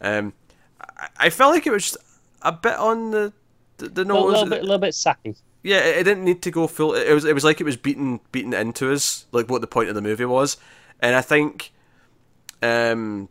Um, 0.00 0.32
I, 0.80 1.08
I 1.18 1.30
felt 1.30 1.52
like 1.52 1.66
it 1.66 1.72
was 1.72 1.82
just 1.82 1.98
a 2.40 2.52
bit 2.52 2.76
on 2.76 3.10
the 3.10 3.32
the, 3.76 3.88
the 3.90 4.02
A 4.02 4.04
little, 4.04 4.22
nose. 4.22 4.32
little 4.32 4.48
bit, 4.48 4.62
little 4.62 4.78
bit 4.78 4.94
sappy. 4.94 5.36
Yeah, 5.62 5.80
it, 5.80 5.98
it 5.98 6.04
didn't 6.04 6.24
need 6.24 6.40
to 6.42 6.50
go 6.50 6.66
full. 6.66 6.94
It 6.94 7.12
was 7.12 7.26
it 7.26 7.34
was 7.34 7.44
like 7.44 7.60
it 7.60 7.64
was 7.64 7.76
beaten 7.76 8.20
beaten 8.32 8.54
into 8.54 8.90
us, 8.92 9.26
like 9.32 9.50
what 9.50 9.60
the 9.60 9.66
point 9.66 9.90
of 9.90 9.94
the 9.94 10.00
movie 10.00 10.24
was, 10.24 10.56
and 11.00 11.14
I 11.14 11.20
think, 11.20 11.70
um, 12.62 13.28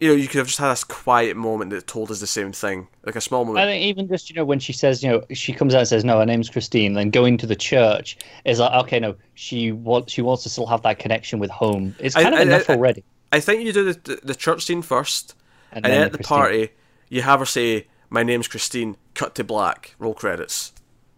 you 0.00 0.08
know, 0.08 0.14
you 0.14 0.28
could 0.28 0.38
have 0.38 0.46
just 0.46 0.58
had 0.58 0.70
this 0.70 0.84
quiet 0.84 1.36
moment 1.36 1.70
that 1.70 1.86
told 1.86 2.10
us 2.10 2.20
the 2.20 2.26
same 2.26 2.52
thing, 2.52 2.86
like 3.04 3.16
a 3.16 3.20
small 3.20 3.44
moment. 3.44 3.64
I 3.66 3.70
think 3.70 3.82
even 3.84 4.08
just 4.08 4.30
you 4.30 4.36
know 4.36 4.44
when 4.44 4.60
she 4.60 4.72
says 4.72 5.02
you 5.02 5.10
know 5.10 5.24
she 5.32 5.52
comes 5.52 5.74
out 5.74 5.80
and 5.80 5.88
says 5.88 6.04
no 6.04 6.18
her 6.18 6.26
name's 6.26 6.48
Christine 6.50 6.94
then 6.94 7.10
going 7.10 7.36
to 7.38 7.46
the 7.46 7.56
church 7.56 8.16
is 8.44 8.58
like 8.60 8.72
okay 8.84 9.00
no 9.00 9.16
she 9.34 9.72
wants 9.72 10.12
she 10.12 10.22
wants 10.22 10.42
to 10.44 10.48
still 10.48 10.66
have 10.66 10.82
that 10.82 10.98
connection 10.98 11.38
with 11.38 11.50
home 11.50 11.94
it's 11.98 12.14
I- 12.16 12.22
kind 12.22 12.34
of 12.34 12.40
I- 12.40 12.44
enough 12.44 12.70
I- 12.70 12.74
already 12.74 13.04
I 13.32 13.40
think 13.40 13.64
you 13.64 13.72
do 13.72 13.92
the, 13.92 14.00
the 14.04 14.20
the 14.24 14.34
church 14.34 14.64
scene 14.64 14.82
first, 14.82 15.34
and, 15.72 15.84
then 15.84 15.90
then 15.92 16.02
at 16.02 16.12
the 16.12 16.18
Christine. 16.18 16.36
party 16.38 16.68
you 17.10 17.22
have 17.22 17.40
her 17.40 17.46
say, 17.46 17.86
"My 18.10 18.22
name's 18.22 18.48
Christine." 18.48 18.96
Cut 19.14 19.34
to 19.34 19.44
black. 19.44 19.94
Roll 19.98 20.14
credits. 20.14 20.72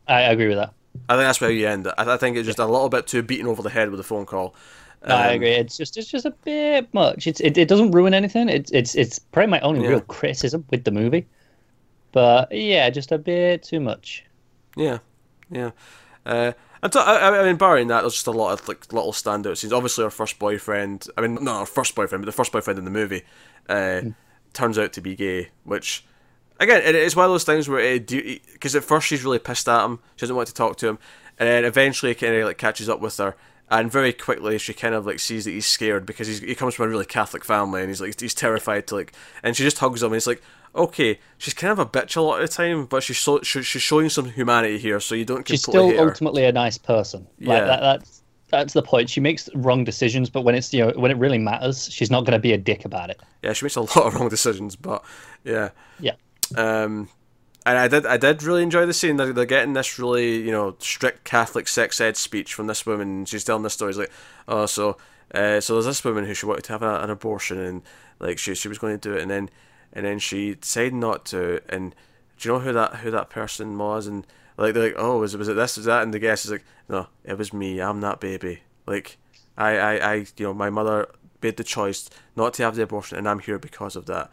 I, 0.08 0.14
I 0.14 0.30
agree 0.30 0.48
with 0.48 0.56
that 0.56 0.72
I 1.08 1.14
think 1.14 1.26
that's 1.26 1.40
where 1.40 1.50
you 1.50 1.68
end 1.68 1.86
it. 1.86 1.94
I, 1.98 2.14
I 2.14 2.16
think 2.16 2.36
it's 2.36 2.46
just 2.46 2.58
a 2.58 2.64
little 2.66 2.88
bit 2.88 3.06
too 3.06 3.22
beaten 3.22 3.46
over 3.46 3.62
the 3.62 3.70
head 3.70 3.90
with 3.90 3.98
the 3.98 4.04
phone 4.04 4.26
call. 4.26 4.54
No, 5.06 5.14
I 5.16 5.28
Um, 5.28 5.32
agree 5.32 5.50
it's 5.52 5.76
just 5.76 5.96
it's 5.96 6.08
just 6.10 6.24
a 6.26 6.30
bit 6.44 6.92
much 6.94 7.26
it's 7.26 7.40
it, 7.40 7.56
it 7.58 7.68
doesn't 7.68 7.90
ruin 7.92 8.14
anything 8.14 8.48
it's 8.48 8.70
it's 8.70 8.94
it's 8.94 9.18
probably 9.18 9.50
my 9.50 9.60
only 9.60 9.80
Yeah. 9.80 9.82
real 9.82 10.00
criticism 10.02 10.66
with 10.70 10.84
the 10.84 10.90
movie 10.90 11.28
but 12.12 12.52
yeah 12.52 12.90
just 12.90 13.12
a 13.12 13.18
bit 13.18 13.62
too 13.64 13.80
much 13.80 14.24
Yeah, 14.76 14.98
yeah. 15.50 15.70
Uh, 16.24 16.52
and 16.82 16.92
so, 16.92 17.00
I, 17.00 17.40
I 17.40 17.44
mean, 17.44 17.56
barring 17.56 17.88
that, 17.88 18.02
there's 18.02 18.14
just 18.14 18.26
a 18.26 18.30
lot 18.32 18.52
of 18.52 18.66
like 18.68 18.92
little 18.92 19.12
standout 19.12 19.56
scenes. 19.58 19.72
Obviously, 19.72 20.04
our 20.04 20.10
first 20.10 20.38
boyfriend. 20.38 21.06
I 21.16 21.20
mean, 21.22 21.34
not 21.36 21.60
our 21.60 21.66
first 21.66 21.94
boyfriend, 21.94 22.22
but 22.22 22.26
the 22.26 22.32
first 22.36 22.52
boyfriend 22.52 22.78
in 22.78 22.84
the 22.84 22.90
movie 22.90 23.22
uh, 23.68 24.02
turns 24.52 24.78
out 24.78 24.92
to 24.94 25.00
be 25.00 25.14
gay. 25.16 25.50
Which, 25.64 26.04
again, 26.60 26.82
it, 26.84 26.94
it's 26.94 27.16
one 27.16 27.26
of 27.26 27.32
those 27.32 27.44
things 27.44 27.68
where 27.68 28.00
because 28.00 28.76
at 28.76 28.84
first 28.84 29.08
she's 29.08 29.24
really 29.24 29.38
pissed 29.38 29.68
at 29.68 29.84
him, 29.84 30.00
she 30.16 30.22
doesn't 30.22 30.36
want 30.36 30.48
to 30.48 30.54
talk 30.54 30.76
to 30.78 30.88
him, 30.88 30.98
and 31.38 31.48
then 31.48 31.64
eventually 31.64 32.14
kind 32.14 32.34
of 32.36 32.46
like 32.46 32.58
catches 32.58 32.88
up 32.88 33.00
with 33.00 33.16
her. 33.18 33.36
And 33.70 33.90
very 33.90 34.12
quickly, 34.12 34.58
she 34.58 34.74
kind 34.74 34.94
of 34.94 35.06
like 35.06 35.20
sees 35.20 35.44
that 35.44 35.52
he's 35.52 35.66
scared 35.66 36.04
because 36.04 36.26
he's, 36.26 36.40
he 36.40 36.54
comes 36.56 36.74
from 36.74 36.86
a 36.86 36.88
really 36.88 37.06
Catholic 37.06 37.44
family, 37.44 37.80
and 37.82 37.88
he's 37.88 38.00
like 38.00 38.18
he's 38.18 38.34
terrified 38.34 38.86
to 38.88 38.96
like, 38.96 39.12
and 39.42 39.56
she 39.56 39.62
just 39.62 39.78
hugs 39.78 40.02
him, 40.02 40.08
and 40.08 40.14
he's 40.16 40.26
like, 40.26 40.42
okay, 40.74 41.18
she's 41.38 41.54
kind 41.54 41.70
of 41.70 41.78
a 41.78 41.86
bitch 41.86 42.16
a 42.16 42.20
lot 42.20 42.42
of 42.42 42.48
the 42.48 42.52
time, 42.54 42.86
but 42.86 43.02
she's 43.02 43.18
so 43.18 43.40
she, 43.42 43.62
she's 43.62 43.82
showing 43.82 44.08
some 44.08 44.26
humanity 44.30 44.78
here, 44.78 44.98
so 45.00 45.14
you 45.14 45.24
don't 45.24 45.46
she's 45.46 45.62
still 45.62 45.88
hate 45.88 45.96
her. 45.96 46.08
ultimately 46.08 46.44
a 46.44 46.52
nice 46.52 46.78
person 46.78 47.26
like 47.44 47.62
Yeah. 47.62 47.64
that, 47.66 47.80
that's 47.80 48.22
that's 48.50 48.72
the 48.72 48.82
point 48.82 49.08
she 49.08 49.20
makes 49.20 49.48
wrong 49.54 49.84
decisions 49.84 50.28
but 50.28 50.42
when 50.42 50.54
it's 50.56 50.72
you 50.74 50.84
know 50.84 50.92
when 50.96 51.10
it 51.10 51.16
really 51.18 51.38
matters 51.38 51.88
she's 51.92 52.10
not 52.10 52.24
going 52.24 52.32
to 52.32 52.38
be 52.40 52.52
a 52.52 52.58
dick 52.58 52.84
about 52.84 53.10
it 53.10 53.20
Yeah, 53.42 53.52
she 53.52 53.64
makes 53.64 53.76
a 53.76 53.80
lot 53.82 53.96
of 53.98 54.14
wrong 54.14 54.28
decisions, 54.28 54.74
but 54.76 55.04
yeah. 55.44 55.70
yeah 55.98 56.14
Um, 56.56 57.08
and 57.66 57.78
I 57.78 57.88
did, 57.88 58.06
I 58.06 58.16
did 58.16 58.42
really 58.42 58.62
enjoy 58.62 58.86
the 58.86 58.94
scene. 58.94 59.16
They're, 59.16 59.32
they're 59.32 59.44
getting 59.44 59.74
this 59.74 59.98
really, 59.98 60.36
you 60.36 60.50
know, 60.50 60.76
strict 60.78 61.24
Catholic 61.24 61.68
sex 61.68 62.00
ed 62.00 62.16
speech 62.16 62.54
from 62.54 62.66
this 62.66 62.86
woman. 62.86 63.24
She's 63.26 63.44
telling 63.44 63.62
this 63.62 63.74
story. 63.74 63.90
It's 63.90 63.98
like, 63.98 64.12
oh, 64.48 64.66
so, 64.66 64.96
uh, 65.34 65.60
so 65.60 65.74
there's 65.74 65.86
this 65.86 66.04
woman 66.04 66.24
who 66.24 66.34
she 66.34 66.46
wanted 66.46 66.64
to 66.64 66.72
have 66.72 66.82
a, 66.82 67.00
an 67.00 67.10
abortion, 67.10 67.58
and 67.58 67.82
like 68.18 68.38
she, 68.38 68.54
she 68.54 68.68
was 68.68 68.78
going 68.78 68.98
to 68.98 69.08
do 69.08 69.14
it, 69.14 69.22
and 69.22 69.30
then, 69.30 69.50
and 69.92 70.06
then 70.06 70.18
she 70.18 70.54
decided 70.54 70.94
not 70.94 71.24
to. 71.26 71.60
And 71.68 71.94
do 72.38 72.48
you 72.48 72.54
know 72.54 72.60
who 72.60 72.72
that, 72.72 72.96
who 72.96 73.10
that 73.10 73.30
person 73.30 73.76
was? 73.76 74.06
And 74.06 74.26
like, 74.56 74.74
they're 74.74 74.84
like, 74.84 74.96
oh, 74.96 75.18
was 75.18 75.34
it, 75.34 75.38
was 75.38 75.48
it 75.48 75.54
this, 75.54 75.76
was 75.76 75.86
that? 75.86 76.02
And 76.02 76.14
the 76.14 76.18
guest 76.18 76.44
is 76.44 76.50
like, 76.50 76.64
no, 76.88 77.08
it 77.24 77.36
was 77.36 77.52
me. 77.52 77.80
I'm 77.80 78.00
that 78.00 78.20
baby. 78.20 78.60
Like, 78.86 79.18
I, 79.56 79.76
I, 79.76 80.12
I, 80.12 80.14
you 80.14 80.46
know, 80.46 80.54
my 80.54 80.70
mother 80.70 81.08
made 81.42 81.56
the 81.56 81.64
choice 81.64 82.08
not 82.36 82.54
to 82.54 82.62
have 82.62 82.76
the 82.76 82.82
abortion, 82.82 83.18
and 83.18 83.28
I'm 83.28 83.38
here 83.38 83.58
because 83.58 83.96
of 83.96 84.06
that. 84.06 84.30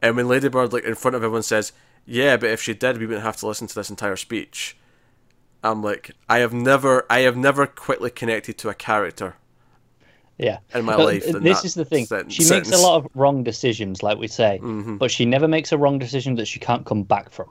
And 0.00 0.16
when 0.16 0.28
Lady 0.28 0.48
Bird, 0.48 0.72
like 0.72 0.84
in 0.84 0.94
front 0.94 1.14
of 1.14 1.22
everyone, 1.22 1.42
says, 1.42 1.72
"Yeah, 2.06 2.36
but 2.36 2.50
if 2.50 2.60
she 2.62 2.74
did, 2.74 2.98
we 2.98 3.06
wouldn't 3.06 3.24
have 3.24 3.36
to 3.38 3.46
listen 3.46 3.66
to 3.68 3.74
this 3.74 3.90
entire 3.90 4.16
speech," 4.16 4.76
I'm 5.62 5.82
like, 5.82 6.10
I 6.28 6.38
have 6.38 6.52
never, 6.52 7.06
I 7.08 7.20
have 7.20 7.36
never 7.36 7.66
quickly 7.66 8.10
connected 8.10 8.58
to 8.58 8.68
a 8.68 8.74
character 8.74 9.36
Yeah. 10.38 10.58
in 10.74 10.84
my 10.84 10.96
But 10.96 11.04
life. 11.04 11.24
this 11.40 11.64
is 11.64 11.74
the 11.74 11.84
thing. 11.84 12.06
sen- 12.06 12.28
she 12.30 12.48
makes 12.50 12.72
a 12.72 12.78
lot 12.78 12.96
of 12.96 13.06
wrong 13.14 13.44
decisions, 13.44 14.02
like 14.02 14.18
we 14.18 14.26
say, 14.28 14.58
Mm-hmm. 14.62 14.96
but 14.96 15.10
she 15.10 15.24
never 15.24 15.46
makes 15.46 15.70
a 15.72 15.78
wrong 15.78 15.98
decision 15.98 16.34
that 16.36 16.46
she 16.46 16.58
can't 16.58 16.84
come 16.84 17.04
back 17.04 17.30
from. 17.30 17.48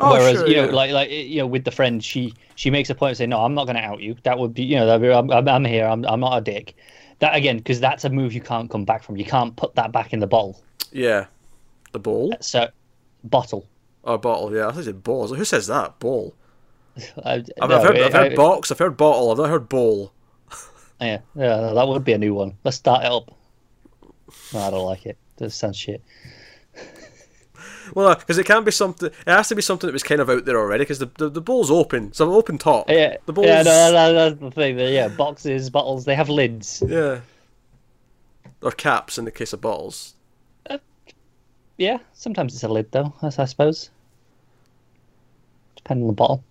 Oh, 0.00 0.12
Whereas 0.12 0.38
sure, 0.40 0.48
you 0.48 0.56
know, 0.56 0.64
yeah. 0.66 0.72
like 0.72 0.90
like 0.90 1.10
you 1.10 1.38
know, 1.38 1.46
with 1.46 1.64
the 1.64 1.70
friend, 1.70 2.02
she 2.02 2.34
she 2.54 2.70
makes 2.70 2.90
a 2.90 2.94
point 2.94 3.12
of 3.12 3.16
saying, 3.18 3.30
"No, 3.30 3.44
I'm 3.44 3.54
not 3.54 3.66
going 3.66 3.76
to 3.76 3.82
out 3.82 4.00
you." 4.00 4.16
That 4.24 4.38
would 4.38 4.52
be, 4.54 4.64
you 4.64 4.76
know, 4.76 4.86
that'd 4.86 5.02
be, 5.02 5.12
I'm, 5.12 5.30
I'm 5.48 5.64
here. 5.64 5.86
I'm 5.86 6.04
I'm 6.06 6.20
not 6.20 6.36
a 6.38 6.40
dick. 6.40 6.74
That 7.20 7.36
again, 7.36 7.58
because 7.58 7.78
that's 7.78 8.04
a 8.04 8.10
move 8.10 8.32
you 8.32 8.40
can't 8.40 8.68
come 8.70 8.84
back 8.84 9.02
from. 9.04 9.16
You 9.16 9.24
can't 9.24 9.54
put 9.54 9.74
that 9.76 9.92
back 9.92 10.12
in 10.12 10.18
the 10.18 10.26
bottle. 10.26 10.60
yeah, 10.92 11.26
the 11.92 11.98
bowl 12.00 12.34
So, 12.40 12.68
bottle. 13.24 13.66
or 14.02 14.18
bottle. 14.18 14.54
Yeah, 14.54 14.68
I 14.68 14.72
thought 14.72 14.78
you 14.78 14.84
said. 14.84 15.02
I 15.06 15.10
like, 15.12 15.38
Who 15.38 15.44
says 15.44 15.66
that? 15.68 15.98
Ball. 15.98 16.34
I, 17.24 17.34
I've, 17.34 17.46
no, 17.70 17.76
I've 17.78 17.82
heard, 17.84 17.98
I've 17.98 18.14
I- 18.14 18.18
heard 18.28 18.36
box. 18.36 18.70
I've 18.70 18.78
heard 18.78 18.96
bottle. 18.96 19.30
I've 19.30 19.38
not 19.38 19.48
heard 19.50 19.68
bowl. 19.68 20.12
Yeah, 21.00 21.18
yeah, 21.34 21.72
that 21.74 21.88
would 21.88 22.04
be 22.04 22.12
a 22.12 22.18
new 22.18 22.32
one. 22.32 22.56
Let's 22.62 22.76
start 22.76 23.02
it 23.04 23.10
up. 23.10 23.34
No, 24.54 24.60
I 24.60 24.70
don't 24.70 24.84
like 24.84 25.04
it. 25.04 25.16
That 25.38 25.50
sounds 25.50 25.76
shit. 25.76 26.00
Well, 27.94 28.14
because 28.14 28.38
it 28.38 28.46
can't 28.46 28.64
be 28.64 28.70
something. 28.70 29.08
It 29.08 29.14
has 29.26 29.48
to 29.48 29.56
be 29.56 29.62
something 29.62 29.88
that 29.88 29.92
was 29.92 30.04
kind 30.04 30.20
of 30.20 30.30
out 30.30 30.44
there 30.44 30.56
already. 30.58 30.82
Because 30.84 31.00
the, 31.00 31.10
the 31.18 31.28
the 31.28 31.40
bowl's 31.40 31.72
open, 31.72 32.12
so 32.12 32.32
open 32.34 32.56
top. 32.56 32.88
Yeah, 32.88 33.16
The 33.26 33.32
bowl's 33.32 33.48
yeah, 33.48 33.62
no, 33.62 33.92
no, 33.92 34.12
that's 34.14 34.40
the 34.40 34.50
thing. 34.52 34.78
Yeah, 34.78 35.08
boxes, 35.08 35.70
bottles, 35.70 36.04
they 36.04 36.14
have 36.14 36.28
lids. 36.28 36.82
yeah. 36.86 37.20
Or 38.62 38.70
caps 38.70 39.18
in 39.18 39.24
the 39.24 39.32
case 39.32 39.52
of 39.52 39.60
bottles. 39.60 40.14
Yeah, 41.78 41.98
sometimes 42.12 42.54
it's 42.54 42.62
a 42.62 42.68
lid 42.68 42.90
though, 42.92 43.12
as 43.22 43.38
I 43.38 43.44
suppose. 43.44 43.90
Depending 45.76 46.04
on 46.04 46.08
the 46.08 46.14
bottle. 46.14 46.44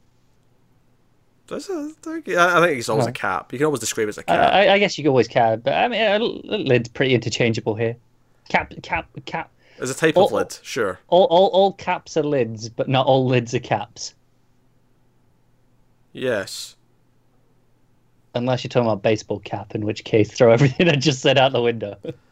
Does 1.48 1.70
it? 1.70 1.96
I 2.08 2.62
think 2.62 2.80
it's 2.80 2.90
always 2.90 3.08
a 3.08 3.12
cap. 3.12 3.52
You 3.52 3.60
can 3.60 3.66
always 3.66 3.82
describe 3.82 4.08
it 4.08 4.10
as 4.10 4.18
a 4.18 4.24
cap. 4.24 4.54
I, 4.54 4.70
I 4.70 4.80
guess 4.80 4.98
you 4.98 5.04
can 5.04 5.10
always 5.10 5.28
cap, 5.28 5.60
but 5.64 5.74
I 5.74 5.88
mean, 5.88 6.02
a 6.02 6.20
lid's 6.20 6.90
pretty 6.90 7.14
interchangeable 7.14 7.76
here. 7.76 7.98
Cap, 8.50 8.74
cap, 8.84 9.08
cap. 9.26 9.52
As 9.80 9.90
a 9.90 9.94
type 9.94 10.16
of 10.16 10.32
oh, 10.32 10.36
lid, 10.36 10.58
sure. 10.62 11.00
All, 11.08 11.26
all, 11.26 11.48
all 11.48 11.74
caps 11.74 12.16
are 12.16 12.24
lids, 12.24 12.70
but 12.70 12.88
not 12.88 13.06
all 13.06 13.26
lids 13.26 13.54
are 13.54 13.60
caps. 13.60 14.14
Yes. 16.14 16.76
Unless 18.36 18.64
you're 18.64 18.70
talking 18.70 18.88
about 18.88 19.02
baseball 19.02 19.40
cap, 19.40 19.76
in 19.76 19.86
which 19.86 20.04
case 20.04 20.32
throw 20.32 20.52
everything 20.52 20.88
I 20.88 20.96
just 20.96 21.20
said 21.20 21.38
out 21.38 21.52
the 21.52 21.62
window. 21.62 21.98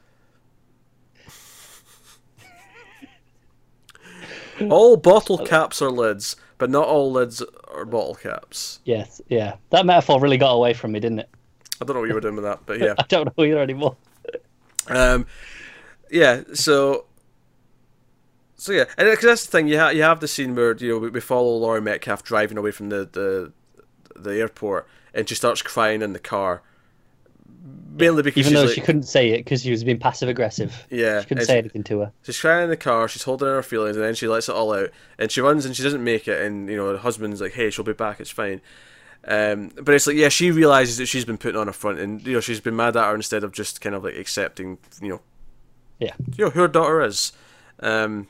All 4.69 4.98
bottle 5.12 5.38
caps 5.45 5.82
are 5.82 5.89
lids, 5.91 6.36
but 6.58 6.69
not 6.69 6.88
all 6.88 7.12
lids 7.12 7.43
are 7.67 7.86
bottle 7.86 8.15
caps. 8.15 8.80
yes, 8.86 9.22
yeah. 9.30 9.56
That 9.69 9.86
metaphor 9.86 10.19
really 10.19 10.38
got 10.38 10.52
away 10.52 10.74
from 10.74 10.91
me, 10.91 11.00
didn't 11.00 11.19
it? 11.19 11.30
I 11.82 11.86
don't 11.86 11.95
know 11.95 12.02
what 12.02 12.10
you 12.10 12.15
were 12.15 12.22
doing 12.22 12.36
with 12.36 12.43
that, 12.43 12.60
but 12.65 12.80
yeah. 12.82 12.93
I 12.98 13.04
don't 13.08 13.38
know 13.38 13.43
either 13.43 13.60
anymore. 13.62 13.95
Um, 14.88 15.28
yeah, 16.10 16.41
so 16.54 17.06
so 18.56 18.72
yeah, 18.72 18.86
and 18.98 19.08
because 19.08 19.24
that's 19.24 19.45
the 19.45 19.52
thing, 19.52 19.67
you 19.67 19.78
ha- 19.78 19.89
you 19.89 20.02
have 20.02 20.19
the 20.19 20.28
scene 20.28 20.56
where 20.56 20.76
you 20.76 20.93
know 20.93 20.98
we, 20.98 21.10
we 21.10 21.19
follow 21.19 21.56
Laurie 21.58 21.80
Metcalf 21.82 22.24
driving 22.24 22.58
away 22.58 22.72
from 22.72 22.89
the, 22.89 23.06
the 23.06 23.54
the 24.19 24.39
airport, 24.39 24.88
and 25.13 25.30
she 25.30 25.36
starts 25.36 25.62
crying 25.62 26.02
in 26.02 26.13
the 26.13 26.19
car, 26.19 26.63
mainly 27.98 28.24
because 28.24 28.39
Even 28.45 28.54
though 28.54 28.63
like, 28.65 28.74
she 28.76 28.82
couldn't 28.82 29.04
say 29.04 29.30
it 29.32 29.38
because 29.39 29.62
she 29.63 29.72
was 29.72 29.84
being 29.84 30.00
passive 30.00 30.30
aggressive. 30.30 30.86
yeah, 30.89 31.22
She 31.22 31.28
couldn't 31.28 31.45
say 31.45 31.54
she- 31.54 31.58
anything 31.60 31.84
to 31.86 32.00
her. 32.00 32.12
She's 32.24 32.39
crying 32.39 32.65
in 32.65 32.69
the 32.69 32.78
car. 32.78 33.08
She's 33.08 33.24
holding 33.24 33.48
her 33.48 33.62
feelings, 33.63 33.95
and 33.98 34.06
then 34.06 34.15
she 34.15 34.28
lets 34.28 34.48
it 34.50 34.56
all 34.56 34.74
out. 34.74 34.89
And 35.17 35.32
she 35.32 35.41
runs, 35.41 35.65
and 35.65 35.76
she 35.76 35.84
doesn't 35.84 36.04
make 36.04 36.28
it. 36.28 36.41
And 36.41 36.69
you 36.69 36.78
know, 36.78 36.91
her 36.91 36.98
husband's 36.98 37.41
like, 37.41 37.54
"Hey, 37.54 37.69
she'll 37.69 37.86
be 37.86 37.93
back. 37.93 38.19
It's 38.19 38.30
fine." 38.30 38.62
Um, 39.28 39.72
but 39.82 39.93
it's 39.93 40.08
like, 40.08 40.15
yeah, 40.15 40.30
she 40.30 40.50
realizes 40.50 40.98
that 40.98 41.08
she's 41.08 41.26
been 41.26 41.38
putting 41.38 41.60
on 41.60 41.67
a 41.67 41.74
front, 41.74 42.00
and 42.00 42.26
you 42.26 42.34
know, 42.34 42.39
she's 42.39 42.62
been 42.62 42.76
mad 42.78 42.95
at 42.95 43.04
her 43.06 43.15
instead 43.15 43.43
of 43.43 43.52
just 43.52 43.82
kind 43.82 43.93
of 43.93 44.04
like 44.06 44.15
accepting, 44.15 44.78
you 45.02 45.10
know, 45.10 45.22
Yeah. 46.00 46.13
you 46.38 46.45
know, 46.45 46.52
who 46.52 46.62
her 46.62 46.67
daughter 46.69 47.02
is. 47.02 47.34
Um, 47.82 48.28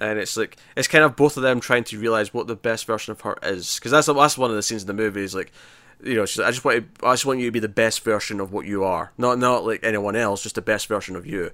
and 0.00 0.20
it's 0.20 0.36
like 0.36 0.56
it's 0.76 0.86
kind 0.86 1.02
of 1.02 1.16
both 1.16 1.36
of 1.36 1.42
them 1.42 1.58
trying 1.58 1.82
to 1.82 1.98
realize 1.98 2.32
what 2.32 2.46
the 2.46 2.54
best 2.54 2.86
version 2.86 3.10
of 3.10 3.20
her 3.22 3.36
is, 3.42 3.74
because 3.74 3.90
that's 3.90 4.06
that's 4.06 4.38
one 4.38 4.50
of 4.50 4.56
the 4.56 4.62
scenes 4.62 4.82
in 4.82 4.86
the 4.86 4.94
movie. 4.94 5.22
Is 5.24 5.34
like, 5.34 5.50
you 6.02 6.14
know, 6.14 6.26
she's 6.26 6.38
like, 6.38 6.48
I 6.48 6.50
just 6.50 6.64
want 6.64 6.98
to, 6.98 7.06
I 7.06 7.12
just 7.12 7.26
want 7.26 7.40
you 7.40 7.46
to 7.46 7.52
be 7.52 7.60
the 7.60 7.68
best 7.68 8.04
version 8.04 8.40
of 8.40 8.52
what 8.52 8.66
you 8.66 8.84
are, 8.84 9.12
not 9.18 9.38
not 9.38 9.64
like 9.64 9.80
anyone 9.82 10.16
else, 10.16 10.42
just 10.42 10.54
the 10.54 10.62
best 10.62 10.86
version 10.86 11.16
of 11.16 11.26
you. 11.26 11.50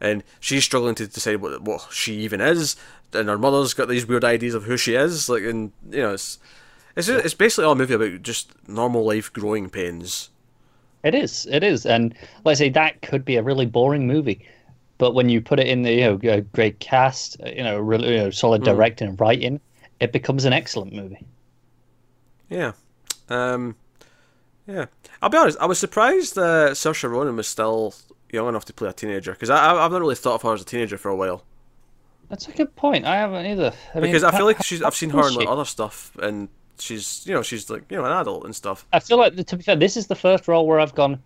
And 0.00 0.22
she's 0.40 0.64
struggling 0.64 0.94
to 0.96 1.06
decide 1.06 1.36
what 1.36 1.62
what 1.62 1.88
she 1.90 2.14
even 2.16 2.40
is, 2.40 2.76
and 3.12 3.28
her 3.28 3.38
mother's 3.38 3.74
got 3.74 3.88
these 3.88 4.06
weird 4.06 4.24
ideas 4.24 4.54
of 4.54 4.64
who 4.64 4.76
she 4.76 4.94
is. 4.94 5.28
Like, 5.28 5.44
and 5.44 5.72
you 5.90 6.02
know, 6.02 6.14
it's 6.14 6.38
it's 6.96 7.08
it's 7.08 7.34
basically 7.34 7.64
all 7.64 7.72
a 7.72 7.76
movie 7.76 7.94
about 7.94 8.22
just 8.22 8.50
normal 8.68 9.04
life 9.04 9.32
growing 9.32 9.70
pains. 9.70 10.30
It 11.02 11.14
is. 11.14 11.46
It 11.50 11.62
is. 11.62 11.86
And 11.86 12.14
like 12.44 12.52
I 12.52 12.54
say, 12.54 12.68
that 12.70 13.00
could 13.02 13.24
be 13.24 13.36
a 13.36 13.42
really 13.42 13.66
boring 13.66 14.06
movie. 14.06 14.46
But 14.98 15.14
when 15.14 15.28
you 15.28 15.40
put 15.40 15.60
it 15.60 15.68
in 15.68 15.82
the 15.82 15.92
you 15.92 16.00
know 16.00 16.32
a 16.32 16.40
great 16.40 16.80
cast, 16.80 17.38
you 17.44 17.62
know, 17.62 17.78
really 17.78 18.10
you 18.12 18.16
know, 18.16 18.30
solid 18.30 18.64
directing 18.64 19.08
and 19.08 19.20
writing, 19.20 19.60
it 20.00 20.12
becomes 20.12 20.44
an 20.44 20.52
excellent 20.52 20.92
movie. 20.92 21.24
Yeah. 22.50 22.72
Um, 23.28 23.76
yeah. 24.66 24.86
I'll 25.22 25.30
be 25.30 25.38
honest, 25.38 25.58
I 25.60 25.66
was 25.66 25.78
surprised 25.78 26.34
that 26.34 26.72
Saoirse 26.72 27.08
Ronan 27.08 27.36
was 27.36 27.48
still 27.48 27.94
young 28.30 28.48
enough 28.48 28.64
to 28.66 28.72
play 28.72 28.88
a 28.88 28.92
teenager, 28.92 29.32
because 29.32 29.50
I, 29.50 29.74
I've 29.74 29.92
not 29.92 30.00
really 30.00 30.14
thought 30.14 30.34
of 30.34 30.42
her 30.42 30.52
as 30.54 30.62
a 30.62 30.64
teenager 30.64 30.98
for 30.98 31.10
a 31.10 31.16
while. 31.16 31.44
That's 32.28 32.48
a 32.48 32.52
good 32.52 32.74
point. 32.74 33.04
I 33.04 33.16
haven't 33.16 33.46
either. 33.46 33.72
I 33.94 34.00
mean, 34.00 34.10
Because 34.10 34.24
I 34.24 34.36
feel 34.36 34.46
like 34.46 34.62
she's, 34.62 34.82
I've 34.82 34.96
seen 34.96 35.10
her 35.10 35.28
in 35.28 35.34
like 35.34 35.48
other 35.48 35.64
stuff, 35.64 36.14
and 36.20 36.48
she's, 36.78 37.24
you 37.26 37.34
know, 37.34 37.42
she's 37.42 37.70
like, 37.70 37.84
you 37.90 37.96
know, 37.96 38.04
an 38.04 38.12
adult 38.12 38.44
and 38.44 38.54
stuff. 38.54 38.86
I 38.92 38.98
feel 38.98 39.18
like, 39.18 39.36
to 39.36 39.56
be 39.56 39.62
fair, 39.62 39.76
this 39.76 39.96
is 39.96 40.08
the 40.08 40.16
first 40.16 40.48
role 40.48 40.66
where 40.66 40.80
I've 40.80 40.94
gone. 40.94 41.22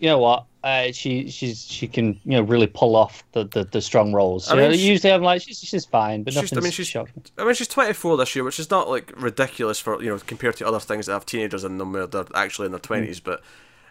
You 0.00 0.08
know 0.08 0.18
what? 0.18 0.44
Uh, 0.64 0.92
she 0.92 1.28
she's 1.28 1.64
she 1.64 1.88
can 1.88 2.20
you 2.24 2.32
know 2.32 2.42
really 2.42 2.68
pull 2.68 2.94
off 2.94 3.24
the, 3.32 3.44
the, 3.44 3.64
the 3.64 3.80
strong 3.80 4.12
roles. 4.12 4.48
I 4.48 4.54
You 4.54 4.60
know, 4.60 4.68
mean, 4.68 4.78
she- 4.78 4.86
usually 4.88 5.12
I'm 5.12 5.22
like 5.22 5.42
she's 5.42 5.58
she's 5.58 5.84
fine, 5.84 6.22
but 6.22 6.32
She's, 6.34 6.52
I 6.56 6.60
mean, 6.60 6.70
she's, 6.70 6.86
shocking. 6.86 7.24
I 7.36 7.44
mean, 7.44 7.54
she's 7.54 7.66
24 7.68 8.16
this 8.16 8.36
year, 8.36 8.44
which 8.44 8.60
is 8.60 8.70
not 8.70 8.88
like 8.88 9.12
ridiculous 9.20 9.80
for 9.80 10.00
you 10.02 10.08
know 10.10 10.18
compared 10.18 10.56
to 10.56 10.66
other 10.66 10.78
things 10.80 11.06
that 11.06 11.14
have 11.14 11.26
teenagers 11.26 11.64
in 11.64 11.78
them 11.78 11.92
where 11.92 12.06
they're 12.06 12.26
actually 12.34 12.66
in 12.66 12.72
their 12.72 12.80
20s. 12.80 13.20
But 13.24 13.42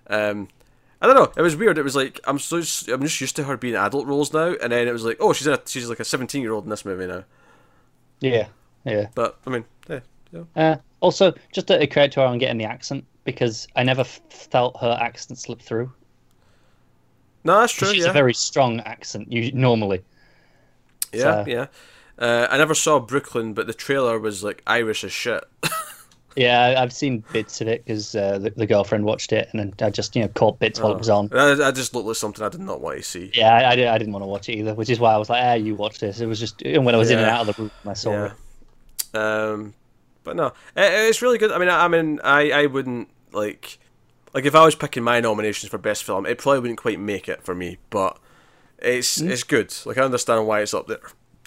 um, 0.07 0.47
I 1.01 1.07
don't 1.07 1.15
know. 1.15 1.33
It 1.35 1.41
was 1.41 1.55
weird. 1.57 1.77
It 1.77 1.83
was 1.83 1.95
like 1.95 2.21
I'm 2.25 2.39
so 2.39 2.57
I'm 2.57 3.01
just 3.01 3.19
used 3.19 3.35
to 3.35 3.43
her 3.43 3.57
being 3.57 3.75
adult 3.75 4.07
roles 4.07 4.31
now, 4.33 4.53
and 4.61 4.71
then 4.71 4.87
it 4.87 4.93
was 4.93 5.03
like, 5.03 5.17
oh, 5.19 5.33
she's 5.33 5.47
in 5.47 5.53
a, 5.53 5.59
she's 5.65 5.89
like 5.89 5.99
a 5.99 6.05
17 6.05 6.41
year 6.41 6.53
old 6.53 6.63
in 6.63 6.69
this 6.69 6.85
movie 6.85 7.07
now. 7.07 7.25
Yeah, 8.21 8.47
yeah. 8.85 9.07
But 9.15 9.37
I 9.45 9.49
mean, 9.49 9.65
yeah, 9.89 9.99
yeah. 10.31 10.43
Uh, 10.55 10.75
also, 11.01 11.33
just 11.51 11.69
a 11.71 11.85
credit 11.87 12.13
to 12.13 12.21
her 12.21 12.25
on 12.27 12.37
getting 12.37 12.59
the 12.59 12.65
accent 12.65 13.03
because 13.23 13.67
I 13.75 13.83
never 13.83 14.01
f- 14.01 14.21
felt 14.29 14.77
her 14.79 14.97
accent 15.01 15.37
slip 15.39 15.61
through. 15.61 15.91
No, 17.43 17.59
that's 17.59 17.73
true. 17.73 17.87
She's 17.89 18.03
Yeah, 18.05 18.09
a 18.11 18.13
very 18.13 18.33
strong 18.33 18.79
accent 18.81 19.31
you, 19.31 19.51
normally. 19.51 20.01
yeah, 21.13 21.43
so- 21.43 21.49
yeah. 21.49 21.65
Uh, 22.19 22.47
I 22.51 22.57
never 22.57 22.75
saw 22.75 22.99
Brooklyn, 22.99 23.53
but 23.53 23.65
the 23.65 23.73
trailer 23.73 24.19
was 24.19 24.43
like 24.43 24.61
Irish 24.67 25.03
as 25.03 25.11
shit. 25.11 25.43
Yeah, 26.37 26.75
I've 26.77 26.93
seen 26.93 27.25
bits 27.33 27.59
of 27.59 27.67
it 27.67 27.83
because 27.83 28.15
uh, 28.15 28.39
the, 28.39 28.51
the 28.51 28.65
girlfriend 28.65 29.03
watched 29.03 29.33
it, 29.33 29.49
and 29.51 29.73
I 29.81 29.89
just 29.89 30.15
you 30.15 30.21
know 30.21 30.29
caught 30.29 30.59
bits 30.59 30.79
while 30.79 30.93
it 30.93 30.97
was 30.97 31.09
on. 31.09 31.27
I, 31.33 31.67
I 31.67 31.71
just 31.71 31.93
looked 31.93 32.07
like 32.07 32.15
something 32.15 32.41
I 32.45 32.47
did 32.47 32.61
not 32.61 32.79
want 32.79 32.95
to 32.99 33.03
see. 33.03 33.31
Yeah, 33.33 33.53
I, 33.53 33.71
I, 33.71 33.75
did- 33.75 33.87
I 33.89 33.97
didn't 33.97 34.13
want 34.13 34.23
to 34.23 34.27
watch 34.27 34.47
it 34.47 34.53
either, 34.53 34.73
which 34.73 34.89
is 34.89 34.97
why 34.97 35.13
I 35.13 35.17
was 35.17 35.29
like, 35.29 35.43
"Ah, 35.43 35.55
you 35.55 35.75
watch 35.75 35.99
this." 35.99 36.21
It 36.21 36.27
was 36.27 36.39
just 36.39 36.61
and 36.61 36.85
when 36.85 36.95
I 36.95 36.97
was 36.97 37.09
in 37.11 37.19
and 37.19 37.27
out 37.27 37.49
of 37.49 37.53
the 37.53 37.61
room, 37.63 37.71
I 37.85 37.91
saw 37.91 38.11
Yeah. 38.13 38.31
it. 39.13 39.17
Um, 39.17 39.73
but 40.23 40.37
no, 40.37 40.45
it, 40.47 40.53
it's 40.77 41.21
really 41.21 41.37
good. 41.37 41.51
I 41.51 41.57
mean, 41.57 41.67
I, 41.67 41.83
I 41.83 41.87
mean, 41.89 42.21
I, 42.23 42.51
I 42.51 42.65
wouldn't 42.67 43.09
like, 43.33 43.77
like 44.33 44.45
if 44.45 44.55
I 44.55 44.65
was 44.65 44.75
picking 44.75 45.03
my 45.03 45.19
nominations 45.19 45.69
for 45.69 45.77
best 45.77 46.03
film, 46.03 46.25
it 46.25 46.37
probably 46.37 46.59
wouldn't 46.59 46.79
quite 46.79 46.99
make 46.99 47.27
it 47.27 47.43
for 47.43 47.53
me. 47.53 47.77
But 47.89 48.17
it's 48.79 49.19
it's 49.19 49.43
good. 49.43 49.73
Like 49.85 49.97
I 49.97 50.03
understand 50.03 50.47
why 50.47 50.61
it's 50.61 50.73
up 50.73 50.87
there, 50.87 51.01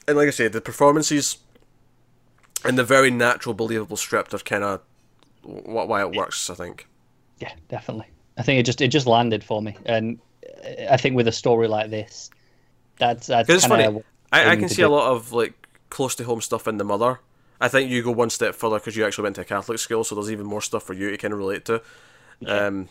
and 0.07 0.17
like 0.17 0.29
I 0.29 0.33
said, 0.33 0.53
the 0.53 0.61
performances 0.61 1.39
and 2.65 2.79
the 2.79 2.85
very 2.85 3.11
natural, 3.11 3.55
believable 3.55 3.97
script 3.97 4.35
are 4.35 4.39
kind 4.39 4.65
of 4.65 4.81
why 5.43 6.01
it 6.01 6.13
works. 6.13 6.49
I 6.51 6.55
think. 6.55 6.87
Yeah, 7.41 7.53
definitely. 7.69 8.07
I 8.37 8.43
think 8.43 8.61
it 8.61 8.67
just 8.67 8.81
it 8.81 8.89
just 8.89 9.07
landed 9.07 9.43
for 9.45 9.63
me, 9.63 9.77
and 9.87 10.19
uh, 10.65 10.93
I 10.93 10.97
think 10.97 11.17
with 11.17 11.29
a 11.29 11.33
story 11.33 11.69
like 11.69 11.91
this, 11.91 12.31
that's 12.99 13.27
that's 13.27 13.49
it's 13.49 13.67
funny. 13.67 14.03
I, 14.33 14.51
I 14.51 14.57
can 14.57 14.69
see 14.69 14.83
a 14.83 14.89
lot 14.89 15.13
of 15.13 15.33
like 15.33 15.55
close 15.91 16.15
to 16.17 16.25
home 16.25 16.41
stuff 16.41 16.67
in 16.67 16.77
the 16.77 16.85
mother. 16.85 17.21
I 17.61 17.69
think 17.69 17.89
you 17.89 18.03
go 18.03 18.11
one 18.11 18.31
step 18.31 18.55
further 18.55 18.79
because 18.79 18.97
you 18.97 19.07
actually 19.07 19.23
went 19.23 19.37
to 19.37 19.43
a 19.43 19.45
Catholic 19.45 19.79
school, 19.79 20.05
so 20.05 20.15
there's 20.17 20.31
even 20.31 20.47
more 20.47 20.61
stuff 20.61 20.83
for 20.83 20.93
you 20.93 21.11
to 21.11 21.17
kind 21.17 21.33
of 21.33 21.39
relate 21.39 21.65
to. 21.67 21.83
Um, 22.47 22.89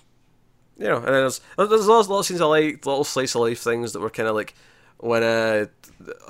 you 0.78 0.86
know, 0.86 0.98
and 0.98 1.08
there's 1.08 1.42
there's 1.58 1.88
lots, 1.88 2.08
of 2.08 2.12
lots 2.12 2.12
of 2.12 2.26
scenes 2.26 2.42
I 2.42 2.46
like, 2.46 2.86
little 2.86 3.04
slice 3.04 3.36
of 3.36 3.42
life 3.42 3.60
things 3.60 3.94
that 3.94 4.00
were 4.00 4.10
kind 4.10 4.28
of 4.28 4.36
like 4.36 4.54
when 4.98 5.24
uh, 5.24 5.66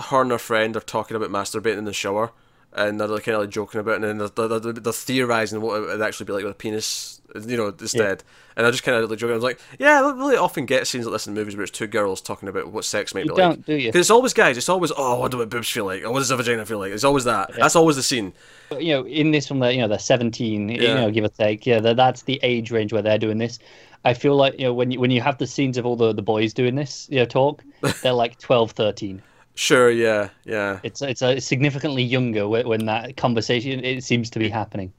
her 0.05 0.21
and 0.21 0.31
her 0.31 0.37
friend 0.37 0.75
are 0.75 0.81
talking 0.81 1.15
about 1.15 1.29
masturbating 1.29 1.77
in 1.77 1.85
the 1.85 1.93
shower, 1.93 2.31
and 2.75 2.99
they're 2.99 3.07
kind 3.07 3.35
of 3.35 3.41
like 3.41 3.49
joking 3.49 3.79
about, 3.79 3.93
it, 3.93 4.03
and 4.03 4.19
then 4.19 4.29
they're, 4.35 4.47
they're, 4.47 4.73
they're 4.73 4.93
theorizing 4.93 5.61
what 5.61 5.77
it 5.77 5.85
would 5.85 6.01
actually 6.01 6.25
be 6.25 6.33
like 6.33 6.43
with 6.43 6.53
a 6.53 6.55
penis, 6.55 7.21
you 7.47 7.57
know, 7.57 7.67
instead. 7.67 8.23
And 8.55 8.65
I 8.65 8.71
just 8.71 8.83
kind 8.83 8.97
of 8.97 9.09
like 9.09 9.19
joking. 9.19 9.33
I 9.33 9.35
was 9.35 9.43
like, 9.43 9.59
yeah, 9.79 10.01
I 10.03 10.11
really 10.11 10.37
often 10.37 10.65
get 10.65 10.85
scenes 10.87 11.05
like 11.05 11.13
this 11.13 11.27
in 11.27 11.33
movies 11.33 11.55
where 11.55 11.63
it's 11.63 11.71
two 11.71 11.87
girls 11.87 12.21
talking 12.21 12.49
about 12.49 12.71
what 12.71 12.85
sex 12.85 13.13
might 13.13 13.25
You 13.25 13.31
be 13.31 13.37
don't, 13.37 13.49
like. 13.57 13.65
do 13.65 13.75
you? 13.75 13.89
Because 13.89 14.01
it's 14.01 14.11
always 14.11 14.33
guys. 14.33 14.57
It's 14.57 14.69
always 14.69 14.91
oh, 14.95 15.19
what 15.19 15.31
do 15.31 15.37
my 15.37 15.45
boobs 15.45 15.69
feel 15.69 15.85
like. 15.85 16.03
Oh, 16.03 16.11
what 16.11 16.19
does 16.19 16.31
a 16.31 16.37
vagina 16.37 16.65
feel 16.65 16.79
like? 16.79 16.91
It's 16.91 17.03
always 17.03 17.23
that. 17.23 17.51
That's 17.55 17.75
always 17.75 17.95
the 17.95 18.03
scene. 18.03 18.33
But, 18.69 18.83
you 18.83 18.93
know, 18.93 19.05
in 19.07 19.31
this 19.31 19.49
one, 19.49 19.59
they're, 19.59 19.71
you 19.71 19.81
know, 19.81 19.87
they're 19.87 19.99
17, 19.99 20.69
you 20.69 20.79
know, 20.79 21.11
give 21.11 21.23
or 21.25 21.29
take. 21.29 21.65
Yeah, 21.65 21.79
that's 21.79 22.23
the 22.23 22.39
age 22.43 22.71
range 22.71 22.93
where 22.93 23.01
they're 23.01 23.17
doing 23.17 23.37
this. 23.37 23.59
I 24.05 24.13
feel 24.13 24.35
like, 24.35 24.59
you 24.59 24.65
know, 24.65 24.73
when 24.73 24.91
you, 24.91 24.99
when 24.99 25.11
you 25.11 25.21
have 25.21 25.37
the 25.37 25.47
scenes 25.47 25.77
of 25.77 25.85
all 25.85 25.95
the, 25.95 26.13
the 26.13 26.21
boys 26.21 26.53
doing 26.53 26.75
this, 26.75 27.07
you 27.09 27.19
know, 27.19 27.25
talk, 27.25 27.63
they're 28.01 28.13
like 28.13 28.37
12, 28.39 28.71
13. 28.71 29.21
Sure. 29.55 29.89
Yeah. 29.89 30.29
Yeah. 30.45 30.79
It's 30.83 31.01
it's 31.01 31.21
a 31.21 31.39
significantly 31.39 32.03
younger 32.03 32.47
when, 32.47 32.67
when 32.67 32.85
that 32.85 33.17
conversation 33.17 33.83
it 33.83 34.03
seems 34.03 34.29
to 34.31 34.39
be 34.39 34.49
happening, 34.49 34.91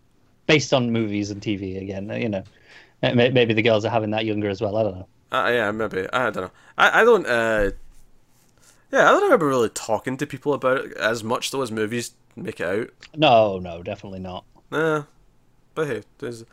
based 0.47 0.73
on 0.73 0.91
movies 0.91 1.31
and 1.31 1.41
TV 1.41 1.81
again. 1.81 2.09
You 2.11 2.29
know, 2.29 2.45
maybe 3.03 3.55
the 3.55 3.63
girls 3.63 3.85
are 3.85 3.91
having 3.91 4.11
that 4.11 4.25
younger 4.25 4.49
as 4.49 4.61
well. 4.61 4.77
I 4.77 4.83
don't 4.83 4.99
know. 4.99 5.09
Uh, 5.33 5.51
yeah. 5.51 5.71
Maybe. 5.71 6.07
I 6.13 6.31
don't 6.31 6.45
know. 6.45 6.51
I, 6.79 7.01
I 7.01 7.05
don't. 7.05 7.27
Uh, 7.27 7.71
yeah. 8.93 9.09
I 9.09 9.13
don't 9.13 9.23
remember 9.25 9.47
really 9.47 9.71
talking 9.71 10.17
to 10.19 10.27
people 10.27 10.55
about 10.55 10.85
it 10.85 10.93
as 10.97 11.25
much 11.25 11.51
though 11.51 11.63
as 11.63 11.73
movies 11.73 12.13
make 12.37 12.61
it 12.61 12.67
out. 12.67 12.91
No, 13.17 13.59
no, 13.59 13.83
definitely 13.83 14.21
not. 14.21 14.45
Nah. 14.71 15.05
But 15.75 15.87
hey, 15.89 16.03
there's 16.19 16.45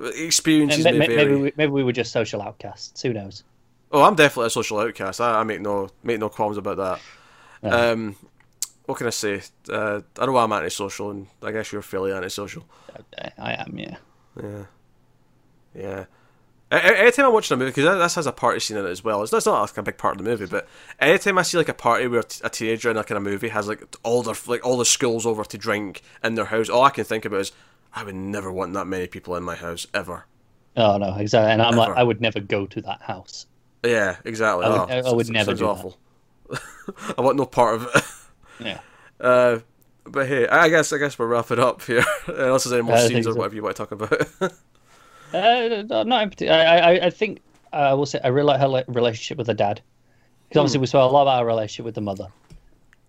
experiences 0.00 0.84
ma- 0.84 0.90
may 0.92 1.08
maybe 1.08 1.34
we, 1.36 1.52
maybe 1.56 1.72
we 1.72 1.84
were 1.84 1.92
just 1.92 2.12
social 2.12 2.42
outcasts. 2.42 3.02
Who 3.02 3.12
knows? 3.12 3.44
Oh, 3.92 4.02
I'm 4.02 4.16
definitely 4.16 4.48
a 4.48 4.50
social 4.50 4.80
outcast. 4.80 5.20
I, 5.20 5.40
I 5.40 5.44
make 5.44 5.60
no 5.60 5.88
make 6.02 6.18
no 6.18 6.28
qualms 6.28 6.56
about 6.56 6.76
that. 6.78 7.00
Yeah. 7.62 7.74
Um, 7.90 8.16
what 8.86 8.98
can 8.98 9.06
I 9.06 9.10
say? 9.10 9.42
Uh, 9.68 10.00
I 10.18 10.26
know 10.26 10.36
I'm 10.36 10.52
antisocial, 10.52 11.10
and 11.10 11.26
I 11.42 11.50
guess 11.52 11.72
you're 11.72 11.82
fairly 11.82 12.12
antisocial. 12.12 12.64
I, 13.18 13.32
I 13.38 13.52
am, 13.54 13.78
yeah. 13.78 13.96
Yeah, 14.42 14.64
yeah. 15.74 16.04
Anytime 16.70 17.26
I'm 17.26 17.32
watching 17.32 17.54
a 17.54 17.58
movie, 17.58 17.70
because 17.70 17.98
this 17.98 18.14
has 18.16 18.26
a 18.26 18.32
party 18.32 18.58
scene 18.58 18.76
in 18.76 18.84
it 18.84 18.88
as 18.90 19.02
well. 19.04 19.22
It's, 19.22 19.30
not, 19.30 19.38
it's 19.38 19.46
not 19.46 19.60
like 19.60 19.76
a 19.78 19.82
big 19.82 19.98
part 19.98 20.18
of 20.18 20.24
the 20.24 20.28
movie, 20.28 20.46
but 20.46 20.66
anytime 20.98 21.38
I 21.38 21.42
see 21.42 21.56
like 21.58 21.68
a 21.68 21.74
party 21.74 22.08
where 22.08 22.24
a 22.42 22.50
teenager 22.50 22.90
in 22.90 22.96
like 22.96 23.10
in 23.10 23.16
a 23.16 23.20
movie 23.20 23.48
has 23.48 23.68
like 23.68 23.84
all 24.02 24.22
their 24.24 24.34
like 24.48 24.66
all 24.66 24.76
the 24.76 24.84
schools 24.84 25.26
over 25.26 25.44
to 25.44 25.58
drink 25.58 26.02
in 26.24 26.34
their 26.34 26.44
house, 26.46 26.68
all 26.68 26.82
I 26.82 26.90
can 26.90 27.04
think 27.04 27.24
about 27.24 27.40
is 27.40 27.52
I 27.94 28.02
would 28.02 28.16
never 28.16 28.50
want 28.52 28.72
that 28.74 28.86
many 28.86 29.06
people 29.06 29.36
in 29.36 29.44
my 29.44 29.54
house 29.54 29.86
ever. 29.94 30.26
Oh 30.76 30.98
no, 30.98 31.14
exactly. 31.16 31.52
And 31.52 31.62
I'm 31.62 31.76
like, 31.76 31.96
I 31.96 32.02
would 32.02 32.20
never 32.20 32.40
go 32.40 32.66
to 32.66 32.80
that 32.82 33.00
house. 33.00 33.46
Yeah, 33.84 34.16
exactly. 34.24 34.64
I 34.66 34.68
would- 34.68 34.78
Oh, 35.04 35.08
I- 35.10 35.12
would 35.14 35.30
never 35.30 35.52
do 35.54 35.66
that. 35.66 35.96
I 37.18 37.20
want 37.20 37.36
no 37.36 37.46
part 37.46 37.76
of 37.76 37.88
it. 37.94 38.04
Yeah. 38.66 38.80
Uh, 39.20 39.58
but 40.04 40.26
hey, 40.28 40.46
I 40.48 40.68
guess 40.68 40.92
I 40.92 40.98
guess 40.98 41.18
we'll 41.18 41.28
wrap 41.28 41.50
it 41.50 41.58
up 41.58 41.82
here. 41.82 42.04
Unless 42.26 42.64
there's 42.64 42.72
any 42.74 42.82
more 42.82 42.94
I 42.96 43.06
scenes 43.08 43.26
or 43.26 43.32
so. 43.32 43.38
whatever 43.38 43.54
you 43.54 43.62
want 43.62 43.76
to 43.76 43.86
talk 43.86 43.92
about. 43.92 44.52
Uh, 45.34 45.82
not 46.04 46.22
in 46.22 46.30
particular. 46.30 46.52
I, 46.58 46.76
I, 46.78 47.06
I 47.06 47.10
think 47.10 47.40
uh, 47.72 47.76
I 47.76 47.94
will 47.94 48.06
say 48.06 48.20
I 48.22 48.28
really 48.28 48.46
like 48.56 48.60
her 48.60 48.84
relationship 48.92 49.36
with 49.38 49.48
her 49.48 49.54
dad. 49.54 49.82
Because 50.48 50.60
obviously 50.60 50.80
we 50.80 50.86
saw 50.86 51.04
a 51.04 51.10
lot 51.10 51.22
about 51.22 51.40
her 51.40 51.46
relationship 51.46 51.84
with 51.84 51.96
the 51.96 52.00
mother. 52.00 52.28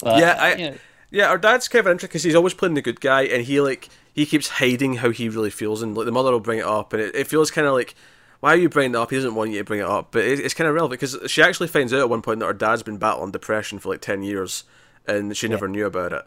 But, 0.02 0.20
Yeah, 0.20 0.36
I- 0.40 0.56
you 0.56 0.70
know, 0.72 0.78
Yeah, 1.12 1.30
our 1.30 1.38
dad's 1.38 1.68
kind 1.68 1.86
of 1.86 1.92
interesting 1.92 2.08
because 2.10 2.24
he's 2.24 2.36
always 2.36 2.56
playing 2.56 2.74
the 2.74 2.82
good 2.82 3.00
guy, 3.02 3.22
and 3.22 3.44
he 3.44 3.62
like 3.62 3.88
he 4.14 4.26
keeps 4.26 4.50
hiding 4.50 4.96
how 4.96 5.12
he 5.12 5.30
really 5.30 5.52
feels, 5.52 5.82
and 5.84 5.96
like 5.96 6.06
the 6.06 6.12
mother 6.12 6.32
will 6.32 6.40
bring 6.40 6.60
it 6.60 6.66
up, 6.66 6.92
and 6.92 7.02
it, 7.02 7.16
it 7.16 7.28
feels 7.28 7.52
kind 7.52 7.68
of 7.68 7.74
like 7.74 7.94
why 8.40 8.54
are 8.54 8.58
you 8.58 8.70
bringing 8.70 8.94
it 8.94 8.98
up? 8.98 9.10
He 9.10 9.16
doesn't 9.16 9.36
want 9.36 9.52
you 9.52 9.58
to 9.60 9.64
bring 9.64 9.80
it 9.80 9.86
up, 9.86 10.10
but 10.12 10.24
it, 10.24 10.40
it's 10.40 10.54
kind 10.54 10.68
of 10.68 10.76
relevant 10.76 11.00
because 11.00 11.32
she 11.32 11.42
actually 11.42 11.68
finds 11.68 11.94
out 11.94 12.00
at 12.00 12.10
one 12.10 12.22
point 12.22 12.40
that 12.40 12.46
her 12.46 12.54
dad's 12.54 12.84
been 12.84 12.98
battling 12.98 13.32
depression 13.32 13.80
for 13.80 13.90
like 13.90 14.02
ten 14.02 14.24
years, 14.24 14.64
and 15.08 15.36
she 15.36 15.48
never 15.48 15.68
knew 15.68 15.86
about 15.86 16.14
it, 16.14 16.26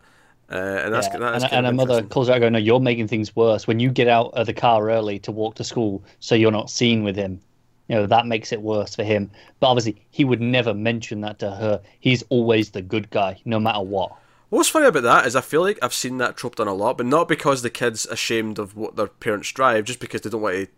uh, 0.51 0.55
and 0.57 0.94
that's 0.94 1.07
yeah. 1.09 1.18
that 1.18 1.37
is 1.37 1.44
and, 1.44 1.53
and 1.53 1.66
her 1.66 1.73
mother 1.73 2.03
calls 2.03 2.29
her 2.29 2.35
out, 2.35 2.40
going, 2.40 2.53
"No, 2.53 2.59
you're 2.59 2.81
making 2.81 3.09
things 3.09 3.35
worse. 3.37 3.66
When 3.66 3.79
you 3.79 3.90
get 3.90 4.09
out 4.09 4.35
of 4.35 4.46
the 4.46 4.53
car 4.53 4.90
early 4.90 5.18
to 5.20 5.33
walk 5.33 5.55
to 5.57 5.64
school, 5.64 6.03
so 6.18 6.35
you're 6.35 6.51
not 6.51 6.70
seen 6.70 7.05
with 7.05 7.16
him, 7.16 7.40
you 7.88 7.94
know 7.94 8.07
that 8.07 8.27
makes 8.27 8.53
it 8.53 8.61
worse 8.61 8.96
for 8.96 9.05
him." 9.05 9.31
But 9.61 9.68
obviously, 9.68 10.05
he 10.11 10.25
would 10.25 10.40
never 10.40 10.75
mention 10.75 11.20
that 11.20 11.38
to 11.40 11.51
her. 11.51 11.81
He's 12.01 12.25
always 12.29 12.70
the 12.70 12.83
good 12.83 13.11
guy, 13.11 13.40
no 13.44 13.61
matter 13.61 13.83
what. 13.83 14.12
What's 14.49 14.68
funny 14.68 14.87
about 14.87 15.05
that 15.05 15.27
is 15.27 15.37
I 15.37 15.42
feel 15.42 15.61
like 15.61 15.79
I've 15.81 15.94
seen 15.94 16.18
that 16.18 16.37
trope 16.37 16.57
done 16.57 16.66
a 16.66 16.75
lot, 16.75 16.96
but 16.96 17.07
not 17.07 17.29
because 17.29 17.62
the 17.62 17.70
kid's 17.70 18.05
ashamed 18.07 18.59
of 18.59 18.77
what 18.77 18.96
their 18.96 19.07
parents 19.07 19.53
drive, 19.53 19.85
just 19.85 20.01
because 20.01 20.23
they 20.23 20.31
don't 20.31 20.42
want 20.42 20.57
to 20.57 20.68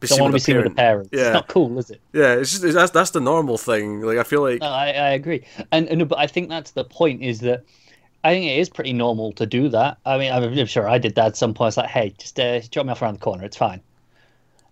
be 0.00 0.06
Don't 0.08 0.20
want 0.20 0.32
to 0.32 0.36
be 0.36 0.40
seen 0.40 0.56
with 0.56 0.64
the 0.64 0.70
parent. 0.70 1.10
parents. 1.10 1.10
Yeah. 1.12 1.20
It's 1.28 1.34
not 1.34 1.48
cool, 1.48 1.78
is 1.78 1.90
it? 1.90 2.00
Yeah, 2.12 2.34
it's 2.34 2.50
just 2.50 2.64
it's, 2.64 2.74
that's 2.74 2.90
that's 2.90 3.10
the 3.10 3.20
normal 3.20 3.58
thing. 3.58 4.02
Like 4.02 4.18
I 4.18 4.22
feel 4.22 4.42
like 4.42 4.60
No, 4.60 4.68
I, 4.68 4.86
I 4.88 5.10
agree, 5.10 5.44
and, 5.72 5.88
and 5.88 6.08
but 6.08 6.18
I 6.18 6.26
think 6.26 6.48
that's 6.48 6.72
the 6.72 6.84
point 6.84 7.22
is 7.22 7.40
that 7.40 7.64
I 8.24 8.32
think 8.32 8.46
it 8.46 8.58
is 8.58 8.68
pretty 8.68 8.92
normal 8.92 9.32
to 9.34 9.46
do 9.46 9.68
that. 9.68 9.98
I 10.04 10.18
mean, 10.18 10.32
I'm, 10.32 10.66
sure 10.66 10.88
I 10.88 10.98
did 10.98 11.14
that 11.14 11.26
at 11.26 11.36
some 11.36 11.54
point. 11.54 11.68
It's 11.68 11.76
like, 11.76 11.88
hey, 11.88 12.12
just 12.18 12.40
uh, 12.40 12.60
drop 12.70 12.86
me 12.86 12.92
off 12.92 13.00
around 13.00 13.14
the 13.14 13.20
corner. 13.20 13.44
It's 13.44 13.56
fine. 13.56 13.80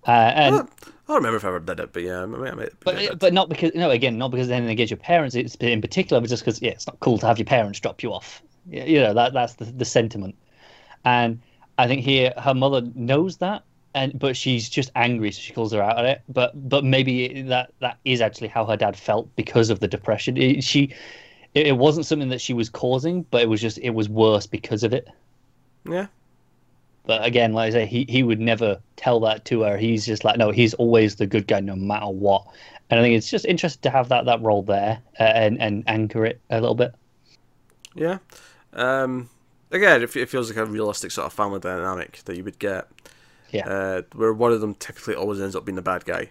Uh, 0.06 0.10
and 0.10 0.54
I 0.56 1.12
don't 1.12 1.16
remember 1.16 1.36
if 1.36 1.44
I 1.44 1.48
ever 1.48 1.60
did 1.60 1.80
it, 1.80 1.92
but 1.92 2.02
yeah, 2.02 2.22
I 2.22 2.26
might, 2.26 2.52
I 2.52 2.68
but 2.80 3.18
but 3.18 3.32
not 3.32 3.48
because 3.48 3.72
no, 3.74 3.90
again, 3.90 4.18
not 4.18 4.30
because 4.30 4.50
anything 4.50 4.72
against 4.72 4.90
your 4.90 4.98
parents. 4.98 5.34
It's 5.34 5.54
in 5.56 5.80
particular, 5.80 6.20
but 6.20 6.28
just 6.28 6.42
because 6.42 6.60
yeah, 6.62 6.72
it's 6.72 6.86
not 6.86 6.98
cool 7.00 7.18
to 7.18 7.26
have 7.26 7.38
your 7.38 7.46
parents 7.46 7.80
drop 7.80 8.02
you 8.02 8.12
off. 8.12 8.42
Yeah, 8.66 8.84
You 8.84 9.00
know 9.00 9.14
that 9.14 9.32
that's 9.32 9.54
the 9.54 9.66
the 9.66 9.84
sentiment, 9.84 10.34
and 11.04 11.40
I 11.78 11.86
think 11.86 12.02
here 12.02 12.34
her 12.38 12.54
mother 12.54 12.82
knows 12.94 13.38
that. 13.38 13.62
And 13.94 14.18
but 14.18 14.36
she's 14.36 14.68
just 14.68 14.90
angry, 14.96 15.30
so 15.32 15.40
she 15.40 15.52
calls 15.52 15.72
her 15.72 15.82
out 15.82 15.98
on 15.98 16.06
it. 16.06 16.22
But 16.28 16.68
but 16.68 16.84
maybe 16.84 17.42
that 17.42 17.72
that 17.80 17.98
is 18.04 18.20
actually 18.20 18.48
how 18.48 18.64
her 18.66 18.76
dad 18.76 18.96
felt 18.96 19.34
because 19.36 19.70
of 19.70 19.80
the 19.80 19.88
depression. 19.88 20.36
It, 20.36 20.64
she 20.64 20.94
it, 21.54 21.68
it 21.68 21.76
wasn't 21.78 22.06
something 22.06 22.28
that 22.30 22.40
she 22.40 22.54
was 22.54 22.68
causing, 22.70 23.22
but 23.30 23.42
it 23.42 23.48
was 23.48 23.60
just 23.60 23.78
it 23.78 23.90
was 23.90 24.08
worse 24.08 24.46
because 24.46 24.82
of 24.84 24.92
it. 24.92 25.08
yeah. 25.88 26.06
But 27.06 27.24
again, 27.24 27.52
like 27.52 27.68
I 27.68 27.70
say, 27.70 27.86
he, 27.86 28.06
he 28.08 28.22
would 28.22 28.40
never 28.40 28.80
tell 28.96 29.20
that 29.20 29.44
to 29.46 29.62
her. 29.62 29.76
He's 29.76 30.06
just 30.06 30.24
like, 30.24 30.38
no, 30.38 30.50
he's 30.50 30.74
always 30.74 31.16
the 31.16 31.26
good 31.26 31.46
guy 31.46 31.60
no 31.60 31.76
matter 31.76 32.06
what. 32.08 32.46
And 32.88 32.98
I 32.98 33.02
think 33.02 33.16
it's 33.16 33.28
just 33.30 33.44
interesting 33.44 33.82
to 33.82 33.90
have 33.90 34.08
that, 34.08 34.24
that 34.26 34.40
role 34.42 34.62
there 34.62 35.02
uh, 35.20 35.22
and, 35.22 35.60
and 35.60 35.84
anchor 35.86 36.24
it 36.24 36.40
a 36.50 36.60
little 36.60 36.74
bit. 36.74 36.94
Yeah. 37.94 38.18
Um, 38.72 39.30
again, 39.70 40.02
it, 40.02 40.16
it 40.16 40.28
feels 40.28 40.48
like 40.48 40.56
a 40.58 40.66
realistic 40.66 41.10
sort 41.10 41.26
of 41.26 41.32
family 41.32 41.60
dynamic 41.60 42.22
that 42.24 42.36
you 42.36 42.44
would 42.44 42.58
get. 42.58 42.88
Yeah. 43.54 43.68
Uh, 43.68 44.02
where 44.14 44.32
one 44.32 44.52
of 44.52 44.60
them 44.60 44.74
typically 44.74 45.14
always 45.14 45.40
ends 45.40 45.54
up 45.56 45.64
being 45.64 45.76
the 45.76 45.82
bad 45.82 46.04
guy. 46.04 46.30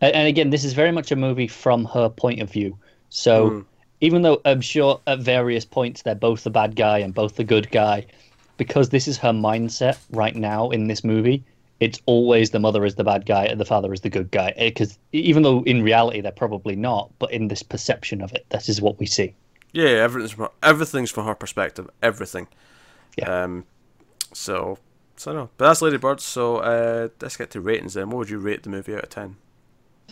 And, 0.00 0.28
again, 0.28 0.50
this 0.50 0.64
is 0.64 0.74
very 0.74 0.92
much 0.92 1.10
a 1.10 1.16
movie 1.16 1.48
from 1.48 1.84
her 1.86 2.08
point 2.08 2.40
of 2.40 2.50
view. 2.50 2.76
So 3.08 3.50
Mm. 3.50 3.64
even 4.00 4.22
though 4.22 4.40
I'm 4.44 4.60
sure 4.60 5.00
at 5.06 5.20
various 5.20 5.64
points 5.64 6.02
they're 6.02 6.14
both 6.14 6.44
the 6.44 6.50
bad 6.50 6.76
guy 6.76 6.98
and 6.98 7.14
both 7.14 7.36
the 7.36 7.44
good 7.44 7.70
guy, 7.70 8.06
because 8.56 8.88
this 8.90 9.06
is 9.08 9.16
her 9.18 9.32
mindset 9.32 9.98
right 10.10 10.34
now 10.36 10.70
in 10.70 10.88
this 10.88 11.04
movie, 11.04 11.42
it's 11.80 12.00
always 12.06 12.50
the 12.50 12.58
mother 12.58 12.84
is 12.84 12.94
the 12.94 13.04
bad 13.04 13.26
guy 13.26 13.44
and 13.44 13.60
the 13.60 13.64
father 13.64 13.92
is 13.92 14.00
the 14.00 14.08
good 14.08 14.30
guy. 14.30 14.52
Because 14.58 14.98
even 15.12 15.42
though 15.42 15.62
in 15.64 15.82
reality 15.82 16.20
they're 16.20 16.32
probably 16.32 16.74
not, 16.76 17.10
but 17.18 17.30
in 17.32 17.48
this 17.48 17.62
perception 17.62 18.22
of 18.22 18.32
it, 18.32 18.46
that 18.50 18.68
is 18.68 18.80
what 18.80 18.98
we 18.98 19.06
see. 19.06 19.34
Yeah, 19.72 19.88
everything's 19.90 20.32
from 20.32 20.44
her, 20.44 20.50
everything's 20.62 21.10
from 21.10 21.26
her 21.26 21.34
perspective. 21.34 21.88
Everything. 22.02 22.46
Yeah. 23.18 23.42
Um, 23.42 23.64
so, 24.32 24.78
so 25.16 25.32
no. 25.32 25.50
But 25.56 25.68
that's 25.68 25.82
Lady 25.82 25.96
Bird. 25.96 26.20
So 26.20 26.58
uh, 26.58 27.08
let's 27.20 27.36
get 27.36 27.50
to 27.50 27.60
ratings 27.60 27.94
then. 27.94 28.10
What 28.10 28.18
would 28.18 28.30
you 28.30 28.38
rate 28.38 28.62
the 28.62 28.70
movie 28.70 28.94
out 28.94 29.04
of 29.04 29.10
ten? 29.10 29.36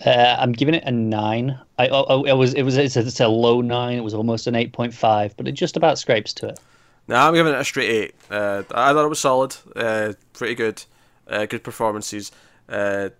Uh, 0.05 0.37
I'm 0.39 0.53
giving 0.53 0.75
it 0.75 0.83
a 0.85 0.91
nine. 0.91 1.59
I 1.79 1.89
oh, 1.89 2.05
oh, 2.09 2.25
it 2.25 2.33
was 2.33 2.55
it 2.55 2.63
was 2.63 2.77
it's 2.77 2.97
a, 2.97 3.01
it's 3.01 3.21
a 3.21 3.29
low 3.29 3.61
nine. 3.61 3.99
It 3.99 4.03
was 4.05 4.15
almost 4.15 4.47
an 4.47 4.55
eight 4.55 4.73
point 4.73 4.93
five, 4.93 5.37
but 5.37 5.47
it 5.47 5.53
just 5.53 5.77
about 5.77 5.99
scrapes 5.99 6.33
to 6.35 6.49
it. 6.49 6.61
Now 7.07 7.29
I'm 7.29 7.35
giving 7.35 7.53
it 7.53 7.59
a 7.59 7.65
straight 7.65 7.91
eight. 7.91 8.15
Uh, 8.31 8.63
I 8.71 8.93
thought 8.93 9.05
it 9.05 9.09
was 9.09 9.21
solid. 9.21 9.57
Uh, 9.77 10.15
pretty 10.33 10.55
good. 10.55 10.83
Uh, 11.29 11.47
good 11.47 11.63
performances. 11.63 12.33
Uh, 12.69 13.11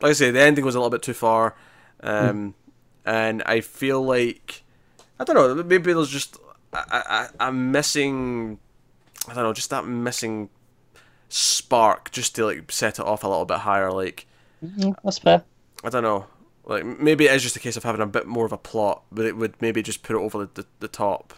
like 0.00 0.10
I 0.10 0.12
say, 0.14 0.30
the 0.30 0.40
ending 0.40 0.64
was 0.64 0.74
a 0.74 0.78
little 0.78 0.90
bit 0.90 1.02
too 1.02 1.14
far, 1.14 1.54
um, 2.02 2.54
and 3.04 3.42
I 3.44 3.60
feel 3.60 4.02
like 4.02 4.62
I 5.18 5.24
don't 5.24 5.36
know. 5.36 5.62
Maybe 5.62 5.92
there's 5.92 6.10
just 6.10 6.38
I, 6.72 6.84
I, 6.90 7.28
I'm 7.38 7.70
missing. 7.70 8.58
I 9.28 9.34
don't 9.34 9.44
know, 9.44 9.52
just 9.52 9.70
that 9.70 9.86
missing 9.86 10.50
spark, 11.34 12.10
just 12.12 12.34
to 12.36 12.44
like 12.46 12.70
set 12.70 12.98
it 13.00 13.04
off 13.04 13.24
a 13.24 13.28
little 13.28 13.44
bit 13.44 13.58
higher. 13.58 13.90
Like 13.90 14.26
Mm, 14.64 14.94
That's 15.04 15.18
fair. 15.18 15.42
I 15.82 15.90
don't 15.90 16.02
know. 16.04 16.26
Like 16.64 16.84
maybe 16.86 17.26
it 17.26 17.32
is 17.34 17.42
just 17.42 17.56
a 17.56 17.60
case 17.60 17.76
of 17.76 17.82
having 17.82 18.00
a 18.00 18.06
bit 18.06 18.26
more 18.26 18.46
of 18.46 18.52
a 18.52 18.56
plot, 18.56 19.02
but 19.12 19.26
it 19.26 19.36
would 19.36 19.60
maybe 19.60 19.82
just 19.82 20.02
put 20.02 20.16
it 20.16 20.20
over 20.20 20.38
the, 20.46 20.62
the, 20.62 20.66
the 20.80 20.88
top 20.88 21.34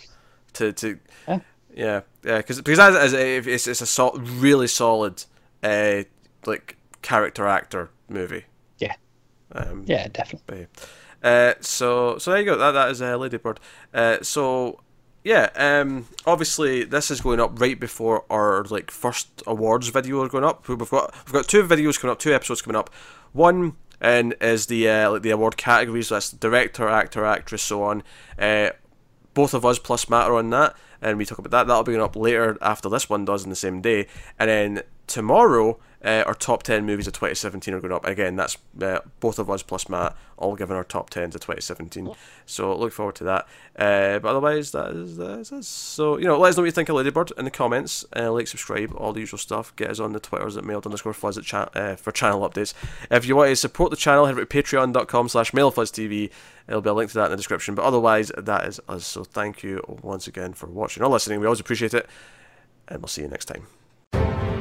to 0.53 0.73
to 0.75 0.99
Yeah. 1.27 1.39
yeah 1.75 2.01
yeah 2.23 2.37
because 2.37 2.59
because 2.61 2.79
as, 2.79 2.95
as 2.95 3.13
it's 3.15 3.67
it's 3.67 3.81
a 3.81 3.87
sol- 3.87 4.17
really 4.19 4.69
solid 4.69 5.25
uh 5.65 6.05
like 6.45 6.77
character 7.03 7.47
actor 7.49 7.91
movie. 8.09 8.45
Yeah. 8.79 8.95
Um, 9.53 9.83
Yeah, 9.87 10.07
definitely. 10.09 10.67
but, 11.23 11.29
uh, 11.29 11.55
so 11.61 12.19
so 12.19 12.31
there 12.31 12.41
you 12.41 12.47
go. 12.47 12.57
That 12.59 12.73
that 12.73 12.91
is 12.91 13.03
uh, 13.03 13.17
Ladybird. 13.17 13.59
Uh, 13.93 14.19
so 14.23 14.79
yeah, 15.27 15.51
um, 15.57 16.07
obviously 16.25 16.85
this 16.85 17.11
is 17.11 17.21
going 17.21 17.41
up 17.41 17.61
right 17.61 17.81
before 17.81 18.25
our 18.31 18.63
like 18.71 18.93
first 18.93 19.43
awards 19.45 19.89
video 19.89 20.23
are 20.23 20.29
going 20.29 20.45
up. 20.45 20.69
We've 20.69 20.79
got 20.79 21.13
we've 21.27 21.33
got 21.33 21.49
two 21.49 21.65
videos 21.65 21.99
coming 21.99 22.13
up, 22.13 22.21
two 22.21 22.33
episodes 22.33 22.63
coming 22.63 22.77
up. 22.77 22.91
One 23.33 23.75
and 24.01 24.37
is 24.41 24.67
the 24.67 24.89
uh, 24.89 25.11
like 25.11 25.23
the 25.23 25.31
award 25.31 25.57
categories. 25.57 26.11
That's 26.11 26.31
director, 26.31 26.89
actor, 26.89 27.25
actress, 27.25 27.63
so 27.63 27.83
on. 27.83 28.05
Uh, 28.39 28.71
both 29.35 29.53
of 29.53 29.67
us 29.67 29.81
plus 29.81 30.09
Matt 30.09 30.31
are 30.31 30.37
on 30.37 30.51
that, 30.51 30.77
and 31.03 31.19
we 31.19 31.27
talk 31.27 31.41
about 31.41 31.51
that. 31.51 31.67
That'll 31.67 31.83
be 31.83 31.91
going 31.91 32.05
up 32.05 32.15
later 32.15 32.57
after 32.61 32.89
this 32.89 33.11
one 33.11 33.25
does 33.25 33.43
in 33.43 33.51
the 33.51 33.57
same 33.57 33.81
day, 33.81 34.07
and 34.39 34.49
then 34.49 34.83
tomorrow. 35.07 35.79
Uh, 36.05 36.23
our 36.25 36.35
top 36.35 36.63
10 36.63 36.87
movies 36.87 37.09
of 37.09 37.15
2017 37.15 37.75
are 37.75 37.81
going 37.81 37.93
up. 37.93 38.07
Again, 38.07 38.37
that's 38.37 38.57
uh, 38.81 39.01
both 39.19 39.41
of 39.41 39.51
us 39.51 39.65
plus 39.65 39.89
Matt, 39.89 40.15
all 40.37 40.55
giving 40.55 40.77
our 40.77 40.85
top 40.85 41.11
10s 41.11 41.35
of 41.35 41.41
2017. 41.41 42.13
So 42.45 42.77
look 42.77 42.93
forward 42.93 43.17
to 43.17 43.25
that. 43.25 43.49
Uh, 43.77 44.21
but 44.21 44.29
otherwise, 44.29 44.71
that 44.71 44.91
is, 44.91 45.17
that 45.17 45.41
is 45.41 45.51
us. 45.51 45.67
So, 45.67 46.17
you 46.19 46.27
know, 46.27 46.39
let 46.39 46.51
us 46.51 46.57
know 46.57 46.63
what 46.63 46.67
you 46.67 46.73
think 46.73 46.89
of 46.91 46.95
Ladybird 46.95 47.33
in 47.37 47.45
the 47.45 47.51
comments. 47.51 48.05
Uh, 48.15 48.31
like, 48.31 48.47
subscribe, 48.47 48.95
all 48.95 49.13
the 49.13 49.21
usual 49.21 49.39
stuff. 49.39 49.75
Get 49.75 49.91
us 49.91 49.99
on 49.99 50.13
the 50.13 50.21
Twitters 50.21 50.57
at 50.57 50.65
mailed 50.65 50.87
underscore 50.87 51.13
fuzz 51.13 51.41
cha- 51.45 51.71
uh, 51.75 51.97
for 51.97 52.13
channel 52.13 52.49
updates. 52.49 52.73
If 53.11 53.27
you 53.27 53.35
want 53.35 53.49
to 53.49 53.57
support 53.57 53.91
the 53.91 53.97
channel, 53.97 54.27
head 54.27 54.33
over 54.33 54.45
to 54.45 54.63
patreon.com 54.63 55.29
slash 55.29 55.51
mailfuzztv. 55.51 56.31
There'll 56.69 56.83
be 56.83 56.91
a 56.91 56.95
link 56.95 57.11
to 57.11 57.19
that 57.19 57.27
in 57.27 57.31
the 57.33 57.37
description. 57.37 57.75
But 57.75 57.85
otherwise, 57.85 58.31
that 58.39 58.67
is 58.67 58.81
us. 58.89 59.07
So 59.07 59.25
thank 59.25 59.65
you 59.65 59.83
once 60.03 60.29
again 60.29 60.53
for 60.53 60.67
watching 60.67 61.03
or 61.03 61.09
listening. 61.09 61.41
We 61.41 61.47
always 61.47 61.61
appreciate 61.61 61.95
it. 61.95 62.07
And 62.87 63.01
we'll 63.01 63.09
see 63.09 63.23
you 63.23 63.29
next 63.29 63.47
time. 63.47 64.56